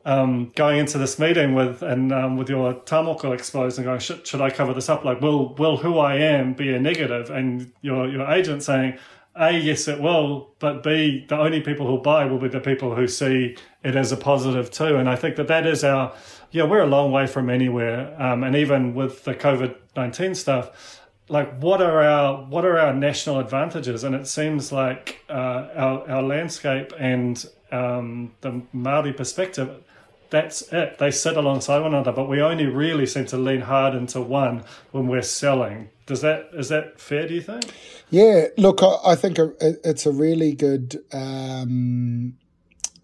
um, 0.05 0.51
going 0.55 0.79
into 0.79 0.97
this 0.97 1.19
meeting 1.19 1.53
with 1.53 1.81
and 1.81 2.13
um, 2.13 2.37
with 2.37 2.49
your 2.49 2.73
tamoko 2.73 3.33
exposed 3.33 3.77
and 3.77 3.85
going, 3.85 3.99
should, 3.99 4.25
should 4.25 4.39
I 4.39 4.49
cover 4.49 4.73
this 4.73 4.87
up? 4.87 5.03
Like, 5.03 5.19
will 5.19 5.53
will 5.55 5.77
who 5.77 5.99
I 5.99 6.15
am 6.15 6.53
be 6.53 6.73
a 6.73 6.79
negative? 6.79 7.29
And 7.29 7.71
your 7.81 8.07
your 8.07 8.31
agent 8.31 8.63
saying, 8.63 8.97
a, 9.39 9.51
yes, 9.51 9.87
it 9.87 10.01
will, 10.01 10.55
but 10.59 10.81
B, 10.81 11.25
the 11.27 11.37
only 11.37 11.61
people 11.61 11.85
who 11.85 12.01
buy 12.01 12.25
will 12.25 12.39
be 12.39 12.47
the 12.47 12.59
people 12.59 12.95
who 12.95 13.07
see 13.07 13.55
it 13.83 13.95
as 13.95 14.11
a 14.11 14.17
positive 14.17 14.71
too. 14.71 14.95
And 14.95 15.07
I 15.07 15.15
think 15.15 15.35
that 15.35 15.47
that 15.47 15.67
is 15.67 15.83
our, 15.83 16.13
yeah, 16.51 16.63
we're 16.63 16.81
a 16.81 16.87
long 16.87 17.11
way 17.11 17.27
from 17.27 17.49
anywhere. 17.49 18.15
Um, 18.21 18.43
and 18.43 18.55
even 18.55 18.93
with 18.93 19.23
the 19.23 19.35
COVID 19.35 19.75
19 19.95 20.35
stuff, 20.35 21.01
like 21.29 21.59
what 21.59 21.81
are 21.81 22.01
our 22.01 22.43
what 22.45 22.65
are 22.65 22.77
our 22.77 22.93
national 22.93 23.39
advantages? 23.39 24.03
And 24.03 24.15
it 24.15 24.27
seems 24.27 24.71
like 24.71 25.23
uh, 25.29 25.67
our 25.75 26.09
our 26.09 26.23
landscape 26.23 26.93
and 26.97 27.45
um, 27.71 28.33
the 28.41 28.61
Maori 28.73 29.13
perspective 29.13 29.83
that's 30.29 30.61
it. 30.73 30.97
They 30.97 31.11
sit 31.11 31.37
alongside 31.37 31.79
one 31.79 31.93
another, 31.93 32.11
but 32.11 32.27
we 32.27 32.41
only 32.41 32.65
really 32.65 33.05
seem 33.05 33.25
to 33.27 33.37
lean 33.37 33.61
hard 33.61 33.95
into 33.95 34.21
one 34.21 34.63
when 34.91 35.07
we're 35.07 35.21
selling. 35.21 35.89
Does 36.05 36.21
that 36.21 36.49
is 36.53 36.69
that 36.69 36.99
fair? 36.99 37.27
Do 37.27 37.33
you 37.33 37.41
think? 37.41 37.65
Yeah, 38.09 38.45
look, 38.57 38.81
I, 38.81 38.95
I 39.05 39.15
think 39.15 39.37
it's 39.59 40.05
a 40.05 40.11
really 40.11 40.53
good 40.53 41.03
um, 41.11 42.37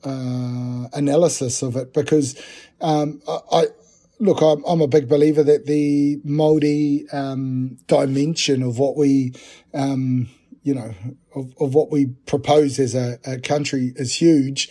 uh, 0.03 0.87
analysis 0.93 1.61
of 1.61 1.75
it 1.75 1.93
because 1.93 2.41
um, 2.81 3.21
I, 3.27 3.39
I, 3.51 3.65
look, 4.19 4.41
I'm, 4.41 4.63
I'm, 4.65 4.81
a 4.81 4.87
big 4.87 5.07
believer 5.07 5.43
that 5.43 5.65
the 5.65 6.19
Maori 6.23 7.05
um, 7.11 7.77
dimension 7.87 8.63
of 8.63 8.79
what 8.79 8.97
we, 8.97 9.33
um, 9.73 10.29
you 10.63 10.73
know, 10.73 10.93
of, 11.35 11.53
of 11.59 11.73
what 11.73 11.91
we 11.91 12.07
propose 12.25 12.79
as 12.79 12.95
a, 12.95 13.19
a 13.25 13.39
country 13.39 13.93
is 13.95 14.15
huge, 14.15 14.69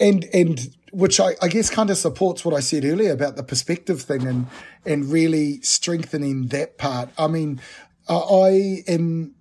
and 0.00 0.24
and 0.32 0.74
which 0.92 1.18
I, 1.18 1.34
I, 1.42 1.48
guess 1.48 1.70
kind 1.70 1.90
of 1.90 1.98
supports 1.98 2.44
what 2.44 2.54
I 2.54 2.60
said 2.60 2.84
earlier 2.84 3.12
about 3.12 3.36
the 3.36 3.42
perspective 3.42 4.02
thing 4.02 4.26
and 4.26 4.46
and 4.86 5.10
really 5.10 5.60
strengthening 5.62 6.48
that 6.48 6.78
part. 6.78 7.10
I 7.18 7.26
mean, 7.26 7.60
I 8.08 8.84
am 8.86 9.34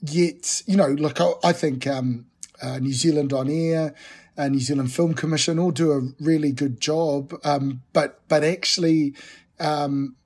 yet, 0.00 0.62
you 0.66 0.76
know, 0.76 0.88
look, 0.88 1.20
I, 1.20 1.32
I 1.44 1.52
think 1.52 1.86
um, 1.86 2.26
uh, 2.60 2.78
New 2.78 2.92
Zealand 2.92 3.32
on 3.32 3.48
air, 3.48 3.94
uh, 4.38 4.48
New 4.48 4.60
Zealand 4.60 4.92
Film 4.92 5.12
Commission 5.12 5.58
all 5.58 5.72
do 5.72 5.92
a 5.92 6.08
really 6.22 6.52
good 6.52 6.80
job, 6.80 7.34
um, 7.44 7.82
but 7.92 8.20
but 8.28 8.44
actually, 8.44 9.14
um, 9.60 10.16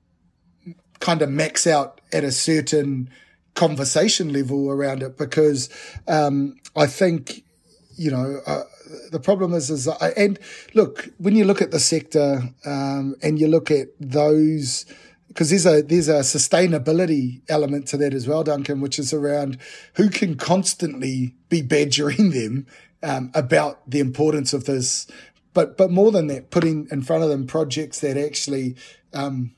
kind 0.99 1.21
of 1.21 1.29
max 1.29 1.67
out 1.67 1.99
at 2.13 2.23
a 2.23 2.31
certain 2.31 3.09
conversation 3.55 4.31
level 4.31 4.69
around 4.69 5.03
it 5.03 5.17
because 5.17 5.69
um, 6.07 6.55
I 6.75 6.85
think 6.85 7.43
you 7.95 8.11
know, 8.11 8.41
uh, 8.45 8.63
the 9.11 9.19
problem 9.19 9.53
is, 9.53 9.69
is 9.69 9.87
I, 9.87 10.09
and 10.17 10.39
look, 10.73 11.09
when 11.17 11.35
you 11.35 11.45
look 11.45 11.61
at 11.61 11.71
the 11.71 11.79
sector 11.79 12.41
um, 12.65 13.15
and 13.21 13.39
you 13.39 13.47
look 13.47 13.71
at 13.71 13.87
those, 13.99 14.85
because 15.27 15.49
there's 15.49 15.65
a 15.65 15.81
there's 15.81 16.09
a 16.09 16.19
sustainability 16.19 17.41
element 17.49 17.87
to 17.87 17.97
that 17.97 18.13
as 18.13 18.27
well, 18.27 18.43
Duncan, 18.43 18.81
which 18.81 18.99
is 18.99 19.13
around 19.13 19.57
who 19.95 20.09
can 20.09 20.35
constantly 20.35 21.35
be 21.49 21.61
badgering 21.61 22.29
them 22.31 22.67
um, 23.03 23.31
about 23.33 23.87
the 23.89 23.99
importance 23.99 24.53
of 24.53 24.65
this, 24.65 25.07
but 25.53 25.77
but 25.77 25.91
more 25.91 26.11
than 26.11 26.27
that, 26.27 26.49
putting 26.49 26.87
in 26.91 27.01
front 27.03 27.23
of 27.23 27.29
them 27.29 27.45
projects 27.45 27.99
that 27.99 28.17
actually 28.17 28.75
um, 29.13 29.53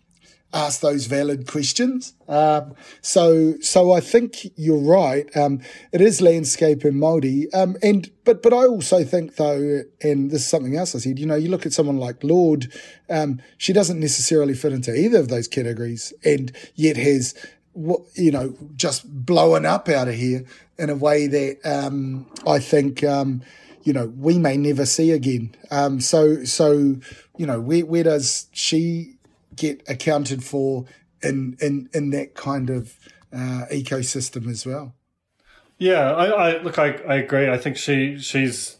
ask 0.55 0.79
those 0.79 1.05
valid 1.05 1.45
questions. 1.47 2.13
Um, 2.29 2.75
so, 3.01 3.55
so 3.59 3.91
I 3.91 3.99
think 3.99 4.37
you're 4.55 4.77
right. 4.77 5.29
Um, 5.35 5.59
it 5.91 5.99
is 5.99 6.21
landscape 6.21 6.85
in 6.85 6.95
Māori. 6.95 7.53
Um, 7.53 7.75
and, 7.83 8.09
but, 8.23 8.41
but 8.41 8.53
I 8.53 8.65
also 8.65 9.03
think 9.03 9.35
though, 9.35 9.81
and 10.01 10.31
this 10.31 10.41
is 10.41 10.47
something 10.47 10.77
else 10.77 10.95
I 10.95 10.99
said, 10.99 11.19
you 11.19 11.25
know, 11.25 11.35
you 11.35 11.49
look 11.49 11.65
at 11.65 11.73
someone 11.73 11.97
like 11.97 12.23
Lorde, 12.23 12.71
um, 13.09 13.41
she 13.57 13.73
doesn't 13.73 13.99
necessarily 13.99 14.53
fit 14.53 14.71
into 14.71 14.95
either 14.95 15.19
of 15.19 15.27
those 15.27 15.49
categories 15.49 16.13
and 16.23 16.53
yet 16.73 16.95
has, 16.95 17.35
you 17.75 18.31
know, 18.31 18.55
just 18.75 19.07
blowing 19.25 19.65
up 19.65 19.89
out 19.89 20.07
of 20.07 20.15
here 20.15 20.45
in 20.77 20.89
a 20.89 20.95
way 20.95 21.27
that, 21.27 21.57
um, 21.65 22.25
I 22.47 22.59
think, 22.59 23.03
um, 23.03 23.41
you 23.83 23.93
know, 23.93 24.07
we 24.17 24.39
may 24.39 24.57
never 24.57 24.85
see 24.85 25.11
again. 25.11 25.55
so, 25.99 26.43
so, 26.43 26.97
you 27.37 27.45
know, 27.45 27.59
where, 27.59 27.85
where 27.85 28.03
does 28.03 28.47
she 28.51 29.15
get 29.55 29.81
accounted 29.87 30.43
for 30.43 30.85
in 31.21 31.57
in 31.61 31.89
in 31.93 32.09
that 32.11 32.35
kind 32.35 32.69
of 32.69 32.97
uh, 33.33 33.65
ecosystem 33.71 34.49
as 34.49 34.65
well. 34.65 34.93
Yeah, 35.77 36.11
I, 36.13 36.25
I 36.25 36.61
look, 36.61 36.79
I, 36.79 36.93
I 37.07 37.15
agree. 37.15 37.49
I 37.49 37.57
think 37.57 37.77
she 37.77 38.17
she's 38.17 38.77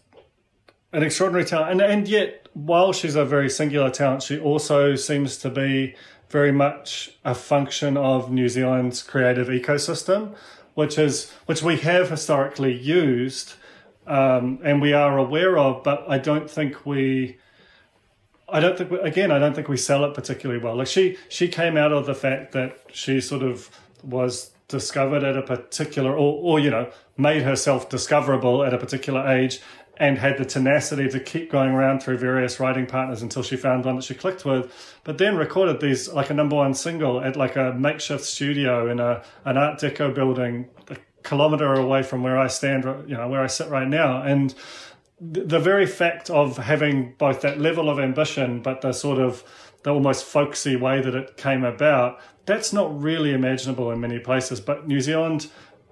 an 0.93 1.04
extraordinary 1.04 1.46
talent, 1.46 1.72
and 1.72 1.82
and 1.82 2.08
yet 2.08 2.48
while 2.54 2.93
she's 2.93 3.16
a 3.16 3.26
very 3.26 3.50
singular 3.50 3.89
talent, 3.89 4.24
she 4.24 4.39
also 4.39 4.96
seems 4.96 5.38
to 5.38 5.50
be 5.50 5.96
very 6.30 6.52
much 6.52 7.12
a 7.24 7.36
function 7.36 7.98
of 7.98 8.32
New 8.32 8.50
Zealand's 8.50 9.04
creative 9.04 9.48
ecosystem, 9.48 10.36
which 10.74 10.98
is 10.98 11.32
which 11.46 11.62
we 11.62 11.78
have 11.78 12.10
historically 12.10 12.74
used 12.74 13.54
um, 14.08 14.60
and 14.64 14.82
we 14.82 14.94
are 14.94 15.18
aware 15.18 15.58
of, 15.58 15.84
but 15.84 16.06
I 16.08 16.18
don't 16.18 16.50
think 16.50 16.86
we 16.86 17.38
I 18.48 18.60
don't 18.60 18.78
think 18.78 18.92
again 18.92 19.32
I 19.32 19.40
don't 19.40 19.56
think 19.56 19.68
we 19.68 19.78
sell 19.78 20.06
it 20.06 20.14
particularly 20.14 20.62
well. 20.62 20.76
Like 20.76 20.88
she 20.88 21.18
she 21.30 21.48
came 21.48 21.78
out 21.78 21.92
of 21.92 22.06
the 22.06 22.14
fact 22.14 22.52
that 22.52 22.78
she 22.94 23.20
sort 23.20 23.42
of 23.42 23.70
was 24.04 24.52
discovered 24.68 25.24
at 25.24 25.36
a 25.36 25.42
particular 25.42 26.12
or 26.12 26.40
or 26.42 26.60
you 26.60 26.70
know 26.70 26.92
made 27.18 27.42
herself 27.42 27.90
discoverable 27.90 28.64
at 28.64 28.74
a 28.74 28.78
particular 28.78 29.28
age 29.28 29.60
and 29.98 30.18
had 30.18 30.38
the 30.38 30.46
tenacity 30.46 31.08
to 31.10 31.20
keep 31.20 31.52
going 31.52 31.72
around 31.72 32.02
through 32.02 32.18
various 32.18 32.60
writing 32.60 32.86
partners 32.86 33.22
until 33.22 33.43
she 33.43 33.56
found 33.56 33.86
one 33.86 33.96
that 33.96 34.04
she 34.04 34.14
clicked 34.14 34.46
with 34.46 34.72
but 35.04 35.18
then 35.18 35.36
recorded 35.36 35.80
these 35.80 36.10
like 36.10 36.30
a 36.30 36.34
number 36.34 36.56
one 36.56 36.74
single 36.74 37.22
at 37.22 37.36
like 37.36 37.56
a 37.56 37.74
makeshift 37.74 38.24
studio 38.24 38.89
in 38.89 39.00
a 39.00 39.24
an 39.46 39.58
art 39.58 39.80
deco 39.80 40.14
building 40.14 40.68
a 40.89 40.98
kilometer 41.24 41.74
away 41.74 42.04
from 42.04 42.24
where 42.24 42.38
I 42.38 42.48
stand 42.48 42.84
you 43.08 43.16
know 43.16 43.28
where 43.28 43.41
I 43.41 43.48
sit 43.48 43.70
right 43.70 43.88
now 43.88 44.22
and 44.22 44.54
the 45.20 45.60
very 45.60 45.86
fact 45.86 46.30
of 46.30 46.58
having 46.58 47.16
both 47.18 47.41
that 47.41 47.60
level 47.60 47.89
of 47.89 48.00
ambition, 48.00 48.62
but 48.62 48.82
the 48.82 48.91
sort 48.91 49.20
of 49.20 49.43
the 49.84 49.93
almost 49.93 50.26
folksy 50.26 50.76
way 50.76 51.02
that 51.02 51.16
it 51.16 51.38
came 51.38 51.64
about, 51.64 52.20
that's 52.46 52.74
not 52.74 53.02
really 53.02 53.32
imaginable 53.32 53.91
in 53.91 54.02
many 54.02 54.20
places. 54.20 54.60
But 54.60 54.88
New 54.88 55.00
Zealand, 55.00 55.48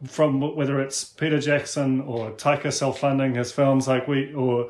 from 0.08 0.56
whether 0.56 0.80
it's 0.80 1.04
Peter 1.04 1.40
Jackson 1.40 2.02
or 2.02 2.32
Taika 2.32 2.72
self-funding 2.72 3.36
his 3.36 3.52
films, 3.52 3.88
like 3.88 4.08
we, 4.08 4.34
or 4.34 4.70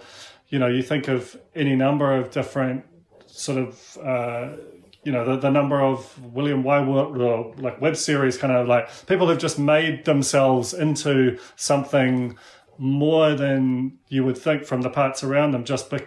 you 0.50 0.60
know, 0.60 0.68
you 0.68 0.84
think 0.84 1.08
of 1.08 1.38
any 1.56 1.76
number 1.76 2.16
of 2.16 2.32
different 2.32 2.86
sort 3.28 3.58
of. 3.60 3.98
Uh, 4.04 4.58
you 5.06 5.12
know 5.12 5.26
the, 5.26 5.36
the 5.36 5.50
number 5.50 5.82
of 5.82 6.18
William 6.34 6.64
Wybot 6.64 7.20
or 7.20 7.54
like 7.58 7.82
web 7.82 7.98
series 7.98 8.38
kind 8.38 8.54
of 8.54 8.70
like 8.70 8.88
people 9.06 9.28
have 9.28 9.38
just 9.38 9.60
made 9.60 10.06
themselves 10.06 10.74
into 10.74 11.38
something 11.58 12.38
more 12.78 13.34
than 13.36 13.98
you 14.10 14.24
would 14.24 14.38
think 14.38 14.66
from 14.66 14.82
the 14.82 14.90
parts 14.90 15.24
around 15.24 15.52
them, 15.52 15.64
just 15.64 15.92
a, 15.94 16.06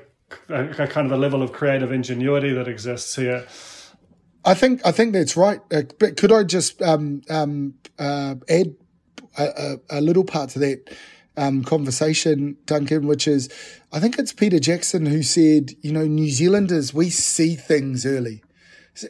a 0.49 0.87
kind 0.87 1.07
of 1.07 1.13
a 1.13 1.17
level 1.17 1.43
of 1.43 1.53
creative 1.53 1.93
ingenuity 1.93 2.53
that 2.53 2.69
exists 2.69 3.15
here. 3.17 3.47
I 4.45 4.55
think 4.55 4.85
I 4.85 4.93
think 4.93 5.13
that's 5.13 5.37
right. 5.37 5.61
Uh, 5.73 5.83
but 5.99 6.17
could 6.17 6.33
I 6.33 6.45
just 6.45 6.81
um, 6.83 7.23
um, 7.29 7.75
uh, 7.99 8.37
add 8.49 8.75
a, 9.39 9.81
a, 9.91 10.01
little 10.01 10.25
part 10.25 10.51
to 10.51 10.59
that 10.61 10.97
um, 11.37 11.63
conversation, 11.65 12.57
Duncan? 12.67 13.07
Which 13.07 13.29
is, 13.29 13.49
I 13.93 14.01
think 14.01 14.19
it's 14.19 14.33
Peter 14.33 14.59
Jackson 14.59 15.07
who 15.07 15.23
said, 15.23 15.73
you 15.83 15.93
know, 15.93 16.07
New 16.07 16.31
Zealanders 16.31 16.93
we 16.95 17.11
see 17.11 17.55
things 17.55 18.07
early 18.07 18.43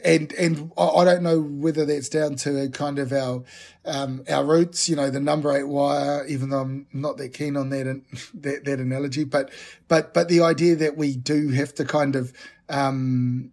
and 0.03 0.33
and 0.33 0.71
I 0.77 1.03
don't 1.05 1.23
know 1.23 1.39
whether 1.39 1.85
that's 1.85 2.09
down 2.09 2.35
to 2.37 2.69
kind 2.69 2.99
of 2.99 3.11
our 3.13 3.43
um, 3.85 4.23
our 4.29 4.43
roots, 4.43 4.89
you 4.89 4.95
know, 4.95 5.09
the 5.09 5.19
number 5.19 5.55
eight 5.55 5.67
wire. 5.67 6.25
Even 6.27 6.49
though 6.49 6.61
I'm 6.61 6.87
not 6.93 7.17
that 7.17 7.33
keen 7.33 7.55
on 7.55 7.69
that 7.69 7.85
that, 8.33 8.65
that 8.65 8.79
analogy, 8.79 9.23
but 9.23 9.51
but 9.87 10.13
but 10.13 10.27
the 10.27 10.41
idea 10.41 10.75
that 10.75 10.97
we 10.97 11.15
do 11.15 11.49
have 11.49 11.73
to 11.75 11.85
kind 11.85 12.15
of 12.15 12.33
um, 12.69 13.51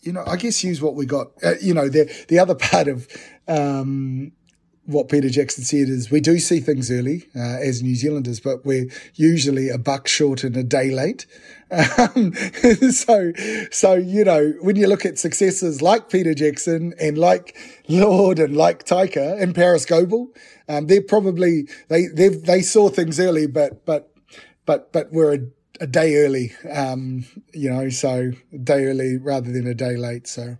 you 0.00 0.12
know, 0.12 0.24
I 0.26 0.36
guess 0.36 0.64
use 0.64 0.80
what 0.80 0.94
we 0.94 1.06
got. 1.06 1.32
Uh, 1.42 1.54
you 1.60 1.74
know, 1.74 1.88
the 1.88 2.12
the 2.28 2.38
other 2.38 2.54
part 2.54 2.88
of 2.88 3.08
um, 3.46 4.32
what 4.88 5.10
Peter 5.10 5.28
Jackson 5.28 5.64
said 5.64 5.90
is 5.90 6.10
we 6.10 6.18
do 6.18 6.38
see 6.38 6.60
things 6.60 6.90
early 6.90 7.28
uh, 7.36 7.58
as 7.60 7.82
New 7.82 7.94
Zealanders, 7.94 8.40
but 8.40 8.64
we're 8.64 8.86
usually 9.14 9.68
a 9.68 9.76
buck 9.76 10.08
short 10.08 10.42
and 10.44 10.56
a 10.56 10.62
day 10.62 10.90
late. 10.90 11.26
Um, 11.70 12.32
so, 12.90 13.32
so 13.70 13.94
you 13.94 14.24
know, 14.24 14.54
when 14.62 14.76
you 14.76 14.86
look 14.86 15.04
at 15.04 15.18
successes 15.18 15.82
like 15.82 16.08
Peter 16.08 16.32
Jackson 16.32 16.94
and 16.98 17.18
like 17.18 17.54
Lorde 17.86 18.38
and 18.38 18.56
like 18.56 18.86
Taika 18.86 19.38
and 19.40 19.54
Parris 19.54 19.84
Goebel, 19.84 20.28
um, 20.70 20.86
they're 20.86 21.02
probably 21.02 21.68
they 21.88 22.06
they 22.06 22.28
they 22.28 22.62
saw 22.62 22.88
things 22.88 23.20
early, 23.20 23.46
but 23.46 23.84
but 23.84 24.10
but 24.64 24.90
but 24.90 25.12
we're 25.12 25.34
a, 25.34 25.40
a 25.82 25.86
day 25.86 26.16
early, 26.16 26.54
um, 26.70 27.26
you 27.52 27.68
know, 27.68 27.90
so 27.90 28.32
a 28.54 28.58
day 28.58 28.86
early 28.86 29.18
rather 29.18 29.52
than 29.52 29.66
a 29.66 29.74
day 29.74 29.98
late. 29.98 30.26
So. 30.26 30.56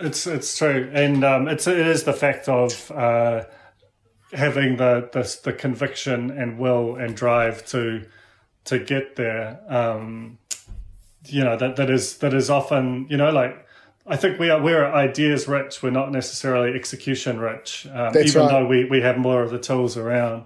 It's 0.00 0.26
it's 0.26 0.56
true, 0.56 0.90
and 0.92 1.24
um, 1.24 1.48
it's 1.48 1.66
it 1.66 1.78
is 1.78 2.04
the 2.04 2.12
fact 2.12 2.48
of 2.48 2.90
uh, 2.92 3.44
having 4.32 4.76
the, 4.76 5.08
the 5.12 5.38
the 5.44 5.52
conviction 5.52 6.30
and 6.30 6.58
will 6.58 6.96
and 6.96 7.16
drive 7.16 7.66
to 7.66 8.06
to 8.66 8.78
get 8.78 9.16
there. 9.16 9.60
Um, 9.68 10.38
you 11.24 11.42
know 11.42 11.56
that 11.56 11.76
that 11.76 11.90
is 11.90 12.18
that 12.18 12.32
is 12.32 12.48
often 12.48 13.06
you 13.10 13.16
know 13.16 13.30
like 13.30 13.66
I 14.06 14.16
think 14.16 14.38
we 14.38 14.50
are 14.50 14.60
we're 14.60 14.86
ideas 14.86 15.48
rich. 15.48 15.82
We're 15.82 15.90
not 15.90 16.12
necessarily 16.12 16.74
execution 16.74 17.38
rich, 17.38 17.86
um, 17.92 18.16
even 18.16 18.42
right. 18.42 18.50
though 18.50 18.66
we 18.66 18.84
we 18.84 19.00
have 19.00 19.18
more 19.18 19.42
of 19.42 19.50
the 19.50 19.58
tools 19.58 19.96
around. 19.96 20.44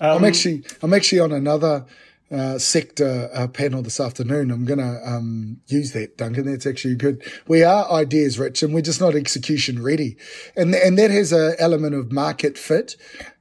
Um, 0.00 0.18
I'm 0.18 0.24
actually 0.24 0.64
I'm 0.82 0.94
actually 0.94 1.20
on 1.20 1.32
another 1.32 1.84
uh, 2.30 2.58
sector 2.58 3.30
uh, 3.34 3.46
panel 3.48 3.82
this 3.82 4.00
afternoon. 4.00 4.50
I'm 4.50 4.64
going 4.64 4.78
to 4.78 5.00
um, 5.06 5.60
use 5.66 5.92
that, 5.92 6.16
Duncan. 6.16 6.46
That's 6.46 6.66
actually 6.66 6.96
good. 6.96 7.22
We 7.46 7.62
are 7.62 7.90
ideas 7.90 8.38
rich 8.38 8.62
and 8.62 8.74
we're 8.74 8.80
just 8.82 9.00
not 9.00 9.14
execution 9.14 9.82
ready. 9.82 10.16
And, 10.56 10.74
and 10.74 10.98
that 10.98 11.10
has 11.10 11.32
an 11.32 11.54
element 11.58 11.94
of 11.94 12.12
market 12.12 12.56
fit 12.58 12.96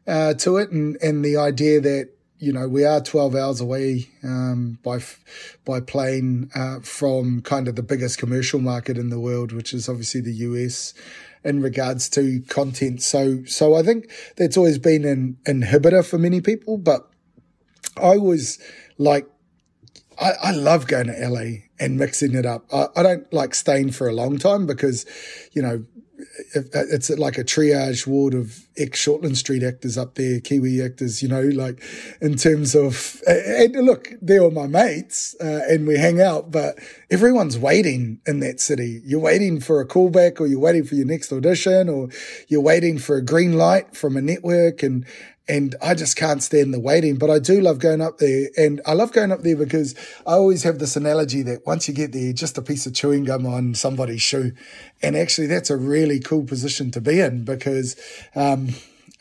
uh, 0.05 0.33
to 0.35 0.57
it 0.57 0.71
and, 0.71 0.97
and 1.01 1.23
the 1.23 1.37
idea 1.37 1.79
that 1.81 2.09
you 2.43 2.51
know, 2.51 2.67
we 2.67 2.83
are 2.83 2.99
12 2.99 3.35
hours 3.35 3.61
away 3.61 4.09
um, 4.21 4.77
by 4.83 4.99
by 5.63 5.79
plane 5.79 6.51
uh, 6.53 6.81
from 6.81 7.41
kind 7.41 7.69
of 7.69 7.77
the 7.77 7.83
biggest 7.83 8.17
commercial 8.17 8.59
market 8.59 8.97
in 8.97 9.09
the 9.09 9.19
world, 9.19 9.53
which 9.53 9.73
is 9.73 9.87
obviously 9.87 10.19
the 10.19 10.33
US 10.33 10.93
in 11.45 11.61
regards 11.61 12.09
to 12.09 12.41
content. 12.49 13.01
So, 13.01 13.45
so 13.45 13.75
I 13.75 13.83
think 13.83 14.11
that's 14.35 14.57
always 14.57 14.77
been 14.77 15.05
an 15.05 15.37
inhibitor 15.45 16.05
for 16.05 16.17
many 16.17 16.41
people, 16.41 16.77
but 16.77 17.09
I 17.97 18.17
was 18.17 18.59
like, 18.97 19.27
I, 20.19 20.31
I 20.41 20.51
love 20.51 20.87
going 20.87 21.07
to 21.07 21.27
LA 21.27 21.65
and 21.79 21.97
mixing 21.97 22.35
it 22.35 22.45
up. 22.45 22.65
I, 22.73 22.87
I 22.95 23.03
don't 23.03 23.31
like 23.33 23.55
staying 23.55 23.91
for 23.91 24.07
a 24.07 24.13
long 24.13 24.37
time 24.37 24.65
because, 24.65 25.05
you 25.53 25.61
know, 25.61 25.85
it's 26.55 27.09
like 27.09 27.37
a 27.37 27.43
triage 27.43 28.07
ward 28.07 28.33
of 28.33 28.67
ex 28.77 29.03
Shortland 29.03 29.35
Street 29.35 29.63
actors 29.63 29.97
up 29.97 30.15
there, 30.15 30.39
Kiwi 30.39 30.81
actors, 30.81 31.21
you 31.21 31.27
know, 31.27 31.41
like 31.41 31.83
in 32.21 32.35
terms 32.35 32.75
of, 32.75 33.21
and 33.27 33.75
look, 33.85 34.13
they're 34.21 34.41
all 34.41 34.51
my 34.51 34.67
mates 34.67 35.35
uh, 35.41 35.61
and 35.67 35.87
we 35.87 35.97
hang 35.97 36.21
out, 36.21 36.51
but 36.51 36.75
everyone's 37.09 37.57
waiting 37.57 38.19
in 38.25 38.39
that 38.39 38.59
city. 38.59 39.01
You're 39.05 39.19
waiting 39.19 39.59
for 39.59 39.81
a 39.81 39.87
callback 39.87 40.39
or 40.39 40.47
you're 40.47 40.59
waiting 40.59 40.85
for 40.85 40.95
your 40.95 41.07
next 41.07 41.31
audition 41.31 41.89
or 41.89 42.09
you're 42.47 42.61
waiting 42.61 42.99
for 42.99 43.17
a 43.17 43.21
green 43.21 43.53
light 43.53 43.95
from 43.95 44.15
a 44.15 44.21
network 44.21 44.83
and, 44.83 45.05
and 45.47 45.75
I 45.81 45.93
just 45.93 46.15
can't 46.15 46.41
stand 46.41 46.73
the 46.73 46.79
waiting. 46.79 47.17
But 47.17 47.29
I 47.29 47.39
do 47.39 47.59
love 47.59 47.79
going 47.79 48.01
up 48.01 48.17
there, 48.17 48.49
and 48.57 48.81
I 48.85 48.93
love 48.93 49.11
going 49.11 49.31
up 49.31 49.41
there 49.41 49.55
because 49.55 49.95
I 50.25 50.33
always 50.33 50.63
have 50.63 50.79
this 50.79 50.95
analogy 50.95 51.41
that 51.43 51.65
once 51.65 51.87
you 51.87 51.93
get 51.93 52.13
there, 52.13 52.33
just 52.33 52.57
a 52.57 52.61
piece 52.61 52.85
of 52.85 52.93
chewing 52.93 53.25
gum 53.25 53.45
on 53.45 53.73
somebody's 53.73 54.21
shoe, 54.21 54.53
and 55.01 55.15
actually 55.15 55.47
that's 55.47 55.69
a 55.69 55.77
really 55.77 56.19
cool 56.19 56.43
position 56.43 56.91
to 56.91 57.01
be 57.01 57.19
in 57.19 57.43
because 57.43 57.95
um, 58.35 58.69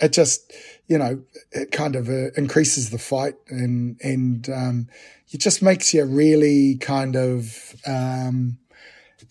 it 0.00 0.12
just 0.12 0.52
you 0.86 0.98
know 0.98 1.22
it 1.52 1.72
kind 1.72 1.96
of 1.96 2.08
uh, 2.08 2.30
increases 2.36 2.90
the 2.90 2.98
fight 2.98 3.34
and 3.48 3.96
and 4.02 4.48
um, 4.50 4.88
it 5.30 5.38
just 5.38 5.62
makes 5.62 5.94
you 5.94 6.04
really 6.04 6.76
kind 6.76 7.16
of 7.16 7.74
um, 7.86 8.58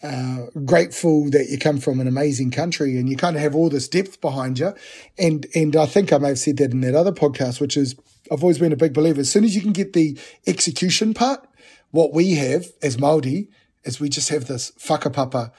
uh, 0.04 0.48
grateful 0.66 1.30
that 1.30 1.48
you 1.50 1.58
come 1.58 1.78
from 1.78 2.00
an 2.00 2.08
amazing 2.08 2.52
country 2.52 2.98
and 2.98 3.10
you 3.10 3.16
kind 3.16 3.36
of 3.36 3.42
have 3.42 3.56
all 3.56 3.70
this 3.70 3.88
depth 3.88 4.20
behind 4.22 4.60
you. 4.60 4.74
And, 5.18 5.46
and 5.54 5.76
I 5.76 5.86
think 5.86 6.12
I 6.12 6.18
may 6.18 6.30
have 6.30 6.40
said 6.40 6.58
that 6.58 6.72
in 6.72 6.82
that 6.82 6.96
other 6.96 7.12
podcast, 7.12 7.62
which 7.62 7.78
is 7.78 7.96
I've 8.32 8.44
always 8.44 8.60
been 8.60 8.72
a 8.72 8.78
big 8.78 8.94
believer. 8.94 9.20
As 9.20 9.30
soon 9.30 9.44
as 9.44 9.56
you 9.56 9.62
can 9.62 9.74
get 9.74 9.94
the 9.94 10.18
execution 10.48 11.14
part, 11.14 11.46
what 11.92 12.14
we 12.14 12.36
have 12.36 12.68
as 12.82 12.98
Māori 12.98 13.50
is 13.84 14.00
we 14.00 14.10
just 14.10 14.30
have 14.30 14.46
this 14.46 14.72
whakapapa, 14.80 15.52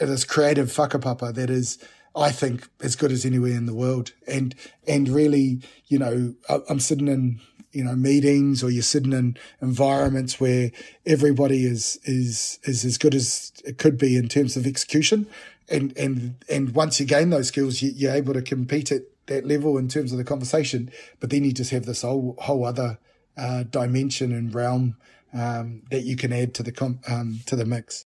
this 0.00 0.24
creative 0.24 0.68
whakapapa 0.68 1.34
that 1.34 1.50
is, 1.50 1.78
I 2.16 2.32
think, 2.32 2.68
as 2.82 2.96
good 2.96 3.12
as 3.12 3.24
anywhere 3.24 3.52
in 3.52 3.66
the 3.66 3.74
world. 3.74 4.12
And, 4.26 4.54
and 4.88 5.08
really, 5.08 5.62
you 5.86 5.98
know, 5.98 6.34
I'm 6.68 6.80
sitting 6.80 7.08
in, 7.08 7.40
you 7.76 7.84
know 7.84 7.94
meetings 7.94 8.64
or 8.64 8.70
you're 8.70 8.82
sitting 8.82 9.12
in 9.12 9.36
environments 9.60 10.40
where 10.40 10.72
everybody 11.04 11.66
is 11.66 11.98
is 12.04 12.58
is 12.64 12.84
as 12.84 12.96
good 12.96 13.14
as 13.14 13.52
it 13.64 13.76
could 13.76 13.98
be 13.98 14.16
in 14.16 14.28
terms 14.28 14.56
of 14.56 14.66
execution. 14.66 15.26
And 15.68 15.96
and 15.98 16.36
and 16.48 16.74
once 16.74 16.98
you 16.98 17.06
gain 17.06 17.30
those 17.30 17.48
skills 17.48 17.82
you, 17.82 18.08
are 18.08 18.14
able 18.14 18.32
to 18.32 18.42
compete 18.42 18.90
at 18.90 19.02
that 19.26 19.44
level 19.44 19.76
in 19.76 19.88
terms 19.88 20.12
of 20.12 20.18
the 20.18 20.24
conversation. 20.24 20.90
But 21.20 21.30
then 21.30 21.44
you 21.44 21.52
just 21.52 21.70
have 21.70 21.84
this 21.84 22.00
whole 22.02 22.36
whole 22.40 22.64
other 22.64 22.98
uh, 23.36 23.64
dimension 23.64 24.32
and 24.32 24.54
realm 24.54 24.96
um, 25.34 25.82
that 25.90 26.04
you 26.04 26.16
can 26.16 26.32
add 26.32 26.54
to 26.54 26.62
the 26.62 26.72
com- 26.72 27.00
um, 27.06 27.40
to 27.44 27.56
the 27.56 27.66
mix 27.66 28.05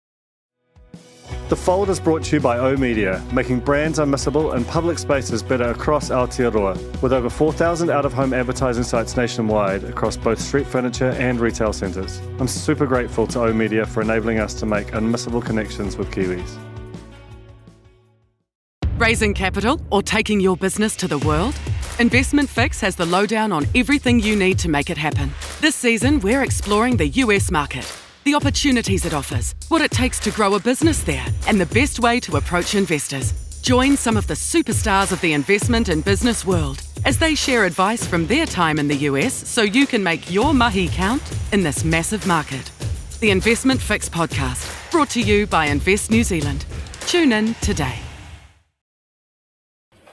the 1.49 1.55
Fold 1.55 1.89
is 1.89 1.99
brought 1.99 2.23
to 2.23 2.37
you 2.37 2.39
by 2.39 2.57
O 2.57 2.77
Media, 2.77 3.21
making 3.33 3.59
brands 3.59 3.99
unmissable 3.99 4.55
and 4.55 4.65
public 4.65 4.97
spaces 4.97 5.43
better 5.43 5.65
across 5.65 6.09
Aotearoa, 6.09 7.01
with 7.01 7.11
over 7.11 7.29
4,000 7.29 7.89
out 7.89 8.05
of 8.05 8.13
home 8.13 8.33
advertising 8.33 8.83
sites 8.83 9.17
nationwide 9.17 9.83
across 9.83 10.15
both 10.15 10.39
street 10.39 10.65
furniture 10.65 11.09
and 11.11 11.39
retail 11.39 11.73
centres. 11.73 12.21
I'm 12.39 12.47
super 12.47 12.85
grateful 12.85 13.27
to 13.27 13.41
O 13.41 13.53
Media 13.53 13.85
for 13.85 14.01
enabling 14.01 14.39
us 14.39 14.53
to 14.55 14.65
make 14.65 14.87
unmissable 14.91 15.43
connections 15.43 15.97
with 15.97 16.11
Kiwis. 16.11 16.57
Raising 18.97 19.33
capital 19.33 19.81
or 19.91 20.01
taking 20.01 20.39
your 20.39 20.55
business 20.55 20.95
to 20.97 21.07
the 21.07 21.17
world? 21.19 21.55
Investment 21.99 22.49
Fix 22.49 22.79
has 22.79 22.95
the 22.95 23.05
lowdown 23.05 23.51
on 23.51 23.65
everything 23.75 24.19
you 24.19 24.35
need 24.35 24.57
to 24.59 24.69
make 24.69 24.89
it 24.89 24.97
happen. 24.97 25.29
This 25.59 25.75
season, 25.75 26.21
we're 26.21 26.43
exploring 26.43 26.95
the 26.95 27.07
US 27.07 27.51
market 27.51 27.85
the 28.23 28.35
opportunities 28.35 29.05
it 29.05 29.13
offers, 29.13 29.55
what 29.67 29.81
it 29.81 29.91
takes 29.91 30.19
to 30.19 30.31
grow 30.31 30.55
a 30.55 30.59
business 30.59 31.03
there, 31.03 31.25
and 31.47 31.59
the 31.59 31.65
best 31.67 31.99
way 31.99 32.19
to 32.21 32.37
approach 32.37 32.75
investors. 32.75 33.33
Join 33.61 33.95
some 33.95 34.17
of 34.17 34.27
the 34.27 34.33
superstars 34.33 35.11
of 35.11 35.21
the 35.21 35.33
investment 35.33 35.89
and 35.89 36.03
business 36.03 36.45
world 36.45 36.81
as 37.05 37.17
they 37.17 37.35
share 37.35 37.65
advice 37.65 38.05
from 38.05 38.27
their 38.27 38.45
time 38.45 38.79
in 38.79 38.87
the 38.87 38.95
US 39.09 39.33
so 39.33 39.61
you 39.61 39.87
can 39.87 40.03
make 40.03 40.31
your 40.31 40.53
mahi 40.53 40.89
count 40.89 41.21
in 41.51 41.63
this 41.63 41.83
massive 41.83 42.27
market. 42.27 42.71
The 43.19 43.31
Investment 43.31 43.81
Fix 43.81 44.09
podcast, 44.09 44.91
brought 44.91 45.09
to 45.11 45.21
you 45.21 45.47
by 45.47 45.67
Invest 45.67 46.11
New 46.11 46.23
Zealand. 46.23 46.65
Tune 47.07 47.31
in 47.31 47.53
today. 47.55 47.99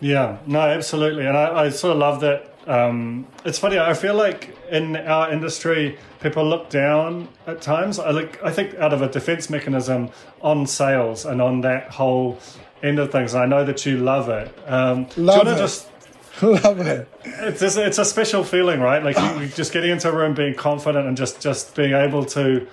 Yeah, 0.00 0.38
no, 0.46 0.60
absolutely. 0.60 1.26
And 1.26 1.36
I, 1.36 1.64
I 1.64 1.68
sort 1.70 1.92
of 1.92 1.98
love 1.98 2.20
that. 2.20 2.49
Um, 2.66 3.26
it's 3.44 3.58
funny, 3.58 3.78
I 3.78 3.94
feel 3.94 4.14
like 4.14 4.56
in 4.70 4.96
our 4.96 5.32
industry, 5.32 5.98
people 6.20 6.44
look 6.44 6.70
down 6.70 7.28
at 7.46 7.62
times. 7.62 7.98
I 7.98 8.10
look, 8.10 8.42
I 8.42 8.50
think, 8.50 8.74
out 8.76 8.92
of 8.92 9.02
a 9.02 9.08
defense 9.08 9.50
mechanism 9.50 10.10
on 10.42 10.66
sales 10.66 11.24
and 11.24 11.40
on 11.40 11.62
that 11.62 11.90
whole 11.90 12.38
end 12.82 12.98
of 12.98 13.10
things. 13.12 13.34
I 13.34 13.46
know 13.46 13.64
that 13.64 13.84
you 13.86 13.98
love 13.98 14.28
it. 14.28 14.54
Um, 14.66 15.06
love 15.16 15.46
it. 15.46 15.56
Just, 15.56 15.88
love 16.42 16.80
it. 16.80 17.08
It's 17.24 17.60
just, 17.60 17.78
it's 17.78 17.98
a 17.98 18.04
special 18.04 18.44
feeling, 18.44 18.80
right? 18.80 19.02
Like 19.02 19.16
you, 19.40 19.48
just 19.48 19.72
getting 19.72 19.90
into 19.90 20.08
a 20.08 20.14
room, 20.14 20.34
being 20.34 20.54
confident, 20.54 21.06
and 21.06 21.16
just 21.16 21.40
just 21.40 21.74
being 21.74 21.94
able 21.94 22.24
to 22.26 22.66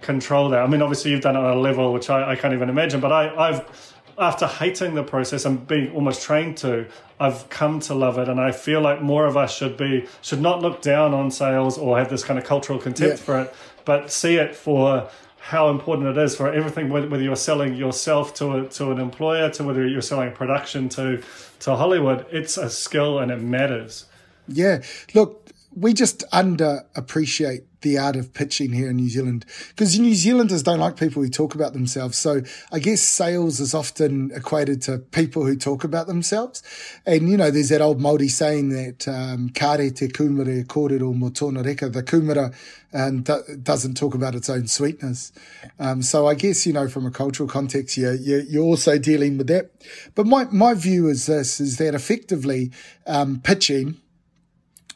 control 0.00 0.50
that. 0.50 0.62
I 0.62 0.66
mean, 0.66 0.82
obviously, 0.82 1.10
you've 1.10 1.22
done 1.22 1.36
it 1.36 1.40
on 1.40 1.56
a 1.56 1.60
level 1.60 1.92
which 1.92 2.10
I, 2.10 2.32
I 2.32 2.36
can't 2.36 2.54
even 2.54 2.68
imagine. 2.68 3.00
But 3.00 3.12
I, 3.12 3.50
I've 3.50 3.93
after 4.18 4.46
hating 4.46 4.94
the 4.94 5.02
process 5.02 5.44
and 5.44 5.66
being 5.66 5.92
almost 5.92 6.22
trained 6.22 6.56
to, 6.58 6.86
I've 7.18 7.48
come 7.48 7.80
to 7.80 7.94
love 7.94 8.18
it, 8.18 8.28
and 8.28 8.40
I 8.40 8.52
feel 8.52 8.80
like 8.80 9.02
more 9.02 9.26
of 9.26 9.36
us 9.36 9.54
should 9.54 9.76
be 9.76 10.06
should 10.22 10.40
not 10.40 10.60
look 10.60 10.82
down 10.82 11.14
on 11.14 11.30
sales 11.30 11.78
or 11.78 11.98
have 11.98 12.10
this 12.10 12.24
kind 12.24 12.38
of 12.38 12.44
cultural 12.44 12.78
contempt 12.78 13.18
yeah. 13.18 13.24
for 13.24 13.40
it, 13.42 13.54
but 13.84 14.10
see 14.10 14.36
it 14.36 14.54
for 14.54 15.08
how 15.38 15.68
important 15.68 16.08
it 16.08 16.18
is 16.18 16.34
for 16.34 16.52
everything. 16.52 16.88
Whether 16.88 17.20
you're 17.20 17.36
selling 17.36 17.74
yourself 17.74 18.34
to 18.34 18.52
a, 18.52 18.68
to 18.70 18.90
an 18.92 18.98
employer, 18.98 19.50
to 19.50 19.64
whether 19.64 19.86
you're 19.86 20.02
selling 20.02 20.32
production 20.32 20.88
to 20.90 21.22
to 21.60 21.76
Hollywood, 21.76 22.26
it's 22.30 22.56
a 22.56 22.70
skill 22.70 23.18
and 23.18 23.30
it 23.30 23.40
matters. 23.40 24.06
Yeah, 24.46 24.82
look, 25.14 25.43
we 25.76 25.92
just 25.92 26.24
underappreciate 26.32 27.64
the 27.84 27.98
art 27.98 28.16
of 28.16 28.32
pitching 28.32 28.72
here 28.72 28.88
in 28.88 28.96
New 28.96 29.08
Zealand 29.08 29.44
because 29.68 29.98
New 29.98 30.14
Zealanders 30.14 30.62
don't 30.62 30.80
like 30.80 30.96
people 30.96 31.22
who 31.22 31.28
talk 31.28 31.54
about 31.54 31.74
themselves. 31.74 32.16
So 32.16 32.42
I 32.72 32.78
guess 32.78 33.02
sales 33.02 33.60
is 33.60 33.74
often 33.74 34.32
equated 34.34 34.82
to 34.82 34.98
people 34.98 35.44
who 35.44 35.54
talk 35.56 35.84
about 35.84 36.06
themselves. 36.06 36.62
And, 37.04 37.28
you 37.28 37.36
know, 37.36 37.50
there's 37.50 37.68
that 37.68 37.82
old 37.82 38.00
Māori 38.00 38.30
saying 38.30 38.70
that 38.70 39.06
um, 39.06 39.50
kare 39.50 39.90
te 39.90 40.08
kumere 40.08 40.64
kōrero 40.66 41.14
mo 41.14 41.28
tōna 41.28 41.64
reka. 41.64 41.90
The 41.90 42.02
kumara 42.02 42.54
um, 42.94 43.22
doesn't 43.62 43.96
talk 43.96 44.14
about 44.14 44.34
its 44.34 44.48
own 44.48 44.66
sweetness. 44.66 45.32
Um, 45.78 46.00
so 46.00 46.26
I 46.26 46.34
guess, 46.34 46.66
you 46.66 46.72
know, 46.72 46.88
from 46.88 47.04
a 47.04 47.10
cultural 47.10 47.48
context, 47.48 47.96
you're, 47.98 48.14
you're 48.14 48.64
also 48.64 48.98
dealing 48.98 49.36
with 49.36 49.48
that. 49.48 49.70
But 50.14 50.26
my, 50.26 50.44
my 50.44 50.74
view 50.74 51.08
is 51.08 51.26
this, 51.26 51.60
is 51.60 51.76
that 51.78 51.94
effectively 51.94 52.70
um, 53.06 53.40
pitching 53.40 54.00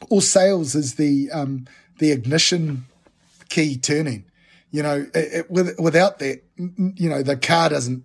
or 0.09 0.21
sales 0.21 0.75
is 0.75 0.95
the 0.95 1.29
um, 1.31 1.65
the 1.99 2.11
ignition 2.11 2.85
key 3.49 3.77
turning. 3.77 4.25
You 4.71 4.83
know, 4.83 5.07
it, 5.15 5.33
it, 5.33 5.51
with, 5.51 5.79
without 5.79 6.19
that, 6.19 6.43
you 6.57 7.09
know, 7.09 7.23
the 7.23 7.35
car 7.35 7.69
doesn't 7.69 8.03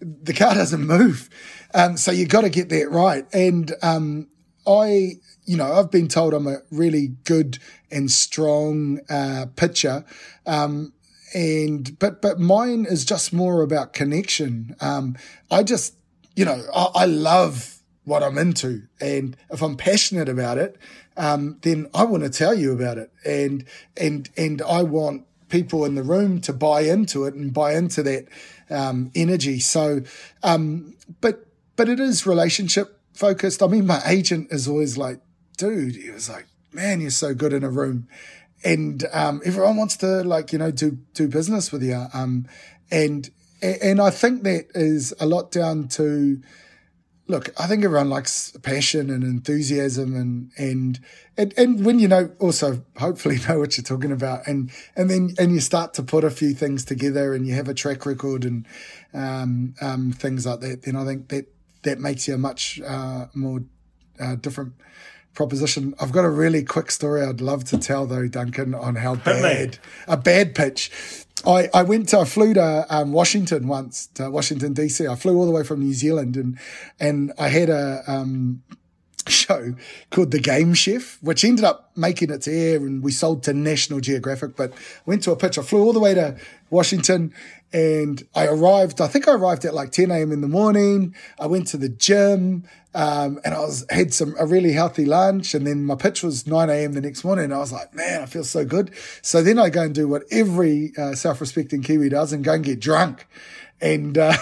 the 0.00 0.32
car 0.32 0.54
doesn't 0.54 0.86
move. 0.86 1.28
Um, 1.74 1.96
so 1.96 2.10
you 2.10 2.26
got 2.26 2.42
to 2.42 2.50
get 2.50 2.68
that 2.70 2.90
right. 2.90 3.26
And 3.32 3.72
um, 3.82 4.28
I, 4.66 5.14
you 5.44 5.56
know, 5.56 5.72
I've 5.74 5.90
been 5.90 6.08
told 6.08 6.34
I'm 6.34 6.46
a 6.46 6.58
really 6.70 7.08
good 7.24 7.58
and 7.90 8.10
strong 8.10 9.00
uh, 9.08 9.46
pitcher. 9.56 10.04
Um, 10.46 10.92
and 11.34 11.98
but 11.98 12.22
but 12.22 12.38
mine 12.38 12.86
is 12.88 13.04
just 13.04 13.32
more 13.32 13.62
about 13.62 13.92
connection. 13.92 14.76
Um, 14.80 15.16
I 15.50 15.62
just, 15.62 15.94
you 16.34 16.44
know, 16.44 16.62
I, 16.74 16.88
I 16.94 17.04
love 17.04 17.82
what 18.04 18.22
I'm 18.22 18.38
into, 18.38 18.82
and 19.00 19.36
if 19.50 19.60
I'm 19.60 19.76
passionate 19.76 20.28
about 20.28 20.58
it, 20.58 20.78
um, 21.16 21.58
then 21.62 21.88
I 21.94 22.04
want 22.04 22.22
to 22.22 22.30
tell 22.30 22.54
you 22.54 22.72
about 22.72 22.98
it. 22.98 23.10
And, 23.24 23.64
and, 23.96 24.28
and 24.36 24.62
I 24.62 24.82
want 24.82 25.24
people 25.48 25.84
in 25.84 25.94
the 25.94 26.02
room 26.02 26.40
to 26.42 26.52
buy 26.52 26.82
into 26.82 27.24
it 27.24 27.34
and 27.34 27.52
buy 27.52 27.74
into 27.74 28.02
that, 28.02 28.26
um, 28.70 29.10
energy. 29.14 29.60
So, 29.60 30.02
um, 30.42 30.94
but, 31.20 31.46
but 31.76 31.88
it 31.88 32.00
is 32.00 32.26
relationship 32.26 33.00
focused. 33.14 33.62
I 33.62 33.66
mean, 33.66 33.86
my 33.86 34.02
agent 34.06 34.48
is 34.50 34.68
always 34.68 34.98
like, 34.98 35.20
dude, 35.56 35.96
he 35.96 36.10
was 36.10 36.28
like, 36.28 36.46
man, 36.72 37.00
you're 37.00 37.10
so 37.10 37.34
good 37.34 37.52
in 37.52 37.64
a 37.64 37.70
room. 37.70 38.08
And, 38.64 39.04
um, 39.12 39.40
everyone 39.44 39.76
wants 39.76 39.96
to 39.98 40.22
like, 40.24 40.52
you 40.52 40.58
know, 40.58 40.70
do, 40.70 40.98
do 41.14 41.28
business 41.28 41.70
with 41.72 41.82
you. 41.82 42.06
Um, 42.12 42.46
and, 42.90 43.30
and 43.62 44.00
I 44.00 44.10
think 44.10 44.42
that 44.42 44.66
is 44.74 45.14
a 45.18 45.26
lot 45.26 45.50
down 45.50 45.88
to, 45.88 46.42
look, 47.28 47.50
I 47.58 47.66
think 47.66 47.84
everyone 47.84 48.08
likes 48.08 48.52
passion 48.62 49.10
and 49.10 49.24
enthusiasm 49.24 50.14
and, 50.14 50.50
and, 50.56 51.00
and, 51.36 51.52
and, 51.56 51.84
when 51.84 51.98
you 51.98 52.08
know, 52.08 52.30
also 52.38 52.84
hopefully 52.98 53.38
know 53.48 53.58
what 53.58 53.76
you're 53.76 53.84
talking 53.84 54.12
about 54.12 54.46
and, 54.46 54.70
and 54.94 55.10
then, 55.10 55.34
and 55.38 55.52
you 55.52 55.60
start 55.60 55.94
to 55.94 56.02
put 56.02 56.24
a 56.24 56.30
few 56.30 56.54
things 56.54 56.84
together 56.84 57.34
and 57.34 57.46
you 57.46 57.54
have 57.54 57.68
a 57.68 57.74
track 57.74 58.06
record 58.06 58.44
and, 58.44 58.66
um, 59.12 59.74
um, 59.80 60.12
things 60.12 60.46
like 60.46 60.60
that, 60.60 60.82
then 60.82 60.96
I 60.96 61.04
think 61.04 61.28
that, 61.28 61.46
that 61.82 61.98
makes 61.98 62.28
you 62.28 62.34
a 62.34 62.38
much, 62.38 62.80
uh, 62.80 63.26
more, 63.34 63.62
uh, 64.20 64.36
different 64.36 64.74
proposition. 65.34 65.94
I've 66.00 66.12
got 66.12 66.24
a 66.24 66.30
really 66.30 66.64
quick 66.64 66.90
story 66.90 67.22
I'd 67.22 67.40
love 67.40 67.64
to 67.64 67.78
tell 67.78 68.06
though, 68.06 68.28
Duncan, 68.28 68.74
on 68.74 68.96
how 68.96 69.16
bad, 69.16 69.78
a 70.08 70.16
bad 70.16 70.54
pitch 70.54 71.25
I, 71.46 71.68
I 71.72 71.82
went 71.82 72.08
to, 72.10 72.20
I 72.20 72.24
flew 72.24 72.54
to 72.54 72.86
um, 72.90 73.12
Washington 73.12 73.68
once, 73.68 74.06
to 74.14 74.30
Washington 74.30 74.74
DC. 74.74 75.08
I 75.08 75.14
flew 75.14 75.36
all 75.36 75.46
the 75.46 75.52
way 75.52 75.62
from 75.62 75.80
New 75.80 75.94
Zealand 75.94 76.36
and, 76.36 76.58
and 76.98 77.32
I 77.38 77.48
had 77.48 77.70
a, 77.70 78.02
um, 78.06 78.62
show 79.28 79.74
called 80.10 80.30
The 80.30 80.38
Game 80.38 80.74
Chef, 80.74 81.18
which 81.22 81.44
ended 81.44 81.64
up 81.64 81.90
making 81.96 82.30
its 82.30 82.46
air 82.46 82.78
and 82.78 83.02
we 83.02 83.12
sold 83.12 83.42
to 83.44 83.52
National 83.52 84.00
Geographic, 84.00 84.56
but 84.56 84.72
went 85.04 85.22
to 85.24 85.32
a 85.32 85.36
pitch. 85.36 85.58
I 85.58 85.62
flew 85.62 85.82
all 85.82 85.92
the 85.92 86.00
way 86.00 86.14
to 86.14 86.36
Washington 86.70 87.32
and 87.72 88.26
I 88.34 88.46
arrived, 88.46 89.00
I 89.00 89.08
think 89.08 89.28
I 89.28 89.32
arrived 89.32 89.64
at 89.64 89.74
like 89.74 89.90
10 89.90 90.10
a.m. 90.10 90.32
in 90.32 90.40
the 90.40 90.48
morning. 90.48 91.14
I 91.38 91.46
went 91.46 91.66
to 91.68 91.76
the 91.76 91.88
gym, 91.88 92.64
um, 92.96 93.38
and 93.44 93.52
I 93.52 93.60
was, 93.60 93.84
had 93.90 94.14
some, 94.14 94.34
a 94.38 94.46
really 94.46 94.72
healthy 94.72 95.04
lunch. 95.04 95.54
And 95.54 95.66
then 95.66 95.84
my 95.84 95.96
pitch 95.96 96.22
was 96.22 96.46
9 96.46 96.70
a.m. 96.70 96.94
the 96.94 97.02
next 97.02 97.24
morning. 97.24 97.44
And 97.44 97.54
I 97.54 97.58
was 97.58 97.70
like, 97.70 97.94
man, 97.94 98.22
I 98.22 98.26
feel 98.26 98.42
so 98.42 98.64
good. 98.64 98.90
So 99.20 99.42
then 99.42 99.58
I 99.58 99.68
go 99.68 99.82
and 99.82 99.94
do 99.94 100.08
what 100.08 100.22
every 100.30 100.92
uh, 100.96 101.14
self-respecting 101.14 101.82
Kiwi 101.82 102.08
does 102.08 102.32
and 102.32 102.42
go 102.42 102.54
and 102.54 102.64
get 102.64 102.80
drunk. 102.80 103.26
And, 103.82 104.16
uh, 104.16 104.32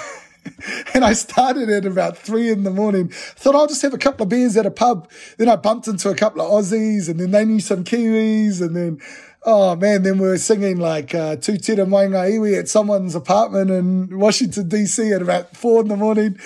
and 0.94 1.05
I 1.05 1.14
started 1.14 1.68
at 1.68 1.84
about 1.84 2.16
three 2.16 2.48
in 2.48 2.62
the 2.62 2.70
morning. 2.70 3.09
Thought 3.09 3.57
I'll 3.57 3.66
just 3.66 3.82
have 3.82 3.92
a 3.92 3.98
couple 3.98 4.22
of 4.22 4.28
beers 4.28 4.57
at 4.57 4.66
a 4.66 4.70
pub. 4.70 5.11
Then 5.36 5.48
I 5.48 5.57
bumped 5.57 5.88
into 5.88 6.09
a 6.09 6.14
couple 6.14 6.40
of 6.40 6.48
Aussies 6.48 7.09
and 7.09 7.18
then 7.18 7.32
they 7.32 7.44
knew 7.44 7.59
some 7.59 7.82
Kiwis 7.82 8.61
and 8.62 8.76
then 8.76 9.00
Oh 9.46 9.76
man, 9.76 10.05
then 10.05 10.16
we 10.16 10.26
were 10.26 10.38
singing 10.38 10.78
like 10.78 11.14
uh, 11.14 11.36
Tutira 11.36 11.86
Mai 11.86 12.07
Nga 12.07 12.16
Iwi 12.16 12.59
at 12.59 12.66
someone's 12.66 13.14
apartment 13.14 13.70
in 13.70 14.18
Washington 14.18 14.70
DC 14.70 15.14
at 15.14 15.20
about 15.20 15.55
four 15.55 15.82
in 15.82 15.88
the 15.88 15.96
morning. 15.96 16.38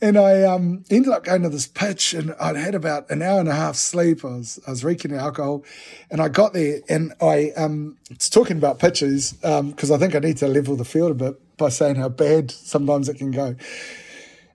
And 0.00 0.18
I 0.18 0.42
um, 0.42 0.84
ended 0.90 1.10
up 1.10 1.24
going 1.24 1.42
to 1.42 1.48
this 1.48 1.66
pitch 1.66 2.12
and 2.12 2.34
I'd 2.38 2.56
had 2.56 2.74
about 2.74 3.08
an 3.10 3.22
hour 3.22 3.40
and 3.40 3.48
a 3.48 3.54
half 3.54 3.76
sleep. 3.76 4.24
I 4.24 4.28
was, 4.28 4.60
I 4.66 4.70
was 4.70 4.84
reeking 4.84 5.14
alcohol 5.14 5.64
and 6.10 6.20
I 6.20 6.28
got 6.28 6.52
there 6.52 6.80
and 6.88 7.14
I, 7.20 7.52
um, 7.56 7.96
it's 8.10 8.28
talking 8.28 8.58
about 8.58 8.78
pitches, 8.78 9.36
um, 9.42 9.72
cause 9.72 9.90
I 9.90 9.96
think 9.96 10.14
I 10.14 10.18
need 10.18 10.36
to 10.38 10.48
level 10.48 10.76
the 10.76 10.84
field 10.84 11.12
a 11.12 11.14
bit 11.14 11.56
by 11.56 11.70
saying 11.70 11.96
how 11.96 12.10
bad 12.10 12.50
sometimes 12.50 13.08
it 13.08 13.14
can 13.14 13.30
go. 13.30 13.56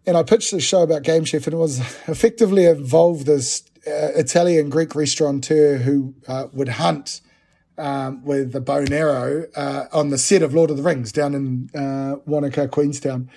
And 0.06 0.16
I 0.16 0.22
pitched 0.22 0.52
this 0.52 0.64
show 0.64 0.84
about 0.84 1.02
Game 1.04 1.26
Chef 1.26 1.48
and 1.48 1.56
it 1.56 1.58
was 1.58 1.80
effectively 2.08 2.66
involved 2.66 3.26
this 3.26 3.64
uh, 3.88 4.14
Italian 4.16 4.70
Greek 4.70 4.94
restaurateur 4.94 5.78
who 5.78 6.14
uh, 6.28 6.48
would 6.54 6.70
hunt 6.70 7.22
um, 7.80 8.24
with 8.24 8.52
the 8.52 8.62
bow 8.62 8.78
and 8.78 8.92
arrow 8.92 9.48
uh, 9.56 9.86
on 9.92 10.10
the 10.10 10.18
set 10.20 10.44
of 10.44 10.54
Lord 10.54 10.70
of 10.70 10.78
the 10.78 10.84
Rings 10.84 11.12
down 11.12 11.34
in 11.34 11.70
uh, 11.76 12.18
Wanaka, 12.28 12.68
Queenstown. 12.68 13.30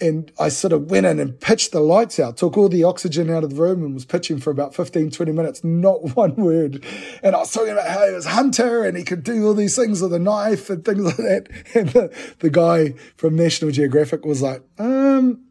And 0.00 0.32
I 0.40 0.48
sort 0.48 0.72
of 0.72 0.90
went 0.90 1.06
in 1.06 1.20
and 1.20 1.38
pitched 1.40 1.70
the 1.70 1.80
lights 1.80 2.18
out, 2.18 2.36
took 2.36 2.58
all 2.58 2.68
the 2.68 2.82
oxygen 2.82 3.30
out 3.30 3.44
of 3.44 3.50
the 3.50 3.62
room 3.62 3.84
and 3.84 3.94
was 3.94 4.04
pitching 4.04 4.38
for 4.38 4.50
about 4.50 4.74
15, 4.74 5.10
20 5.10 5.32
minutes, 5.32 5.62
not 5.62 6.02
one 6.16 6.34
word. 6.34 6.84
And 7.22 7.36
I 7.36 7.38
was 7.38 7.52
talking 7.52 7.72
about 7.72 7.88
how 7.88 8.06
he 8.06 8.12
was 8.12 8.26
hunter 8.26 8.84
and 8.84 8.96
he 8.96 9.04
could 9.04 9.22
do 9.22 9.46
all 9.46 9.54
these 9.54 9.76
things 9.76 10.02
with 10.02 10.12
a 10.12 10.18
knife 10.18 10.68
and 10.68 10.84
things 10.84 11.04
like 11.04 11.16
that. 11.16 11.48
And 11.74 11.88
the, 11.90 12.34
the 12.40 12.50
guy 12.50 12.94
from 13.16 13.36
National 13.36 13.70
Geographic 13.70 14.24
was 14.24 14.42
like, 14.42 14.62
um, 14.78 15.44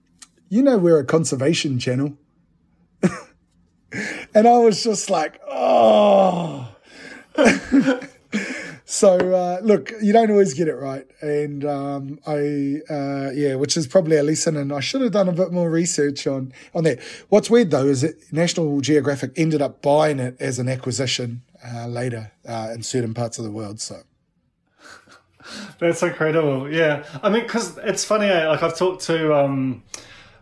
you 0.49 0.61
know, 0.61 0.77
we're 0.77 0.99
a 0.99 1.05
conservation 1.05 1.79
channel. 1.79 2.17
and 4.33 4.47
I 4.47 4.57
was 4.57 4.83
just 4.83 5.09
like, 5.09 5.41
oh. 5.49 6.69
So 8.93 9.17
uh, 9.33 9.59
look, 9.63 9.91
you 10.03 10.13
don't 10.13 10.29
always 10.29 10.53
get 10.53 10.67
it 10.67 10.75
right, 10.75 11.07
and 11.19 11.65
um, 11.65 12.19
I 12.27 12.79
uh, 12.87 13.31
yeah, 13.33 13.55
which 13.55 13.75
is 13.75 13.87
probably 13.87 14.17
a 14.17 14.23
lesson. 14.23 14.55
And 14.55 14.71
I 14.71 14.81
should 14.81 15.01
have 15.01 15.11
done 15.11 15.27
a 15.27 15.31
bit 15.31 15.51
more 15.51 15.67
research 15.67 16.27
on 16.27 16.53
on 16.75 16.83
that. 16.83 16.99
What's 17.29 17.49
weird 17.49 17.71
though 17.71 17.87
is 17.87 18.01
that 18.01 18.31
National 18.31 18.81
Geographic 18.81 19.31
ended 19.35 19.63
up 19.63 19.81
buying 19.81 20.19
it 20.19 20.37
as 20.39 20.59
an 20.59 20.69
acquisition 20.69 21.41
uh, 21.65 21.87
later 21.87 22.33
uh, 22.47 22.69
in 22.71 22.83
certain 22.83 23.15
parts 23.15 23.39
of 23.39 23.45
the 23.45 23.49
world. 23.49 23.81
So. 23.81 24.03
That's 25.79 26.03
incredible. 26.03 26.71
Yeah, 26.71 27.03
I 27.23 27.31
mean, 27.31 27.41
because 27.41 27.75
it's 27.79 28.05
funny. 28.05 28.27
Eh, 28.27 28.47
like 28.47 28.61
I've 28.61 28.77
talked 28.77 29.01
to 29.05 29.35
um, 29.35 29.81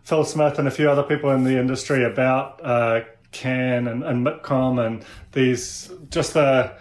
Phil 0.03 0.25
Smith 0.25 0.59
and 0.59 0.67
a 0.67 0.71
few 0.71 0.91
other 0.91 1.03
people 1.03 1.29
in 1.29 1.45
the 1.45 1.57
industry 1.57 2.03
about 2.03 2.59
uh, 2.65 2.99
Cannes 3.31 3.87
and, 3.87 4.03
and 4.03 4.27
MIPCOM 4.27 4.85
and 4.85 5.05
these 5.31 5.89
just 6.09 6.33
the 6.33 6.73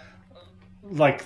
like 0.83 1.23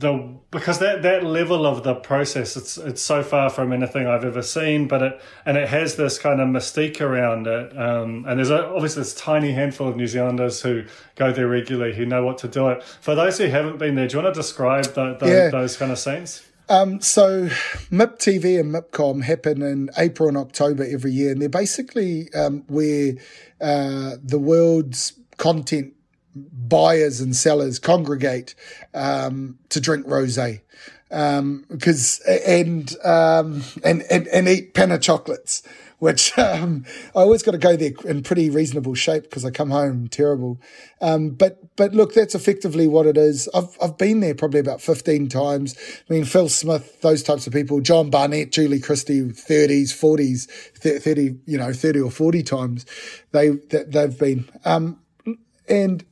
the 0.00 0.36
because 0.50 0.78
that 0.78 1.02
that 1.02 1.22
level 1.24 1.66
of 1.66 1.84
the 1.84 1.94
process 1.94 2.56
it's 2.56 2.78
it's 2.78 3.02
so 3.02 3.22
far 3.22 3.50
from 3.50 3.72
anything 3.72 4.06
I've 4.06 4.24
ever 4.24 4.42
seen, 4.42 4.88
but 4.88 5.02
it 5.02 5.20
and 5.44 5.56
it 5.56 5.68
has 5.68 5.96
this 5.96 6.18
kind 6.18 6.40
of 6.40 6.48
mystique 6.48 7.00
around 7.00 7.46
it. 7.46 7.76
Um, 7.78 8.24
and 8.26 8.38
there's 8.38 8.50
a, 8.50 8.66
obviously 8.66 9.02
this 9.02 9.14
tiny 9.14 9.52
handful 9.52 9.88
of 9.88 9.96
New 9.96 10.06
Zealanders 10.06 10.62
who 10.62 10.84
go 11.16 11.32
there 11.32 11.48
regularly 11.48 11.94
who 11.94 12.06
know 12.06 12.24
what 12.24 12.38
to 12.38 12.48
do 12.48 12.68
it. 12.68 12.82
For 12.82 13.14
those 13.14 13.38
who 13.38 13.46
haven't 13.46 13.78
been 13.78 13.94
there, 13.94 14.08
do 14.08 14.16
you 14.16 14.22
want 14.22 14.34
to 14.34 14.40
describe 14.40 14.86
the, 14.94 15.14
the, 15.14 15.26
yeah. 15.26 15.50
those 15.50 15.76
kind 15.76 15.92
of 15.92 15.98
scenes? 15.98 16.42
Um, 16.70 17.00
so 17.00 17.46
MIP 17.90 18.18
TV 18.18 18.60
and 18.60 18.72
MIPCOM 18.72 19.24
happen 19.24 19.60
in 19.60 19.90
April 19.98 20.28
and 20.28 20.38
October 20.38 20.86
every 20.88 21.12
year, 21.12 21.32
and 21.32 21.42
they're 21.42 21.48
basically 21.48 22.32
um, 22.32 22.64
where 22.68 23.14
uh, 23.60 24.12
the 24.22 24.38
world's 24.38 25.14
content 25.36 25.94
buyers 26.34 27.20
and 27.20 27.34
sellers 27.34 27.78
congregate 27.78 28.54
um, 28.94 29.58
to 29.68 29.80
drink 29.80 30.06
rosé 30.06 30.60
because 31.10 32.20
um, 32.28 32.38
and, 32.46 32.96
um, 33.04 33.64
and 33.82 34.02
and 34.02 34.28
and 34.28 34.48
eat 34.48 34.74
pain 34.74 34.92
au 34.92 34.98
chocolats, 34.98 35.62
which 35.98 36.36
um, 36.38 36.84
I 37.16 37.20
always 37.20 37.42
got 37.42 37.50
to 37.52 37.58
go 37.58 37.74
there 37.74 37.90
in 38.04 38.22
pretty 38.22 38.48
reasonable 38.48 38.94
shape 38.94 39.24
because 39.24 39.44
I 39.44 39.50
come 39.50 39.70
home 39.70 40.06
terrible. 40.06 40.60
Um, 41.00 41.30
but 41.30 41.74
but 41.74 41.92
look, 41.94 42.14
that's 42.14 42.36
effectively 42.36 42.86
what 42.86 43.06
it 43.06 43.16
is. 43.16 43.48
I've 43.52 43.76
I've 43.82 43.98
been 43.98 44.20
there 44.20 44.36
probably 44.36 44.60
about 44.60 44.80
fifteen 44.80 45.28
times. 45.28 45.74
I 46.08 46.12
mean, 46.12 46.24
Phil 46.24 46.48
Smith, 46.48 47.00
those 47.00 47.24
types 47.24 47.48
of 47.48 47.52
people, 47.52 47.80
John 47.80 48.08
Barnett, 48.08 48.52
Julie 48.52 48.80
Christie, 48.80 49.30
thirties, 49.30 49.92
forties, 49.92 50.46
thirty, 50.76 51.38
you 51.44 51.58
know, 51.58 51.72
thirty 51.72 52.00
or 52.00 52.12
forty 52.12 52.44
times 52.44 52.86
they 53.32 53.48
they've 53.48 54.16
been. 54.16 54.48
Um, 54.64 55.00
and 55.68 56.04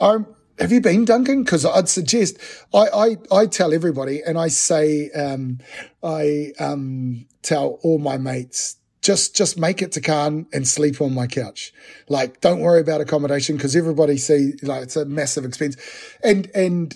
I'm 0.00 0.26
have 0.58 0.72
you 0.72 0.80
been, 0.80 1.04
Duncan? 1.04 1.44
Because 1.44 1.66
I'd 1.66 1.88
suggest 1.88 2.38
I, 2.72 2.86
I, 2.88 3.16
I 3.30 3.46
tell 3.46 3.74
everybody, 3.74 4.22
and 4.22 4.38
I 4.38 4.48
say 4.48 5.10
um, 5.10 5.58
I 6.02 6.52
um, 6.58 7.26
tell 7.42 7.78
all 7.82 7.98
my 7.98 8.16
mates 8.16 8.76
just 9.02 9.36
just 9.36 9.58
make 9.58 9.82
it 9.82 9.92
to 9.92 10.00
Cannes 10.00 10.46
and 10.52 10.66
sleep 10.66 11.00
on 11.00 11.14
my 11.14 11.26
couch. 11.26 11.72
Like, 12.08 12.40
don't 12.40 12.60
worry 12.60 12.80
about 12.80 13.00
accommodation 13.00 13.56
because 13.56 13.76
everybody 13.76 14.16
see 14.16 14.54
like 14.62 14.82
it's 14.82 14.96
a 14.96 15.04
massive 15.04 15.44
expense, 15.44 15.76
and 16.24 16.50
and 16.54 16.94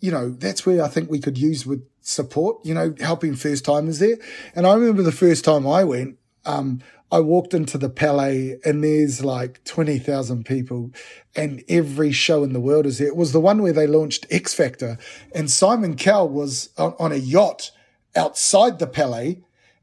you 0.00 0.10
know 0.10 0.30
that's 0.30 0.64
where 0.64 0.82
I 0.82 0.88
think 0.88 1.10
we 1.10 1.20
could 1.20 1.36
use 1.36 1.66
with 1.66 1.86
support. 2.00 2.64
You 2.64 2.74
know, 2.74 2.94
helping 3.00 3.34
first 3.34 3.64
timers 3.66 3.98
there. 3.98 4.16
And 4.54 4.66
I 4.66 4.74
remember 4.74 5.02
the 5.02 5.12
first 5.12 5.44
time 5.44 5.66
I 5.66 5.84
went, 5.84 6.16
um, 6.46 6.80
I 7.12 7.20
walked 7.20 7.54
into 7.54 7.76
the 7.76 7.88
Palais 7.88 8.58
and 8.64 8.84
there's 8.84 9.24
like 9.24 9.62
20,000 9.64 10.44
people 10.44 10.92
and 11.34 11.62
every 11.68 12.12
show 12.12 12.44
in 12.44 12.52
the 12.52 12.60
world 12.60 12.86
is 12.86 12.98
there. 12.98 13.08
It 13.08 13.16
was 13.16 13.32
the 13.32 13.40
one 13.40 13.62
where 13.62 13.72
they 13.72 13.86
launched 13.86 14.26
X 14.30 14.54
Factor 14.54 14.98
and 15.34 15.50
Simon 15.50 15.96
Cowell 15.96 16.28
was 16.28 16.70
on, 16.78 17.12
a 17.12 17.16
yacht 17.16 17.72
outside 18.14 18.78
the 18.78 18.86
Palais 18.86 19.40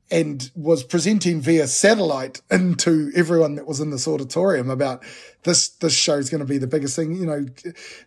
and 0.10 0.50
was 0.56 0.84
presenting 0.84 1.42
via 1.42 1.68
satellite 1.68 2.42
into 2.50 3.12
everyone 3.14 3.56
that 3.56 3.68
was 3.68 3.82
in 3.82 3.90
this 3.90 4.08
auditorium 4.08 4.70
about 4.70 5.04
this 5.44 5.68
this 5.68 5.94
show 5.94 6.16
is 6.16 6.30
going 6.30 6.40
to 6.40 6.46
be 6.46 6.58
the 6.58 6.68
biggest 6.68 6.96
thing. 6.96 7.14
You 7.14 7.26
know, 7.26 7.46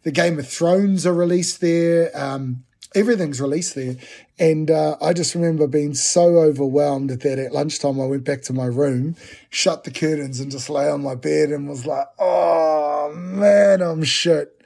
the 0.03 0.11
Game 0.11 0.39
of 0.39 0.49
Thrones 0.49 1.07
are 1.07 1.13
released 1.13 1.61
there. 1.61 2.11
Um, 2.15 2.65
everything's 2.95 3.41
released 3.41 3.75
there. 3.75 3.97
And 4.41 4.71
uh, 4.71 4.97
I 5.03 5.13
just 5.13 5.35
remember 5.35 5.67
being 5.67 5.93
so 5.93 6.39
overwhelmed 6.39 7.11
that 7.11 7.39
at 7.39 7.53
lunchtime 7.53 8.01
I 8.01 8.07
went 8.07 8.25
back 8.25 8.41
to 8.43 8.55
my 8.55 8.65
room, 8.65 9.15
shut 9.51 9.85
the 9.85 9.91
curtains, 9.91 10.41
and 10.41 10.51
just 10.51 10.71
lay 10.71 10.89
on 10.89 11.03
my 11.03 11.15
bed 11.15 11.51
and 11.51 11.69
was 11.69 11.85
like, 11.85 12.07
"Oh 12.19 13.13
man, 13.15 13.83
I'm 13.83 14.03
shit." 14.03 14.57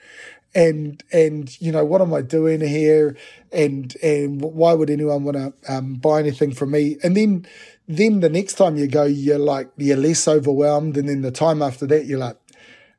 And 0.54 1.02
and 1.12 1.60
you 1.60 1.72
know 1.72 1.84
what 1.84 2.00
am 2.00 2.14
I 2.14 2.22
doing 2.22 2.60
here? 2.60 3.16
And 3.50 3.92
and 4.00 4.40
why 4.40 4.74
would 4.74 4.90
anyone 4.90 5.24
want 5.24 5.38
to 5.38 5.52
um, 5.74 5.94
buy 5.94 6.20
anything 6.20 6.52
from 6.52 6.70
me? 6.70 6.96
And 7.02 7.16
then 7.16 7.44
then 7.88 8.20
the 8.20 8.30
next 8.30 8.54
time 8.54 8.76
you 8.76 8.86
go, 8.86 9.02
you're 9.02 9.40
like 9.40 9.70
you're 9.76 9.96
less 9.96 10.28
overwhelmed, 10.28 10.96
and 10.96 11.08
then 11.08 11.22
the 11.22 11.32
time 11.32 11.60
after 11.62 11.84
that, 11.88 12.06
you're 12.06 12.20
like, 12.20 12.36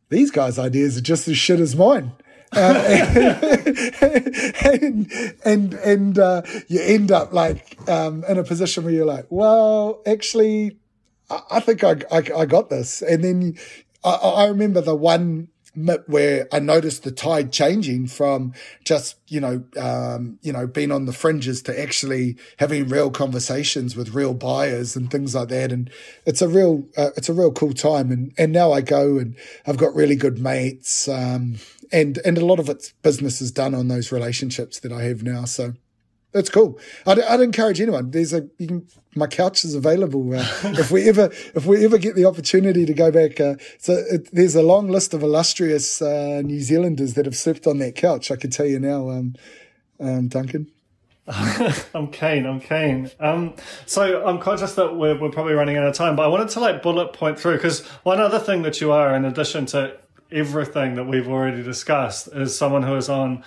these 0.09 0.29
guys' 0.29 0.59
ideas 0.59 0.97
are 0.97 1.01
just 1.01 1.29
as 1.29 1.37
shit 1.37 1.61
as 1.61 1.73
mine. 1.73 2.11
Uh, 2.55 2.83
and 4.63 5.11
and 5.43 5.73
and 5.73 6.19
uh, 6.19 6.41
you 6.67 6.79
end 6.81 7.11
up 7.11 7.33
like 7.33 7.77
um, 7.89 8.23
in 8.25 8.37
a 8.37 8.43
position 8.43 8.83
where 8.83 8.93
you're 8.93 9.05
like, 9.05 9.25
well, 9.29 10.01
actually, 10.05 10.77
I, 11.29 11.41
I 11.51 11.59
think 11.59 11.83
I, 11.83 11.95
I, 12.11 12.23
I 12.37 12.45
got 12.45 12.69
this. 12.69 13.01
And 13.01 13.23
then 13.23 13.57
I, 14.03 14.11
I 14.11 14.45
remember 14.47 14.81
the 14.81 14.95
one 14.95 15.49
where 16.07 16.47
I 16.53 16.59
noticed 16.59 17.03
the 17.03 17.11
tide 17.11 17.51
changing 17.51 18.07
from 18.07 18.53
just, 18.85 19.17
you 19.27 19.41
know, 19.41 19.63
um, 19.77 20.39
you 20.41 20.53
know, 20.53 20.67
being 20.67 20.91
on 20.91 21.05
the 21.05 21.11
fringes 21.11 21.61
to 21.63 21.79
actually 21.79 22.37
having 22.59 22.87
real 22.87 23.11
conversations 23.11 23.95
with 23.95 24.13
real 24.13 24.33
buyers 24.33 24.95
and 24.95 25.11
things 25.11 25.35
like 25.35 25.49
that. 25.49 25.73
And 25.73 25.89
it's 26.25 26.41
a 26.41 26.47
real, 26.47 26.85
uh, 26.95 27.09
it's 27.17 27.27
a 27.27 27.33
real 27.33 27.51
cool 27.51 27.73
time. 27.73 28.11
And, 28.11 28.31
and 28.37 28.53
now 28.53 28.71
I 28.71 28.81
go 28.81 29.17
and 29.17 29.35
I've 29.67 29.77
got 29.77 29.93
really 29.93 30.15
good 30.15 30.39
mates. 30.39 31.09
Um, 31.09 31.57
and, 31.91 32.19
and 32.25 32.37
a 32.37 32.45
lot 32.45 32.59
of 32.59 32.69
it's 32.69 32.93
business 33.01 33.41
is 33.41 33.51
done 33.51 33.73
on 33.73 33.87
those 33.87 34.11
relationships 34.11 34.79
that 34.79 34.91
I 34.91 35.03
have 35.03 35.23
now. 35.23 35.45
So, 35.45 35.73
that's 36.35 36.49
cool. 36.49 36.77
I'd, 37.07 37.19
I'd, 37.21 37.39
encourage 37.39 37.79
anyone. 37.79 38.11
There's 38.11 38.33
a 38.33 38.45
you 38.57 38.67
can, 38.67 38.87
my 39.15 39.25
couch 39.25 39.63
is 39.63 39.73
available. 39.73 40.35
Uh, 40.35 40.45
if 40.63 40.91
we 40.91 41.07
ever 41.07 41.29
if 41.31 41.65
we 41.65 41.85
ever 41.85 41.97
get 41.97 42.15
the 42.15 42.25
opportunity 42.25 42.85
to 42.85 42.93
go 42.93 43.09
back, 43.09 43.39
uh, 43.39 43.55
so 43.79 43.93
it, 44.11 44.29
there's 44.33 44.53
a 44.53 44.61
long 44.61 44.89
list 44.89 45.13
of 45.13 45.23
illustrious 45.23 46.01
uh, 46.01 46.41
New 46.43 46.59
Zealanders 46.59 47.13
that 47.13 47.25
have 47.25 47.37
slept 47.37 47.65
on 47.65 47.77
that 47.77 47.95
couch. 47.95 48.31
I 48.31 48.35
can 48.35 48.49
tell 48.49 48.65
you 48.65 48.79
now, 48.79 49.09
um, 49.09 49.35
um, 49.97 50.27
Duncan. 50.27 50.69
I'm 51.27 52.09
keen. 52.11 52.45
I'm 52.45 52.59
keen. 52.59 53.09
Um, 53.21 53.55
so 53.85 54.27
I'm 54.27 54.39
conscious 54.39 54.75
that 54.75 54.95
we're, 54.95 55.17
we're 55.17 55.31
probably 55.31 55.53
running 55.53 55.77
out 55.77 55.87
of 55.87 55.95
time, 55.95 56.17
but 56.17 56.23
I 56.23 56.27
wanted 56.27 56.49
to 56.49 56.59
like 56.59 56.83
bullet 56.83 57.13
point 57.13 57.39
through 57.39 57.55
because 57.55 57.83
one 58.03 58.19
other 58.19 58.39
thing 58.39 58.61
that 58.63 58.81
you 58.81 58.91
are, 58.91 59.15
in 59.15 59.23
addition 59.23 59.65
to 59.67 59.97
everything 60.31 60.95
that 60.95 61.05
we've 61.05 61.27
already 61.27 61.63
discussed, 61.63 62.29
is 62.33 62.57
someone 62.57 62.83
who 62.83 62.95
is 62.95 63.09
on 63.09 63.43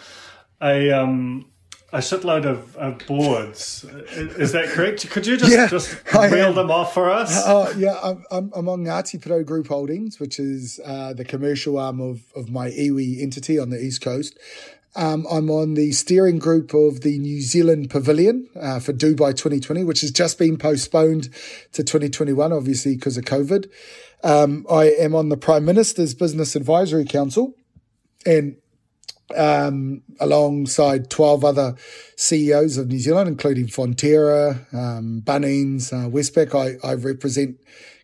a 0.60 0.90
um, 0.90 1.46
a 1.92 1.98
shitload 1.98 2.44
of, 2.44 2.76
of 2.76 2.98
boards. 3.06 3.84
Is 4.12 4.52
that 4.52 4.68
correct? 4.68 5.08
Could 5.10 5.26
you 5.26 5.38
just, 5.38 5.50
yeah, 5.50 5.66
just 5.66 5.96
reel 6.14 6.52
them 6.52 6.70
off 6.70 6.92
for 6.92 7.10
us? 7.10 7.46
Uh, 7.46 7.72
yeah, 7.78 7.98
I'm, 8.02 8.24
I'm, 8.30 8.52
I'm 8.54 8.68
on 8.68 8.84
Ngati 8.84 9.18
Porou 9.20 9.44
Group 9.44 9.68
Holdings, 9.68 10.20
which 10.20 10.38
is 10.38 10.80
uh, 10.84 11.14
the 11.14 11.24
commercial 11.24 11.78
arm 11.78 12.00
of, 12.00 12.20
of 12.36 12.50
my 12.50 12.68
iwi 12.68 13.22
entity 13.22 13.58
on 13.58 13.70
the 13.70 13.80
East 13.80 14.02
Coast. 14.02 14.38
Um, 14.96 15.26
I'm 15.30 15.50
on 15.50 15.74
the 15.74 15.92
steering 15.92 16.38
group 16.38 16.74
of 16.74 17.02
the 17.02 17.18
New 17.18 17.40
Zealand 17.40 17.88
Pavilion 17.88 18.48
uh, 18.60 18.80
for 18.80 18.92
Dubai 18.92 19.30
2020, 19.30 19.84
which 19.84 20.00
has 20.00 20.10
just 20.10 20.38
been 20.38 20.58
postponed 20.58 21.24
to 21.72 21.84
2021, 21.84 22.52
obviously 22.52 22.96
because 22.96 23.16
of 23.16 23.24
COVID. 23.24 23.70
Um, 24.22 24.66
I 24.70 24.84
am 24.86 25.14
on 25.14 25.28
the 25.28 25.36
Prime 25.36 25.64
Minister's 25.64 26.14
Business 26.14 26.56
Advisory 26.56 27.04
Council, 27.04 27.54
and 28.26 28.56
um, 29.36 30.02
alongside 30.20 31.10
12 31.10 31.44
other 31.44 31.74
CEOs 32.16 32.78
of 32.78 32.88
New 32.88 32.98
Zealand, 32.98 33.28
including 33.28 33.66
Fonterra, 33.66 34.72
um, 34.72 35.22
Bunnings, 35.24 35.92
uh, 35.92 36.08
Westpac. 36.08 36.54
I, 36.54 36.86
I 36.86 36.94
represent 36.94 37.58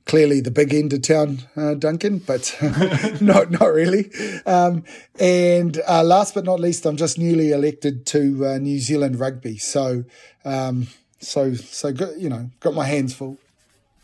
clearly 0.07 0.41
the 0.41 0.51
big 0.51 0.75
end 0.75 0.93
of 0.93 1.03
town, 1.03 1.39
uh, 1.57 1.75
Duncan, 1.75 2.19
but 2.19 2.57
not 3.21 3.51
not 3.51 3.73
really. 3.73 4.11
Um, 4.45 4.85
and 5.19 5.81
uh, 5.89 6.03
last 6.03 6.35
but 6.35 6.45
not 6.45 6.61
least, 6.61 6.85
I'm 6.87 6.97
just 6.97 7.19
newly 7.19 7.53
elected 7.53 8.07
to 8.07 8.47
uh, 8.47 8.59
New 8.59 8.79
Zealand 8.79 9.19
Rugby. 9.19 9.59
So, 9.59 10.05
um, 10.45 10.89
so 11.21 11.55
so 11.55 11.93
good, 11.93 12.21
you 12.21 12.29
know, 12.29 12.51
got 12.61 12.75
my 12.75 12.87
hands 12.87 13.15
full. 13.15 13.39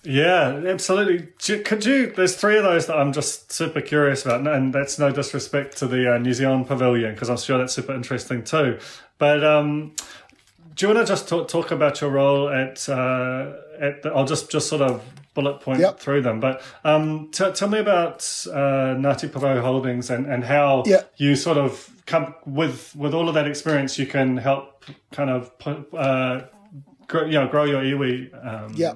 Yeah, 0.03 0.63
absolutely. 0.67 1.29
Could 1.59 1.85
you? 1.85 2.11
There's 2.11 2.35
three 2.35 2.57
of 2.57 2.63
those 2.63 2.87
that 2.87 2.97
I'm 2.97 3.13
just 3.13 3.53
super 3.53 3.83
curious 3.83 4.25
about, 4.25 4.47
and 4.47 4.73
that's 4.73 4.99
no 4.99 5.11
disrespect 5.13 5.77
to 5.79 5.87
the 5.87 6.15
uh, 6.15 6.19
New 6.19 6.33
Zealand 6.33 6.67
Pavilion 6.67 7.13
because 7.15 7.29
I'm 7.29 7.37
sure 7.37 7.59
that's 7.59 7.75
super 7.75 7.95
interesting 7.95 8.43
too. 8.43 8.79
But 9.19 9.45
um, 9.45 9.95
do 10.75 10.87
you 10.87 10.95
want 10.95 11.07
to 11.07 11.11
just 11.13 11.29
talk, 11.29 11.49
talk 11.49 11.71
about 11.71 12.01
your 12.01 12.11
role 12.11 12.49
at 12.49 12.89
uh, 12.89 13.53
at? 13.79 14.03
The, 14.03 14.11
I'll 14.15 14.25
just 14.25 14.51
just 14.51 14.69
sort 14.69 14.81
of 14.81 15.05
bullet 15.35 15.61
point 15.61 15.81
yep. 15.81 16.01
through 16.01 16.23
them. 16.23 16.41
But 16.41 16.63
um, 16.83 17.31
t- 17.31 17.53
tell 17.53 17.69
me 17.69 17.79
about 17.79 18.19
uh, 18.51 18.97
Porou 18.97 19.61
Holdings 19.61 20.09
and 20.09 20.25
and 20.25 20.45
how 20.45 20.85
yep. 20.87 21.13
you 21.19 21.37
sort 21.37 21.59
of 21.59 21.91
come 22.07 22.35
with 22.47 22.97
with 22.97 23.13
all 23.13 23.29
of 23.29 23.35
that 23.35 23.47
experience, 23.47 23.99
you 23.99 24.07
can 24.07 24.39
help 24.39 24.85
kind 25.13 25.29
of. 25.29 25.53
Uh, 25.93 26.43
grow, 27.11 27.27
know, 27.27 27.49
grow 27.49 27.65
your 27.65 27.83
iwi. 27.83 28.47
Um, 28.47 28.73
yeah. 28.75 28.95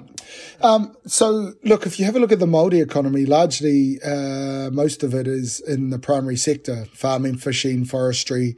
Um, 0.61 0.95
so, 1.05 1.53
look, 1.63 1.85
if 1.85 1.99
you 1.99 2.05
have 2.05 2.15
a 2.15 2.19
look 2.19 2.31
at 2.31 2.39
the 2.39 2.45
Māori 2.45 2.81
economy, 2.81 3.25
largely 3.25 3.99
uh, 4.03 4.71
most 4.71 5.03
of 5.03 5.13
it 5.13 5.27
is 5.27 5.59
in 5.59 5.89
the 5.89 5.99
primary 5.99 6.37
sector 6.37 6.85
farming, 6.93 7.37
fishing, 7.37 7.85
forestry, 7.85 8.55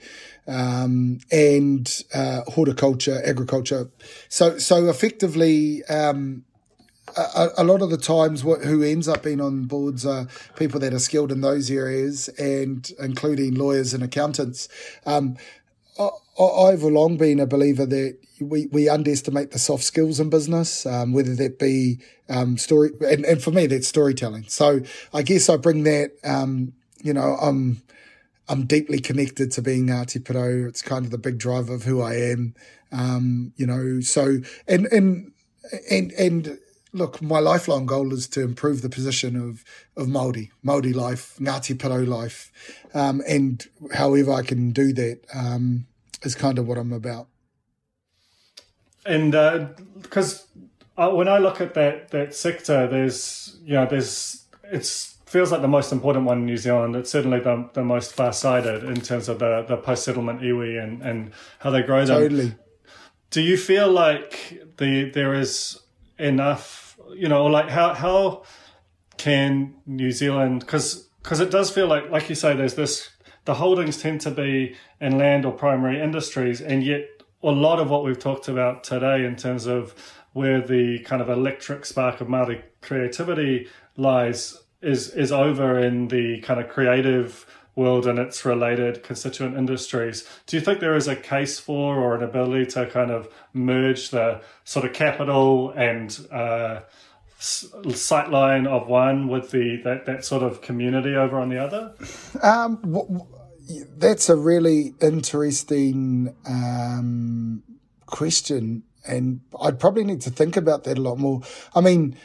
um, 0.47 1.19
and 1.31 2.03
uh, 2.13 2.41
horticulture, 2.47 3.21
agriculture. 3.25 3.89
So, 4.29 4.57
so 4.59 4.87
effectively, 4.87 5.83
um, 5.85 6.45
a, 7.15 7.49
a, 7.57 7.63
lot 7.63 7.81
of 7.81 7.89
the 7.89 7.97
times, 7.97 8.43
what, 8.43 8.63
who 8.63 8.83
ends 8.83 9.07
up 9.07 9.23
being 9.23 9.41
on 9.41 9.65
boards 9.65 10.05
are 10.05 10.27
people 10.55 10.79
that 10.81 10.93
are 10.93 10.99
skilled 10.99 11.31
in 11.31 11.41
those 11.41 11.71
areas, 11.71 12.27
and 12.37 12.89
including 12.99 13.55
lawyers 13.55 13.93
and 13.93 14.03
accountants. 14.03 14.67
Um, 15.05 15.37
I've 15.99 16.83
long 16.83 17.17
been 17.17 17.39
a 17.39 17.47
believer 17.47 17.85
that 17.85 18.17
we, 18.39 18.67
we 18.67 18.87
underestimate 18.87 19.51
the 19.51 19.59
soft 19.59 19.83
skills 19.83 20.19
in 20.19 20.29
business, 20.29 20.85
um, 20.85 21.13
whether 21.13 21.35
that 21.35 21.57
be 21.57 21.99
um, 22.29 22.57
story, 22.57 22.91
and, 23.01 23.25
and 23.25 23.41
for 23.41 23.51
me, 23.51 23.67
that's 23.67 23.87
storytelling. 23.87 24.45
So 24.47 24.81
I 25.13 25.23
guess 25.23 25.49
I 25.49 25.57
bring 25.57 25.83
that, 25.83 26.11
um, 26.23 26.73
you 27.01 27.13
know, 27.13 27.37
I'm, 27.41 27.81
I'm 28.47 28.65
deeply 28.65 28.99
connected 28.99 29.51
to 29.53 29.61
being 29.61 29.87
Ngati 29.87 30.21
Porou. 30.21 30.67
It's 30.67 30.81
kind 30.81 31.05
of 31.05 31.11
the 31.11 31.17
big 31.17 31.37
driver 31.39 31.73
of 31.73 31.83
who 31.83 32.01
I 32.01 32.15
am, 32.15 32.53
um, 32.91 33.53
you 33.57 33.65
know, 33.65 33.99
so, 34.01 34.37
and, 34.67 34.85
and, 34.87 35.31
and, 35.89 36.11
and, 36.13 36.59
look, 36.93 37.21
my 37.21 37.39
lifelong 37.39 37.85
goal 37.85 38.13
is 38.13 38.27
to 38.27 38.41
improve 38.41 38.81
the 38.81 38.89
position 38.89 39.35
of, 39.35 39.63
of 40.01 40.07
Māori, 40.07 40.49
Māori 40.65 40.95
life, 40.95 41.35
Ngati 41.39 41.75
Porou 41.75 42.07
life. 42.07 42.51
Um, 42.93 43.21
and 43.27 43.67
however 43.93 44.31
I 44.31 44.41
can 44.41 44.71
do 44.71 44.93
that, 44.93 45.19
um, 45.33 45.86
is 46.23 46.35
kind 46.35 46.59
of 46.59 46.67
what 46.67 46.77
I'm 46.77 46.93
about. 46.93 47.27
And 49.05 49.31
because 50.01 50.47
uh, 50.97 51.09
uh, 51.09 51.15
when 51.15 51.27
I 51.27 51.37
look 51.37 51.61
at 51.61 51.73
that 51.75 52.09
that 52.11 52.33
sector, 52.33 52.87
there's 52.87 53.57
you 53.63 53.73
know 53.73 53.85
there's 53.85 54.45
it's 54.63 55.17
feels 55.27 55.51
like 55.51 55.61
the 55.61 55.67
most 55.67 55.91
important 55.91 56.25
one 56.25 56.39
in 56.39 56.45
New 56.45 56.57
Zealand. 56.57 56.95
It's 56.95 57.11
certainly 57.11 57.39
the, 57.39 57.69
the 57.73 57.83
most 57.83 58.13
far 58.13 58.31
sighted 58.31 58.85
in 58.85 59.01
terms 59.01 59.27
of 59.27 59.39
the, 59.39 59.65
the 59.67 59.75
post 59.75 60.05
settlement 60.05 60.41
iwi 60.41 60.81
and, 60.81 61.01
and 61.01 61.33
how 61.59 61.69
they 61.69 61.81
grow 61.81 62.05
them. 62.05 62.21
Totally. 62.21 62.55
Do 63.29 63.41
you 63.41 63.57
feel 63.57 63.91
like 63.91 64.63
the 64.77 65.11
there 65.11 65.33
is 65.33 65.81
enough, 66.17 66.97
you 67.13 67.27
know, 67.27 67.45
like 67.45 67.69
how 67.69 67.93
how 67.93 68.43
can 69.17 69.75
New 69.85 70.11
Zealand 70.11 70.61
because 70.61 71.09
because 71.21 71.41
it 71.41 71.51
does 71.51 71.69
feel 71.69 71.87
like 71.87 72.09
like 72.09 72.29
you 72.29 72.35
say 72.35 72.55
there's 72.55 72.75
this 72.75 73.09
the 73.47 73.55
holdings 73.55 73.97
tend 73.97 74.19
to 74.19 74.29
be 74.29 74.75
in 74.99 75.17
land 75.17 75.45
or 75.45 75.53
primary 75.53 76.01
industries, 76.01 76.59
and 76.59 76.83
yet 76.83 77.07
a 77.41 77.49
lot 77.49 77.79
of 77.79 77.89
what 77.89 78.03
we've 78.03 78.19
talked 78.19 78.49
about 78.49 78.83
today 78.83 79.23
in 79.23 79.37
terms 79.37 79.65
of 79.65 79.95
where 80.33 80.59
the 80.59 80.99
kind 80.99 81.21
of 81.21 81.29
electric 81.29 81.85
spark 81.85 82.19
of 82.19 82.27
Maori 82.27 82.61
creativity 82.81 83.67
lies 83.95 84.57
is 84.81 85.13
is 85.13 85.31
over 85.31 85.79
in 85.79 86.09
the 86.09 86.41
kind 86.41 86.59
of 86.59 86.67
creative 86.67 87.45
world 87.73 88.05
and 88.05 88.19
its 88.19 88.43
related 88.43 89.01
constituent 89.01 89.55
industries. 89.55 90.27
Do 90.45 90.57
you 90.57 90.61
think 90.61 90.81
there 90.81 90.97
is 90.97 91.07
a 91.07 91.15
case 91.15 91.57
for 91.57 91.95
or 91.95 92.15
an 92.15 92.23
ability 92.23 92.65
to 92.71 92.85
kind 92.87 93.11
of 93.11 93.29
merge 93.53 94.09
the 94.09 94.41
sort 94.65 94.85
of 94.85 94.91
capital 94.91 95.71
and 95.71 96.27
uh, 96.31 96.81
sightline 97.39 98.67
of 98.67 98.89
one 98.89 99.29
with 99.29 99.51
the 99.51 99.79
that, 99.85 100.05
that 100.05 100.25
sort 100.25 100.43
of 100.43 100.61
community 100.61 101.15
over 101.15 101.39
on 101.39 101.47
the 101.47 101.63
other? 101.63 101.93
Um, 102.41 103.23
that's 103.97 104.29
a 104.29 104.35
really 104.35 104.93
interesting 105.01 106.35
um, 106.47 107.63
question, 108.05 108.83
and 109.07 109.41
I'd 109.61 109.79
probably 109.79 110.03
need 110.03 110.21
to 110.21 110.29
think 110.29 110.57
about 110.57 110.83
that 110.85 110.97
a 110.97 111.01
lot 111.01 111.17
more. 111.17 111.41
I 111.75 111.81
mean, 111.81 112.17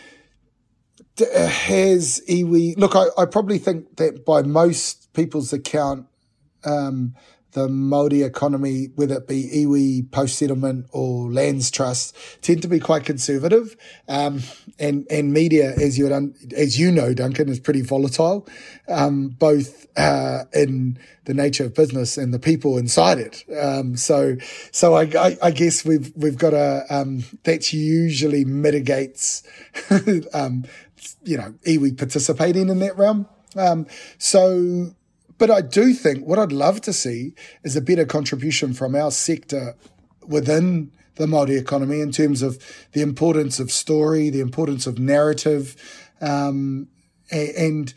has 1.19 2.23
iwi? 2.29 2.77
Look, 2.77 2.97
I, 2.97 3.07
I 3.19 3.27
probably 3.27 3.59
think 3.59 3.97
that 3.97 4.25
by 4.25 4.43
most 4.43 5.13
people's 5.13 5.53
account, 5.53 6.07
um, 6.65 7.15
the 7.53 7.69
Māori 7.69 8.25
economy, 8.25 8.89
whether 8.95 9.17
it 9.17 9.29
be 9.29 9.51
iwi, 9.55 10.11
post 10.11 10.39
settlement 10.39 10.87
or 10.91 11.31
lands 11.31 11.71
trust, 11.71 12.17
tend 12.43 12.63
to 12.63 12.69
be 12.69 12.81
quite 12.81 13.05
conservative. 13.05 13.77
Um, 14.09 14.41
and, 14.79 15.07
and 15.11 15.33
media, 15.33 15.73
as 15.73 15.99
you, 15.99 16.13
un- 16.13 16.35
as 16.57 16.79
you 16.79 16.91
know, 16.91 17.15
Duncan, 17.15 17.49
is 17.49 17.61
pretty 17.61 17.83
volatile, 17.83 18.49
um, 18.89 19.29
both, 19.29 19.87
uh, 19.97 20.45
in 20.55 20.99
the 21.25 21.35
nature 21.35 21.65
of 21.65 21.75
business 21.75 22.17
and 22.17 22.33
the 22.33 22.39
people 22.39 22.79
inside 22.79 23.19
it. 23.19 23.45
Um, 23.61 23.97
so, 23.97 24.37
so 24.71 24.95
I, 24.95 25.03
I, 25.19 25.39
I, 25.43 25.51
guess 25.51 25.85
we've, 25.85 26.11
we've 26.17 26.39
got 26.39 26.55
a, 26.55 26.85
um, 26.89 27.25
that 27.45 27.73
usually 27.73 28.45
mitigates, 28.45 29.43
um, 30.35 30.65
you 31.23 31.37
know, 31.37 31.55
iwi 31.67 31.97
participating 31.97 32.71
in 32.71 32.79
that 32.79 32.97
realm. 32.97 33.27
Um, 33.57 33.87
so, 34.17 34.95
but 35.39 35.51
I 35.51 35.61
do 35.61 35.95
think 35.95 36.27
what 36.27 36.39
I'd 36.39 36.53
love 36.53 36.81
to 36.83 36.93
see 36.93 37.35
is 37.65 37.77
a 37.77 37.81
better 37.81 38.05
contribution 38.05 38.73
from 38.75 38.95
our 38.95 39.11
sector 39.11 39.77
within 40.27 40.93
the 41.17 41.27
Māori 41.27 41.59
economy 41.59 42.01
in 42.01 42.11
terms 42.11 42.43
of 42.43 42.59
the 42.93 43.03
importance 43.03 43.61
of 43.61 43.71
story, 43.71 44.31
the 44.31 44.41
importance 44.41 44.87
of 44.87 44.99
narrative, 44.99 45.77
um, 46.21 46.89
and 47.31 47.93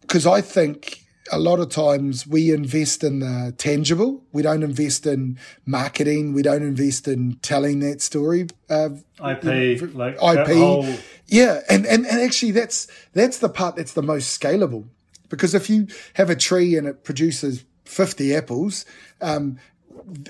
because 0.00 0.26
I 0.26 0.40
think 0.40 1.06
a 1.32 1.38
lot 1.38 1.58
of 1.58 1.70
times 1.70 2.26
we 2.26 2.52
invest 2.52 3.02
in 3.02 3.20
the 3.20 3.54
tangible. 3.56 4.22
We 4.32 4.42
don't 4.42 4.62
invest 4.62 5.06
in 5.06 5.38
marketing. 5.64 6.32
We 6.32 6.42
don't 6.42 6.62
invest 6.62 7.08
in 7.08 7.38
telling 7.42 7.80
that 7.80 8.00
story. 8.00 8.46
Uh, 8.70 8.90
IP, 9.24 9.94
like 9.94 10.14
IP. 10.14 10.56
Whole... 10.56 10.86
Yeah, 11.26 11.60
and, 11.68 11.86
and 11.86 12.06
and 12.06 12.20
actually 12.20 12.52
that's 12.52 12.86
that's 13.12 13.38
the 13.38 13.48
part 13.48 13.76
that's 13.76 13.94
the 13.94 14.02
most 14.02 14.40
scalable. 14.40 14.88
Because 15.28 15.54
if 15.54 15.68
you 15.68 15.88
have 16.14 16.30
a 16.30 16.36
tree 16.36 16.76
and 16.76 16.86
it 16.86 17.04
produces 17.04 17.64
50 17.84 18.34
apples, 18.34 18.84
um, 19.20 19.58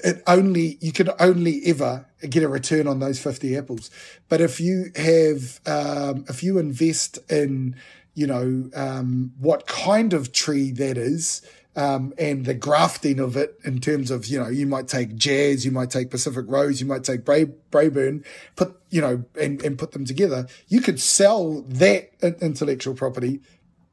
it 0.05 0.23
only 0.27 0.79
you 0.81 0.93
can 0.93 1.11
only 1.21 1.61
ever 1.67 2.07
get 2.29 2.43
a 2.43 2.49
return 2.49 2.87
on 2.87 3.01
those 3.01 3.19
50 3.19 3.57
apples. 3.57 3.91
But 4.29 4.41
if 4.41 4.61
you 4.61 4.91
have 4.97 5.61
um, 5.67 6.25
if 6.29 6.43
you 6.43 6.59
invest 6.59 7.19
in 7.31 7.77
you 8.15 8.27
know 8.27 8.71
um, 8.75 9.33
what 9.39 9.67
kind 9.67 10.13
of 10.13 10.33
tree 10.33 10.71
that 10.73 10.97
is, 10.97 11.43
um, 11.77 12.15
and 12.17 12.47
the 12.47 12.55
grafting 12.55 13.21
of 13.21 13.37
it 13.37 13.59
in 13.63 13.81
terms 13.81 14.11
of, 14.11 14.27
you 14.27 14.41
know, 14.41 14.49
you 14.49 14.67
might 14.67 14.89
take 14.89 15.15
Jazz, 15.15 15.67
you 15.67 15.71
might 15.71 15.91
take 15.91 16.11
Pacific 16.11 16.47
Rose, 16.49 16.81
you 16.81 16.87
might 16.87 17.05
take 17.05 17.23
Bray, 17.23 17.45
Braeburn, 17.71 18.25
put, 18.57 18.81
you 18.89 19.03
know, 19.03 19.25
and, 19.39 19.63
and 19.63 19.79
put 19.79 19.93
them 19.93 20.07
together. 20.07 20.47
You 20.69 20.81
could 20.81 20.99
sell 20.99 21.61
that 21.69 22.13
intellectual 22.41 22.95
property 22.95 23.41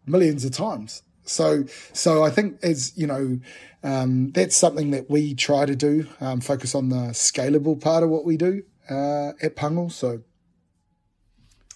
millions 0.05 0.45
of 0.45 0.51
times. 0.51 1.03
So, 1.25 1.65
so 1.93 2.23
I 2.23 2.29
think 2.29 2.59
as 2.63 2.97
you 2.97 3.07
know, 3.07 3.39
um, 3.83 4.31
that's 4.31 4.55
something 4.55 4.91
that 4.91 5.09
we 5.09 5.33
try 5.33 5.65
to 5.65 5.75
do. 5.75 6.07
Um, 6.21 6.41
focus 6.41 6.75
on 6.75 6.89
the 6.89 7.11
scalable 7.11 7.79
part 7.79 8.03
of 8.03 8.09
what 8.09 8.25
we 8.25 8.37
do 8.37 8.63
uh, 8.89 9.31
at 9.41 9.55
Pango. 9.55 9.87
So 9.89 10.21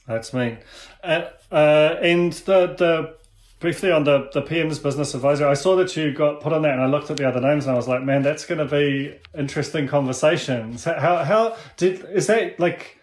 that's 0.08 0.34
me. 0.34 0.58
Uh, 1.04 1.30
uh, 1.52 1.96
and 2.02 2.34
the 2.34 2.76
the 2.78 3.18
briefly 3.60 3.92
on 3.92 4.04
the 4.04 4.30
the 4.34 4.42
PM's 4.42 4.80
business 4.80 5.14
advisor, 5.14 5.48
I 5.48 5.54
saw 5.54 5.76
that 5.78 5.96
you 5.96 6.14
got 6.14 6.42
put 6.42 6.54
on 6.54 6.62
that, 6.62 6.74
and 6.74 6.82
I 6.82 6.88
looked 6.88 7.12
at 7.12 7.18
the 7.18 7.28
other 7.28 7.42
names, 7.42 7.66
and 7.66 7.74
I 7.74 7.76
was 7.76 7.88
like, 7.88 8.04
man, 8.04 8.22
that's 8.22 8.46
going 8.46 8.60
to 8.60 8.66
be 8.66 9.18
interesting 9.38 9.88
conversations. 9.88 10.86
How 10.86 11.24
how 11.24 11.58
did 11.76 12.06
is 12.06 12.28
that 12.28 12.60
like? 12.60 13.00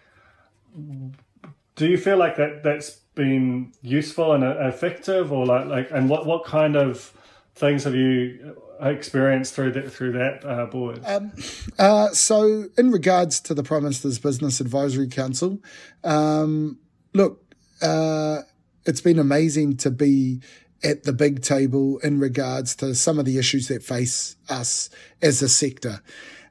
Do 1.75 1.87
you 1.87 1.97
feel 1.97 2.17
like 2.17 2.37
that 2.37 2.63
that's 2.63 3.01
been 3.15 3.73
useful 3.81 4.33
and 4.33 4.43
effective, 4.43 5.31
or 5.31 5.45
like 5.45 5.65
like 5.67 5.91
and 5.91 6.09
what 6.09 6.25
what 6.25 6.45
kind 6.45 6.75
of 6.75 7.11
things 7.55 7.85
have 7.85 7.95
you 7.95 8.55
experienced 8.79 9.53
through 9.53 9.71
that 9.71 9.91
through 9.91 10.13
that 10.13 10.45
uh, 10.45 10.65
board? 10.65 11.01
Um, 11.05 11.31
uh, 11.79 12.09
so, 12.09 12.65
in 12.77 12.91
regards 12.91 13.39
to 13.41 13.53
the 13.53 13.63
Prime 13.63 13.83
Minister's 13.83 14.19
Business 14.19 14.59
Advisory 14.59 15.07
Council, 15.07 15.59
um, 16.03 16.77
look, 17.13 17.41
uh, 17.81 18.39
it's 18.85 19.01
been 19.01 19.19
amazing 19.19 19.77
to 19.77 19.91
be 19.91 20.41
at 20.83 21.03
the 21.03 21.13
big 21.13 21.41
table 21.41 21.97
in 21.99 22.19
regards 22.19 22.75
to 22.75 22.93
some 22.93 23.17
of 23.17 23.25
the 23.25 23.37
issues 23.37 23.67
that 23.69 23.81
face 23.81 24.35
us 24.49 24.89
as 25.21 25.41
a 25.41 25.49
sector. 25.49 26.01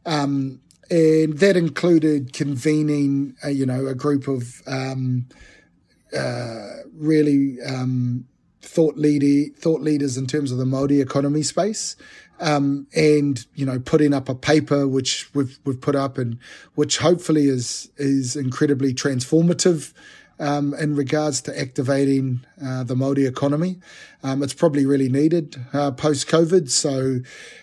Um, 0.06 0.60
and 0.90 1.38
that 1.38 1.56
included 1.56 2.32
convening, 2.32 3.36
uh, 3.44 3.48
you 3.48 3.64
know, 3.64 3.86
a 3.86 3.94
group 3.94 4.28
of 4.28 4.62
um, 4.66 5.26
uh, 6.14 6.82
really 6.94 7.58
um, 7.62 8.26
thought 8.62 8.96
leader 8.96 9.52
thought 9.56 9.80
leaders 9.80 10.16
in 10.16 10.26
terms 10.26 10.50
of 10.50 10.58
the 10.58 10.66
Maori 10.66 11.00
economy 11.00 11.42
space. 11.42 11.96
Um, 12.40 12.88
and 12.94 13.44
you 13.54 13.64
know, 13.64 13.78
putting 13.78 14.12
up 14.12 14.28
a 14.28 14.34
paper 14.34 14.88
which 14.88 15.32
we've 15.34 15.58
we've 15.64 15.80
put 15.80 15.94
up 15.94 16.18
and 16.18 16.38
which 16.74 16.98
hopefully 16.98 17.46
is 17.46 17.90
is 17.96 18.36
incredibly 18.36 18.92
transformative 18.92 19.92
um, 20.38 20.74
in 20.74 20.96
regards 20.96 21.40
to 21.42 21.58
activating 21.58 22.44
uh, 22.62 22.84
the 22.84 22.94
Māori 22.94 23.26
economy. 23.26 23.78
Um, 24.22 24.42
it's 24.42 24.54
probably 24.54 24.86
really 24.86 25.08
needed 25.08 25.56
uh, 25.72 25.90
post 25.90 26.28
COVID. 26.28 26.70
So, 26.70 27.20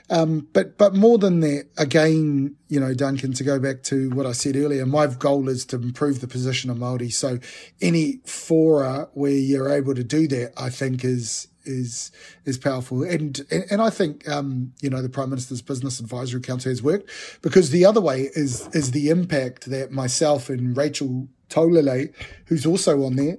um, 0.10 0.48
but 0.54 0.78
but 0.78 0.94
more 0.94 1.18
than 1.18 1.40
that, 1.40 1.68
again, 1.78 2.56
you 2.68 2.80
know, 2.80 2.94
Duncan, 2.94 3.34
to 3.34 3.44
go 3.44 3.60
back 3.60 3.84
to 3.84 4.10
what 4.12 4.26
I 4.26 4.32
said 4.32 4.56
earlier, 4.56 4.86
my 4.86 5.08
goal 5.08 5.50
is 5.50 5.66
to 5.66 5.78
improve 5.78 6.22
the 6.22 6.28
position 6.28 6.70
of 6.70 6.78
Māori. 6.78 7.12
So, 7.12 7.40
any 7.82 8.22
fora 8.26 9.10
where 9.14 9.32
you're 9.32 9.72
able 9.72 9.96
to 9.96 10.04
do 10.04 10.28
that, 10.28 10.54
I 10.58 10.70
think 10.70 11.04
is 11.04 11.48
is 11.64 12.12
is 12.46 12.58
powerful. 12.58 13.04
And 13.04 13.40
and, 13.50 13.82
I 13.82 13.90
think 13.90 14.28
um, 14.28 14.74
you 14.82 14.90
know 14.90 15.02
the 15.02 15.10
Prime 15.10 15.30
Minister's 15.30 15.62
Business 15.62 16.00
Advisory 16.00 16.42
Council 16.42 16.72
has 16.72 16.84
worked 16.84 17.10
because 17.42 17.70
the 17.70 17.86
other 17.86 18.02
way 18.02 18.30
is 18.34 18.68
is 18.74 18.92
the 18.92 19.10
impact 19.10 19.70
that 19.70 19.92
myself 19.92 20.50
and 20.50 20.76
Rachel 20.76 21.28
Taulelei, 21.50 22.14
who's 22.46 22.66
also 22.66 23.04
on 23.04 23.16
there, 23.16 23.38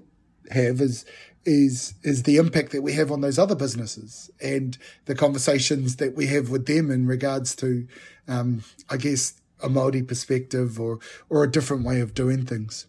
have 0.50 0.80
is 0.80 1.04
is 1.44 1.94
is 2.02 2.22
the 2.22 2.36
impact 2.36 2.72
that 2.72 2.82
we 2.82 2.92
have 2.92 3.10
on 3.10 3.20
those 3.20 3.38
other 3.38 3.54
businesses 3.54 4.30
and 4.40 4.78
the 5.06 5.14
conversations 5.14 5.96
that 5.96 6.14
we 6.14 6.26
have 6.26 6.50
with 6.50 6.66
them 6.66 6.90
in 6.90 7.06
regards 7.06 7.56
to, 7.56 7.86
um, 8.28 8.62
I 8.88 8.96
guess, 8.96 9.34
a 9.62 9.68
Maori 9.68 10.02
perspective 10.02 10.78
or 10.80 10.98
or 11.28 11.42
a 11.44 11.50
different 11.50 11.84
way 11.84 12.00
of 12.00 12.14
doing 12.14 12.44
things. 12.46 12.86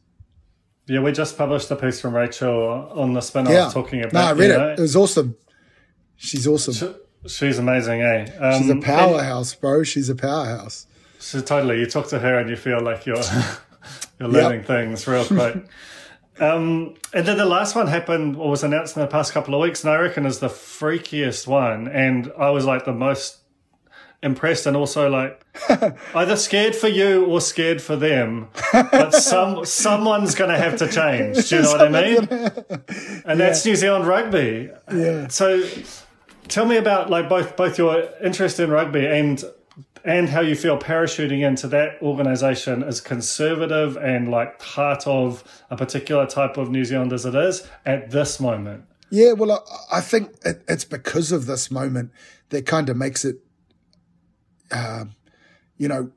Yeah, 0.86 1.00
we 1.00 1.12
just 1.14 1.38
published 1.38 1.72
a 1.72 1.76
piece 1.76 2.02
from 2.02 2.14
Rachel 2.14 2.90
on 2.94 3.14
the 3.14 3.22
spin 3.22 3.46
yeah. 3.46 3.70
talking 3.70 4.02
about. 4.02 4.14
No, 4.14 4.22
I 4.22 4.34
read 4.34 4.52
it. 4.52 4.58
Know, 4.58 4.70
it 4.72 4.80
was 4.80 4.96
awesome. 4.96 5.38
She's 6.18 6.46
awesome. 6.46 6.74
She, 6.74 7.30
she's 7.30 7.58
amazing, 7.58 8.02
eh? 8.02 8.28
Um, 8.40 8.62
she's 8.62 8.70
a 8.70 8.76
powerhouse, 8.76 9.56
bro. 9.56 9.84
She's 9.84 10.10
a 10.10 10.16
powerhouse. 10.16 10.88
So 11.20 11.40
totally, 11.40 11.80
you 11.80 11.86
talk 11.86 12.08
to 12.10 12.20
her 12.20 12.38
and 12.38 12.50
you 12.50 12.58
feel 12.58 12.82
like 12.82 13.06
you're 13.06 13.16
you're 14.20 14.30
learning 14.30 14.60
yep. 14.60 14.68
things 14.68 15.08
real 15.08 15.26
quick. 15.26 15.66
um, 16.40 16.96
and 17.14 17.26
then 17.26 17.38
the 17.38 17.46
last 17.46 17.76
one 17.76 17.88
happened 17.88 18.36
or 18.36 18.50
was 18.50 18.64
announced 18.64 18.98
in 18.98 19.02
the 19.04 19.08
past 19.08 19.32
couple 19.32 19.56
of 19.56 19.62
weeks, 19.62 19.86
and 19.86 19.94
I 19.94 19.98
reckon 19.98 20.26
is 20.26 20.40
the 20.40 20.50
freakiest 20.50 21.48
one. 21.48 21.88
And 21.88 22.30
I 22.38 22.50
was 22.50 22.66
like 22.66 22.84
the 22.84 22.94
most 22.94 23.38
impressed 24.24 24.65
and 24.65 24.76
also 24.76 25.09
like 25.09 25.45
either 26.15 26.36
scared 26.36 26.76
for 26.76 26.88
you 26.88 27.26
or 27.26 27.41
scared 27.41 27.82
for 27.82 27.95
them. 27.95 28.47
But 28.71 29.11
some 29.11 29.65
someone's 29.65 30.34
going 30.34 30.49
to 30.49 30.57
have 30.57 30.78
to 30.78 30.88
change. 30.88 31.49
Do 31.49 31.57
you 31.57 31.61
know 31.61 31.71
what 31.71 31.82
I 31.82 31.89
mean? 31.89 32.28
And 33.26 33.39
that's 33.39 33.65
New 33.65 33.76
Zealand 33.76 34.07
rugby. 34.07 34.69
Yeah. 34.91 35.28
So 35.28 35.63
tell 36.47 36.65
me 36.65 36.78
about 36.78 37.09
like 37.09 37.30
both 37.30 37.55
both 37.55 37.78
your 37.78 38.09
interest 38.24 38.59
in 38.59 38.69
rugby 38.69 39.05
and 39.05 39.43
and 40.05 40.30
how 40.30 40.41
you 40.41 40.55
feel 40.55 40.78
parachuting 40.78 41.45
into 41.47 41.67
that 41.67 42.01
organization 42.01 42.84
as 42.84 42.99
conservative 42.99 43.95
and 43.97 44.30
like 44.30 44.59
part 44.59 45.07
of 45.07 45.43
a 45.69 45.78
particular 45.78 46.26
type 46.26 46.57
of 46.57 46.69
New 46.69 46.84
Zealand 46.84 47.13
as 47.13 47.26
it 47.26 47.36
is 47.36 47.67
at 47.86 48.11
this 48.11 48.39
moment. 48.39 48.84
Yeah, 49.09 49.34
well, 49.34 49.51
I, 49.51 49.97
I 49.97 50.01
think 50.01 50.32
it, 50.43 50.63
it's 50.67 50.86
because 50.86 51.32
of 51.32 51.45
this 51.45 51.71
moment 51.71 52.11
that 52.49 52.65
kind 52.65 52.89
of 52.89 52.97
makes 52.97 53.24
it, 53.24 53.38
uh, 54.74 55.05
you 55.78 55.88
know, 55.88 56.11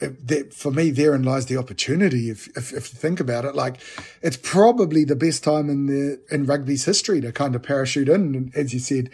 that 0.00 0.52
for 0.52 0.70
me, 0.70 0.90
therein 0.90 1.22
lies 1.22 1.46
the 1.46 1.56
opportunity. 1.56 2.30
If, 2.30 2.48
if, 2.56 2.72
if 2.72 2.92
you 2.92 2.98
think 2.98 3.20
about 3.20 3.44
it, 3.44 3.54
like 3.54 3.80
it's 4.22 4.36
probably 4.36 5.04
the 5.04 5.16
best 5.16 5.44
time 5.44 5.70
in 5.70 5.86
the 5.86 6.20
in 6.30 6.46
rugby's 6.46 6.84
history 6.84 7.20
to 7.20 7.32
kind 7.32 7.54
of 7.54 7.62
parachute 7.62 8.08
in, 8.08 8.52
as 8.54 8.74
you 8.74 8.80
said, 8.80 9.10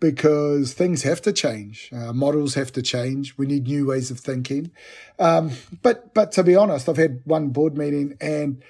because 0.00 0.72
things 0.72 1.02
have 1.02 1.22
to 1.22 1.32
change, 1.32 1.90
uh, 1.92 2.12
models 2.12 2.54
have 2.54 2.72
to 2.72 2.82
change. 2.82 3.36
We 3.36 3.46
need 3.46 3.66
new 3.66 3.86
ways 3.86 4.10
of 4.10 4.18
thinking. 4.18 4.70
Um, 5.18 5.52
but 5.82 6.14
but 6.14 6.32
to 6.32 6.42
be 6.42 6.56
honest, 6.56 6.88
I've 6.88 6.96
had 6.96 7.20
one 7.24 7.50
board 7.50 7.76
meeting 7.76 8.16
and 8.20 8.62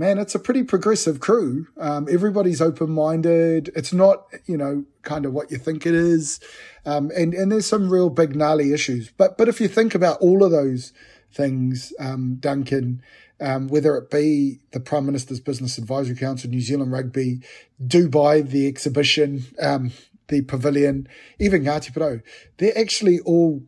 man, 0.00 0.16
it's 0.16 0.34
a 0.34 0.38
pretty 0.38 0.62
progressive 0.62 1.20
crew. 1.20 1.66
Um, 1.76 2.08
everybody's 2.10 2.62
open 2.62 2.90
minded. 2.90 3.70
It's 3.76 3.92
not, 3.92 4.24
you 4.46 4.56
know, 4.56 4.86
kind 5.02 5.26
of 5.26 5.34
what 5.34 5.50
you 5.50 5.58
think 5.58 5.84
it 5.84 5.94
is. 5.94 6.40
Um, 6.86 7.10
and, 7.14 7.34
and 7.34 7.52
there's 7.52 7.66
some 7.66 7.90
real 7.90 8.08
big 8.08 8.34
gnarly 8.34 8.72
issues. 8.72 9.10
But, 9.10 9.36
but 9.36 9.46
if 9.46 9.60
you 9.60 9.68
think 9.68 9.94
about 9.94 10.18
all 10.22 10.42
of 10.42 10.52
those 10.52 10.94
things, 11.30 11.92
um, 12.00 12.36
Duncan, 12.40 13.02
um, 13.42 13.68
whether 13.68 13.94
it 13.98 14.10
be 14.10 14.60
the 14.70 14.80
Prime 14.80 15.04
Minister's 15.04 15.38
Business 15.38 15.76
Advisory 15.76 16.16
Council, 16.16 16.48
New 16.48 16.62
Zealand 16.62 16.92
Rugby, 16.92 17.40
Dubai, 17.86 18.48
the 18.48 18.66
exhibition, 18.68 19.44
um, 19.60 19.92
the 20.28 20.40
pavilion, 20.40 21.08
even 21.38 21.62
Ngāti 21.62 21.92
Porou, 21.92 22.22
they're 22.56 22.78
actually 22.78 23.20
all 23.20 23.62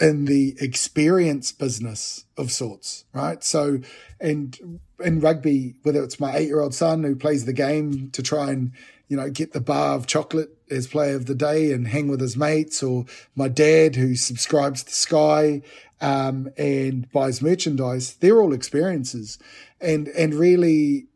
in 0.00 0.26
the 0.26 0.56
experience 0.60 1.52
business 1.52 2.24
of 2.36 2.52
sorts, 2.52 3.04
right? 3.12 3.42
So, 3.42 3.80
and 4.20 4.80
in 5.02 5.20
rugby, 5.20 5.74
whether 5.82 6.02
it's 6.02 6.20
my 6.20 6.36
eight 6.36 6.48
year 6.48 6.60
old 6.60 6.74
son 6.74 7.02
who 7.02 7.16
plays 7.16 7.44
the 7.44 7.52
game 7.52 8.10
to 8.10 8.22
try 8.22 8.50
and, 8.50 8.72
you 9.08 9.16
know, 9.16 9.30
get 9.30 9.52
the 9.52 9.60
bar 9.60 9.94
of 9.94 10.06
chocolate 10.06 10.50
as 10.70 10.86
player 10.86 11.14
of 11.14 11.26
the 11.26 11.34
day 11.34 11.72
and 11.72 11.88
hang 11.88 12.08
with 12.08 12.20
his 12.20 12.36
mates, 12.36 12.82
or 12.82 13.06
my 13.34 13.48
dad 13.48 13.96
who 13.96 14.16
subscribes 14.16 14.82
to 14.82 14.92
Sky 14.92 15.62
um, 16.00 16.50
and 16.58 17.10
buys 17.12 17.40
merchandise, 17.40 18.14
they're 18.16 18.40
all 18.40 18.52
experiences. 18.52 19.38
And, 19.80 20.08
and 20.08 20.34
really, 20.34 21.06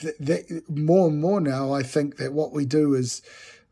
th- 0.00 0.14
th- 0.24 0.46
more 0.68 1.08
and 1.08 1.20
more 1.20 1.40
now, 1.40 1.72
I 1.72 1.82
think 1.82 2.16
that 2.16 2.32
what 2.32 2.52
we 2.52 2.64
do 2.64 2.94
is 2.94 3.20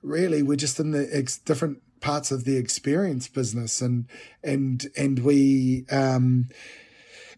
really 0.02 0.42
we're 0.42 0.56
just 0.56 0.80
in 0.80 0.90
the 0.90 1.08
ex- 1.12 1.38
different 1.38 1.82
parts 2.00 2.30
of 2.30 2.44
the 2.44 2.56
experience 2.56 3.28
business 3.28 3.80
and 3.80 4.06
and 4.42 4.86
and 4.96 5.20
we 5.20 5.84
um 5.90 6.48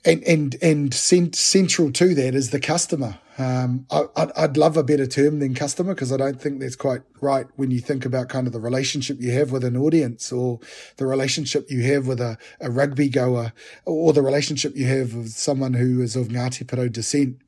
and 0.05 0.23
and 0.25 0.57
and 0.63 0.95
cent- 0.95 1.35
central 1.35 1.93
to 1.93 2.15
that 2.15 2.35
is 2.35 2.51
the 2.51 2.61
customer. 2.61 3.19
Um, 3.39 3.87
I, 3.91 4.01
would 4.01 4.33
I'd 4.37 4.57
love 4.57 4.77
a 4.77 4.83
better 4.83 5.07
term 5.07 5.39
than 5.39 5.55
customer 5.55 5.95
because 5.95 6.13
I 6.13 6.17
don't 6.17 6.41
think 6.41 6.61
that's 6.61 6.77
quite 6.77 7.01
right 7.21 7.47
when 7.57 7.71
you 7.71 7.81
think 7.81 8.05
about 8.05 8.29
kind 8.29 8.47
of 8.47 8.53
the 8.53 8.61
relationship 8.61 9.19
you 9.21 9.33
have 9.33 9.53
with 9.53 9.65
an 9.65 9.77
audience 9.77 10.31
or 10.33 10.61
the 10.97 11.07
relationship 11.07 11.71
you 11.71 11.83
have 11.85 12.07
with 12.07 12.21
a, 12.21 12.37
a 12.61 12.71
rugby 12.71 13.09
goer 13.09 13.53
or 13.87 14.13
the 14.13 14.23
relationship 14.23 14.77
you 14.77 14.87
have 14.87 15.15
with 15.15 15.31
someone 15.31 15.75
who 15.75 16.03
is 16.03 16.15
of 16.15 16.29
Ngāti 16.29 16.67
Porou 16.67 16.93
descent. 16.93 17.39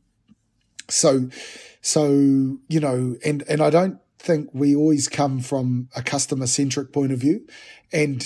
So, 0.89 1.29
so 1.83 2.09
you 2.69 2.81
know, 2.81 3.17
and 3.25 3.43
and 3.49 3.61
I 3.61 3.71
don't 3.71 3.99
think 4.25 4.51
we 4.53 4.75
always 4.75 5.09
come 5.09 5.41
from 5.41 5.89
a 5.95 6.03
customer 6.03 6.47
centric 6.47 6.93
point 6.93 7.13
of 7.13 7.19
view. 7.19 7.47
And, 7.93 8.25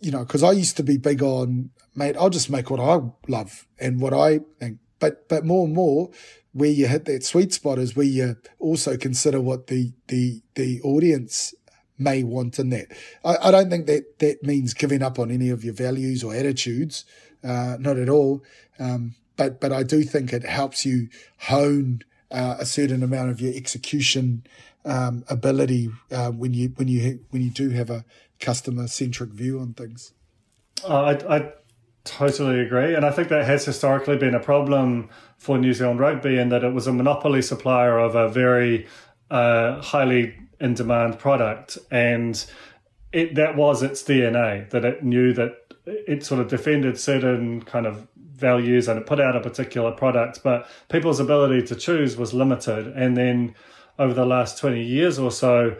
you 0.00 0.10
know, 0.10 0.24
because 0.24 0.42
I 0.42 0.52
used 0.52 0.76
to 0.78 0.82
be 0.82 0.98
big 0.98 1.22
on, 1.22 1.70
mate, 1.94 2.16
I'll 2.18 2.30
just 2.30 2.50
make 2.50 2.70
what 2.70 2.80
I 2.80 3.00
love 3.28 3.66
and 3.78 4.00
what 4.00 4.12
I 4.12 4.40
think. 4.58 4.78
But, 4.98 5.28
but 5.28 5.44
more 5.44 5.64
and 5.66 5.74
more, 5.74 6.10
where 6.52 6.70
you 6.70 6.88
hit 6.88 7.04
that 7.04 7.24
sweet 7.24 7.54
spot 7.54 7.78
is 7.78 7.94
where 7.94 8.06
you 8.06 8.36
also 8.58 8.96
consider 8.96 9.40
what 9.40 9.68
the, 9.68 9.92
the, 10.08 10.42
the 10.56 10.80
audience 10.82 11.54
may 11.96 12.22
want 12.22 12.58
in 12.58 12.70
that. 12.70 12.88
I, 13.24 13.36
I 13.48 13.50
don't 13.50 13.70
think 13.70 13.86
that 13.86 14.18
that 14.18 14.42
means 14.42 14.74
giving 14.74 15.02
up 15.02 15.18
on 15.18 15.30
any 15.30 15.48
of 15.50 15.64
your 15.64 15.74
values 15.74 16.24
or 16.24 16.34
attitudes, 16.34 17.04
uh, 17.44 17.76
not 17.78 17.98
at 17.98 18.08
all. 18.08 18.42
Um, 18.78 19.14
but, 19.36 19.60
but 19.60 19.72
I 19.72 19.84
do 19.84 20.02
think 20.02 20.32
it 20.32 20.44
helps 20.44 20.84
you 20.84 21.08
hone 21.38 22.02
uh, 22.30 22.56
a 22.58 22.66
certain 22.66 23.02
amount 23.02 23.30
of 23.30 23.40
your 23.40 23.54
execution 23.54 24.44
um, 24.84 25.24
ability 25.28 25.90
uh, 26.10 26.30
when 26.30 26.54
you 26.54 26.72
when 26.76 26.88
you 26.88 27.20
when 27.30 27.42
you 27.42 27.50
do 27.50 27.70
have 27.70 27.90
a 27.90 28.04
customer 28.38 28.88
centric 28.88 29.30
view 29.30 29.60
on 29.60 29.74
things. 29.74 30.12
Uh, 30.82 31.16
I, 31.28 31.36
I 31.36 31.52
totally 32.04 32.60
agree, 32.60 32.94
and 32.94 33.04
I 33.04 33.10
think 33.10 33.28
that 33.28 33.44
has 33.44 33.64
historically 33.64 34.16
been 34.16 34.34
a 34.34 34.40
problem 34.40 35.10
for 35.36 35.58
New 35.58 35.72
Zealand 35.74 36.00
rugby 36.00 36.38
in 36.38 36.48
that 36.50 36.64
it 36.64 36.72
was 36.72 36.86
a 36.86 36.92
monopoly 36.92 37.42
supplier 37.42 37.98
of 37.98 38.14
a 38.14 38.28
very 38.28 38.86
uh, 39.30 39.80
highly 39.80 40.34
in 40.58 40.74
demand 40.74 41.18
product, 41.18 41.78
and 41.90 42.44
it 43.12 43.34
that 43.34 43.56
was 43.56 43.82
its 43.82 44.02
DNA 44.02 44.68
that 44.70 44.84
it 44.84 45.02
knew 45.02 45.32
that 45.32 45.52
it 45.86 46.24
sort 46.24 46.40
of 46.40 46.48
defended 46.48 46.98
certain 46.98 47.62
kind 47.62 47.86
of 47.86 48.06
values 48.16 48.88
and 48.88 48.98
it 48.98 49.06
put 49.06 49.20
out 49.20 49.36
a 49.36 49.40
particular 49.40 49.92
product, 49.92 50.42
but 50.42 50.66
people's 50.88 51.20
ability 51.20 51.66
to 51.66 51.74
choose 51.74 52.16
was 52.16 52.32
limited, 52.32 52.88
and 52.88 53.16
then 53.16 53.54
over 54.00 54.14
the 54.14 54.24
last 54.24 54.58
20 54.58 54.82
years 54.82 55.18
or 55.18 55.30
so, 55.30 55.76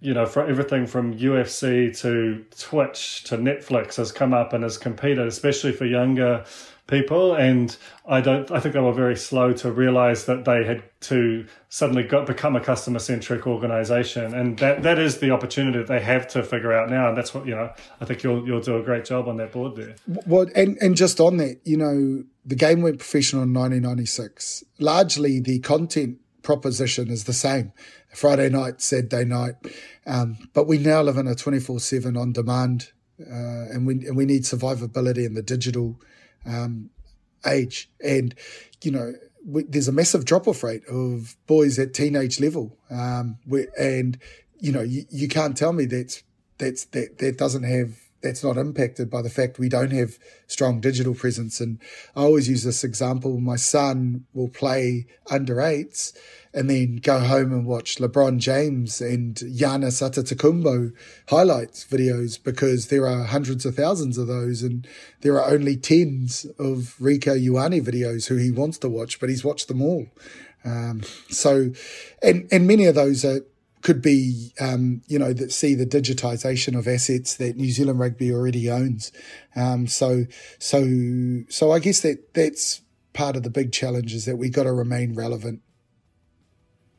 you 0.00 0.12
know, 0.12 0.26
for 0.26 0.46
everything 0.46 0.86
from 0.86 1.16
UFC 1.16 1.98
to 2.00 2.44
Twitch 2.60 3.24
to 3.24 3.38
Netflix 3.38 3.96
has 3.96 4.12
come 4.12 4.34
up 4.34 4.52
and 4.52 4.62
has 4.62 4.76
competed, 4.76 5.26
especially 5.26 5.72
for 5.72 5.86
younger 5.86 6.44
people. 6.86 7.34
And 7.34 7.74
I 8.06 8.20
don't, 8.20 8.50
I 8.50 8.60
think 8.60 8.74
they 8.74 8.80
were 8.80 8.92
very 8.92 9.16
slow 9.16 9.54
to 9.54 9.72
realize 9.72 10.26
that 10.26 10.44
they 10.44 10.64
had 10.64 10.82
to 11.02 11.46
suddenly 11.70 12.02
got, 12.02 12.26
become 12.26 12.54
a 12.54 12.60
customer 12.60 12.98
centric 12.98 13.46
organization. 13.46 14.34
And 14.34 14.58
that, 14.58 14.82
that 14.82 14.98
is 14.98 15.20
the 15.20 15.30
opportunity 15.30 15.78
that 15.78 15.88
they 15.88 16.02
have 16.02 16.28
to 16.28 16.42
figure 16.42 16.74
out 16.74 16.90
now. 16.90 17.08
And 17.08 17.16
that's 17.16 17.32
what, 17.32 17.46
you 17.46 17.54
know, 17.54 17.72
I 17.98 18.04
think 18.04 18.22
you'll, 18.22 18.46
you'll 18.46 18.60
do 18.60 18.76
a 18.76 18.82
great 18.82 19.06
job 19.06 19.26
on 19.26 19.38
that 19.38 19.52
board 19.52 19.74
there. 19.74 19.96
Well, 20.26 20.48
and, 20.54 20.76
and 20.82 20.96
just 20.96 21.18
on 21.18 21.38
that, 21.38 21.60
you 21.64 21.78
know, 21.78 22.24
the 22.44 22.56
game 22.56 22.82
went 22.82 22.98
professional 22.98 23.44
in 23.44 23.54
1996. 23.54 24.64
Largely 24.78 25.40
the 25.40 25.60
content 25.60 26.18
proposition 26.44 27.08
is 27.08 27.24
the 27.24 27.32
same 27.32 27.72
Friday 28.14 28.48
night, 28.48 28.80
Saturday 28.80 29.24
night. 29.24 29.54
Um, 30.06 30.38
but 30.52 30.68
we 30.68 30.78
now 30.78 31.02
live 31.02 31.16
in 31.16 31.26
a 31.26 31.34
24 31.34 31.80
7 31.80 32.16
on 32.16 32.32
demand, 32.32 32.92
uh, 33.20 33.72
and, 33.72 33.86
we, 33.86 34.06
and 34.06 34.16
we 34.16 34.24
need 34.24 34.42
survivability 34.42 35.26
in 35.26 35.34
the 35.34 35.42
digital 35.42 36.00
um, 36.46 36.90
age. 37.46 37.90
And, 38.04 38.34
you 38.82 38.92
know, 38.92 39.14
we, 39.44 39.64
there's 39.64 39.88
a 39.88 39.92
massive 39.92 40.24
drop 40.24 40.46
off 40.46 40.62
rate 40.62 40.86
of 40.88 41.36
boys 41.46 41.78
at 41.78 41.94
teenage 41.94 42.40
level. 42.40 42.76
Um, 42.90 43.38
and, 43.78 44.18
you 44.60 44.72
know, 44.72 44.82
you, 44.82 45.04
you 45.10 45.28
can't 45.28 45.56
tell 45.56 45.72
me 45.72 45.86
that's, 45.86 46.22
that's, 46.58 46.84
that, 46.86 47.18
that 47.18 47.38
doesn't 47.38 47.64
have 47.64 47.98
that's 48.24 48.42
not 48.42 48.56
impacted 48.56 49.08
by 49.10 49.22
the 49.22 49.30
fact 49.30 49.58
we 49.58 49.68
don't 49.68 49.92
have 49.92 50.18
strong 50.48 50.80
digital 50.80 51.14
presence. 51.14 51.60
And 51.60 51.78
I 52.16 52.22
always 52.22 52.48
use 52.48 52.64
this 52.64 52.82
example. 52.82 53.38
My 53.38 53.56
son 53.56 54.24
will 54.32 54.48
play 54.48 55.06
under 55.30 55.60
eights 55.60 56.12
and 56.52 56.70
then 56.70 56.96
go 56.96 57.20
home 57.20 57.52
and 57.52 57.66
watch 57.66 57.96
LeBron 57.96 58.38
James 58.38 59.00
and 59.00 59.34
Giannis 59.36 60.00
Antetokounmpo 60.02 60.92
highlights 61.28 61.84
videos 61.84 62.42
because 62.42 62.88
there 62.88 63.06
are 63.06 63.24
hundreds 63.24 63.66
of 63.66 63.76
thousands 63.76 64.16
of 64.16 64.26
those 64.26 64.62
and 64.62 64.88
there 65.20 65.38
are 65.38 65.52
only 65.52 65.76
tens 65.76 66.46
of 66.58 66.96
Rieko 67.00 67.38
Ioane 67.38 67.84
videos 67.84 68.28
who 68.28 68.36
he 68.36 68.50
wants 68.50 68.78
to 68.78 68.88
watch, 68.88 69.20
but 69.20 69.28
he's 69.28 69.44
watched 69.44 69.68
them 69.68 69.82
all. 69.82 70.06
Um, 70.64 71.02
so, 71.28 71.72
and, 72.22 72.48
and 72.50 72.66
many 72.66 72.86
of 72.86 72.94
those 72.94 73.24
are, 73.24 73.40
could 73.84 74.00
be, 74.00 74.50
um, 74.58 75.02
you 75.06 75.18
know, 75.18 75.32
that 75.34 75.52
see 75.52 75.74
the 75.74 75.86
digitization 75.86 76.76
of 76.76 76.88
assets 76.88 77.36
that 77.36 77.56
New 77.56 77.70
Zealand 77.70 78.00
Rugby 78.00 78.32
already 78.32 78.70
owns. 78.70 79.12
Um, 79.54 79.86
so, 79.86 80.24
so, 80.58 80.88
so 81.50 81.70
I 81.70 81.78
guess 81.78 82.00
that 82.00 82.32
that's 82.32 82.80
part 83.12 83.36
of 83.36 83.42
the 83.42 83.50
big 83.50 83.72
challenge 83.72 84.14
is 84.14 84.24
that 84.24 84.36
we 84.36 84.48
got 84.48 84.64
to 84.64 84.72
remain 84.72 85.14
relevant. 85.14 85.60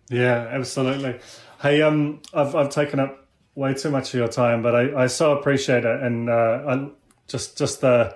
Yeah, 0.10 0.48
absolutely. 0.52 1.20
Hey, 1.60 1.82
um, 1.82 2.22
I've 2.34 2.56
I've 2.56 2.70
taken 2.70 3.00
up 3.00 3.28
way 3.56 3.74
too 3.74 3.90
much 3.90 4.14
of 4.14 4.20
your 4.20 4.28
time, 4.28 4.62
but 4.62 4.76
I, 4.76 5.04
I 5.04 5.08
so 5.08 5.36
appreciate 5.36 5.86
it, 5.86 6.02
and 6.04 6.30
uh, 6.30 6.62
I 6.68 6.90
just 7.28 7.58
just 7.58 7.82
the 7.82 8.16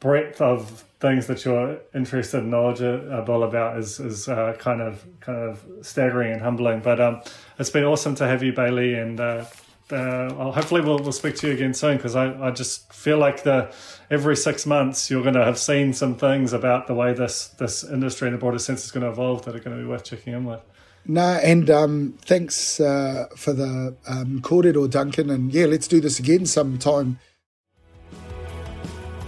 breadth 0.00 0.40
of 0.40 0.84
things 1.00 1.28
that 1.28 1.44
you're 1.44 1.78
interested 1.94 2.40
and 2.40 2.50
knowledgeable 2.50 3.44
about 3.44 3.78
is 3.78 4.00
is 4.00 4.28
uh, 4.28 4.54
kind 4.58 4.80
of 4.80 5.06
kind 5.20 5.38
of 5.38 5.64
staggering 5.82 6.32
and 6.32 6.42
humbling. 6.42 6.80
But 6.80 7.00
um, 7.00 7.22
it's 7.58 7.70
been 7.70 7.84
awesome 7.84 8.14
to 8.16 8.26
have 8.26 8.42
you, 8.42 8.52
Bailey, 8.52 8.94
and 8.94 9.20
uh, 9.20 9.44
uh, 9.90 10.52
hopefully 10.52 10.80
we'll 10.80 10.98
we'll 10.98 11.12
speak 11.12 11.36
to 11.36 11.48
you 11.48 11.54
again 11.54 11.72
soon 11.72 11.96
because 11.96 12.16
I, 12.16 12.48
I 12.48 12.50
just 12.50 12.92
feel 12.92 13.18
like 13.18 13.44
the 13.44 13.72
every 14.10 14.36
six 14.36 14.66
months 14.66 15.10
you're 15.10 15.22
going 15.22 15.34
to 15.34 15.44
have 15.44 15.58
seen 15.58 15.92
some 15.92 16.16
things 16.16 16.52
about 16.52 16.86
the 16.86 16.94
way 16.94 17.12
this 17.12 17.48
this 17.48 17.84
industry 17.84 18.28
in 18.28 18.34
the 18.34 18.38
broader 18.38 18.58
sense 18.58 18.84
is 18.84 18.90
going 18.90 19.04
to 19.04 19.10
evolve 19.10 19.44
that 19.44 19.54
are 19.54 19.60
going 19.60 19.76
to 19.76 19.82
be 19.82 19.88
worth 19.88 20.04
checking 20.04 20.32
in 20.32 20.44
with. 20.44 20.60
No, 21.06 21.22
and 21.42 21.70
um, 21.70 22.18
thanks 22.20 22.80
uh, 22.80 23.28
for 23.34 23.54
the 23.54 23.96
um, 24.06 24.42
or 24.44 24.88
Duncan, 24.88 25.30
and 25.30 25.52
yeah, 25.54 25.64
let's 25.64 25.88
do 25.88 26.00
this 26.00 26.18
again 26.18 26.44
sometime. 26.44 27.18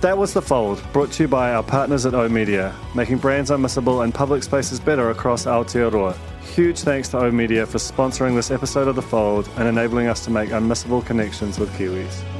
That 0.00 0.16
was 0.16 0.32
The 0.32 0.40
Fold, 0.40 0.82
brought 0.94 1.12
to 1.12 1.24
you 1.24 1.28
by 1.28 1.52
our 1.52 1.62
partners 1.62 2.06
at 2.06 2.14
O 2.14 2.22
oOh!media, 2.22 2.74
making 2.94 3.18
brands 3.18 3.50
unmissable 3.50 4.02
and 4.02 4.14
public 4.14 4.42
spaces 4.42 4.80
better 4.80 5.10
across 5.10 5.44
Aotearoa. 5.44 6.16
Huge 6.54 6.78
thanks 6.80 7.10
to 7.10 7.18
O 7.18 7.24
oOh!media 7.26 7.66
for 7.66 7.76
sponsoring 7.76 8.34
this 8.34 8.50
episode 8.50 8.88
of 8.88 8.96
The 8.96 9.02
Fold 9.02 9.46
and 9.58 9.68
enabling 9.68 10.06
us 10.06 10.24
to 10.24 10.30
make 10.30 10.48
unmissable 10.50 11.04
connections 11.04 11.58
with 11.58 11.70
Kiwis. 11.74 12.39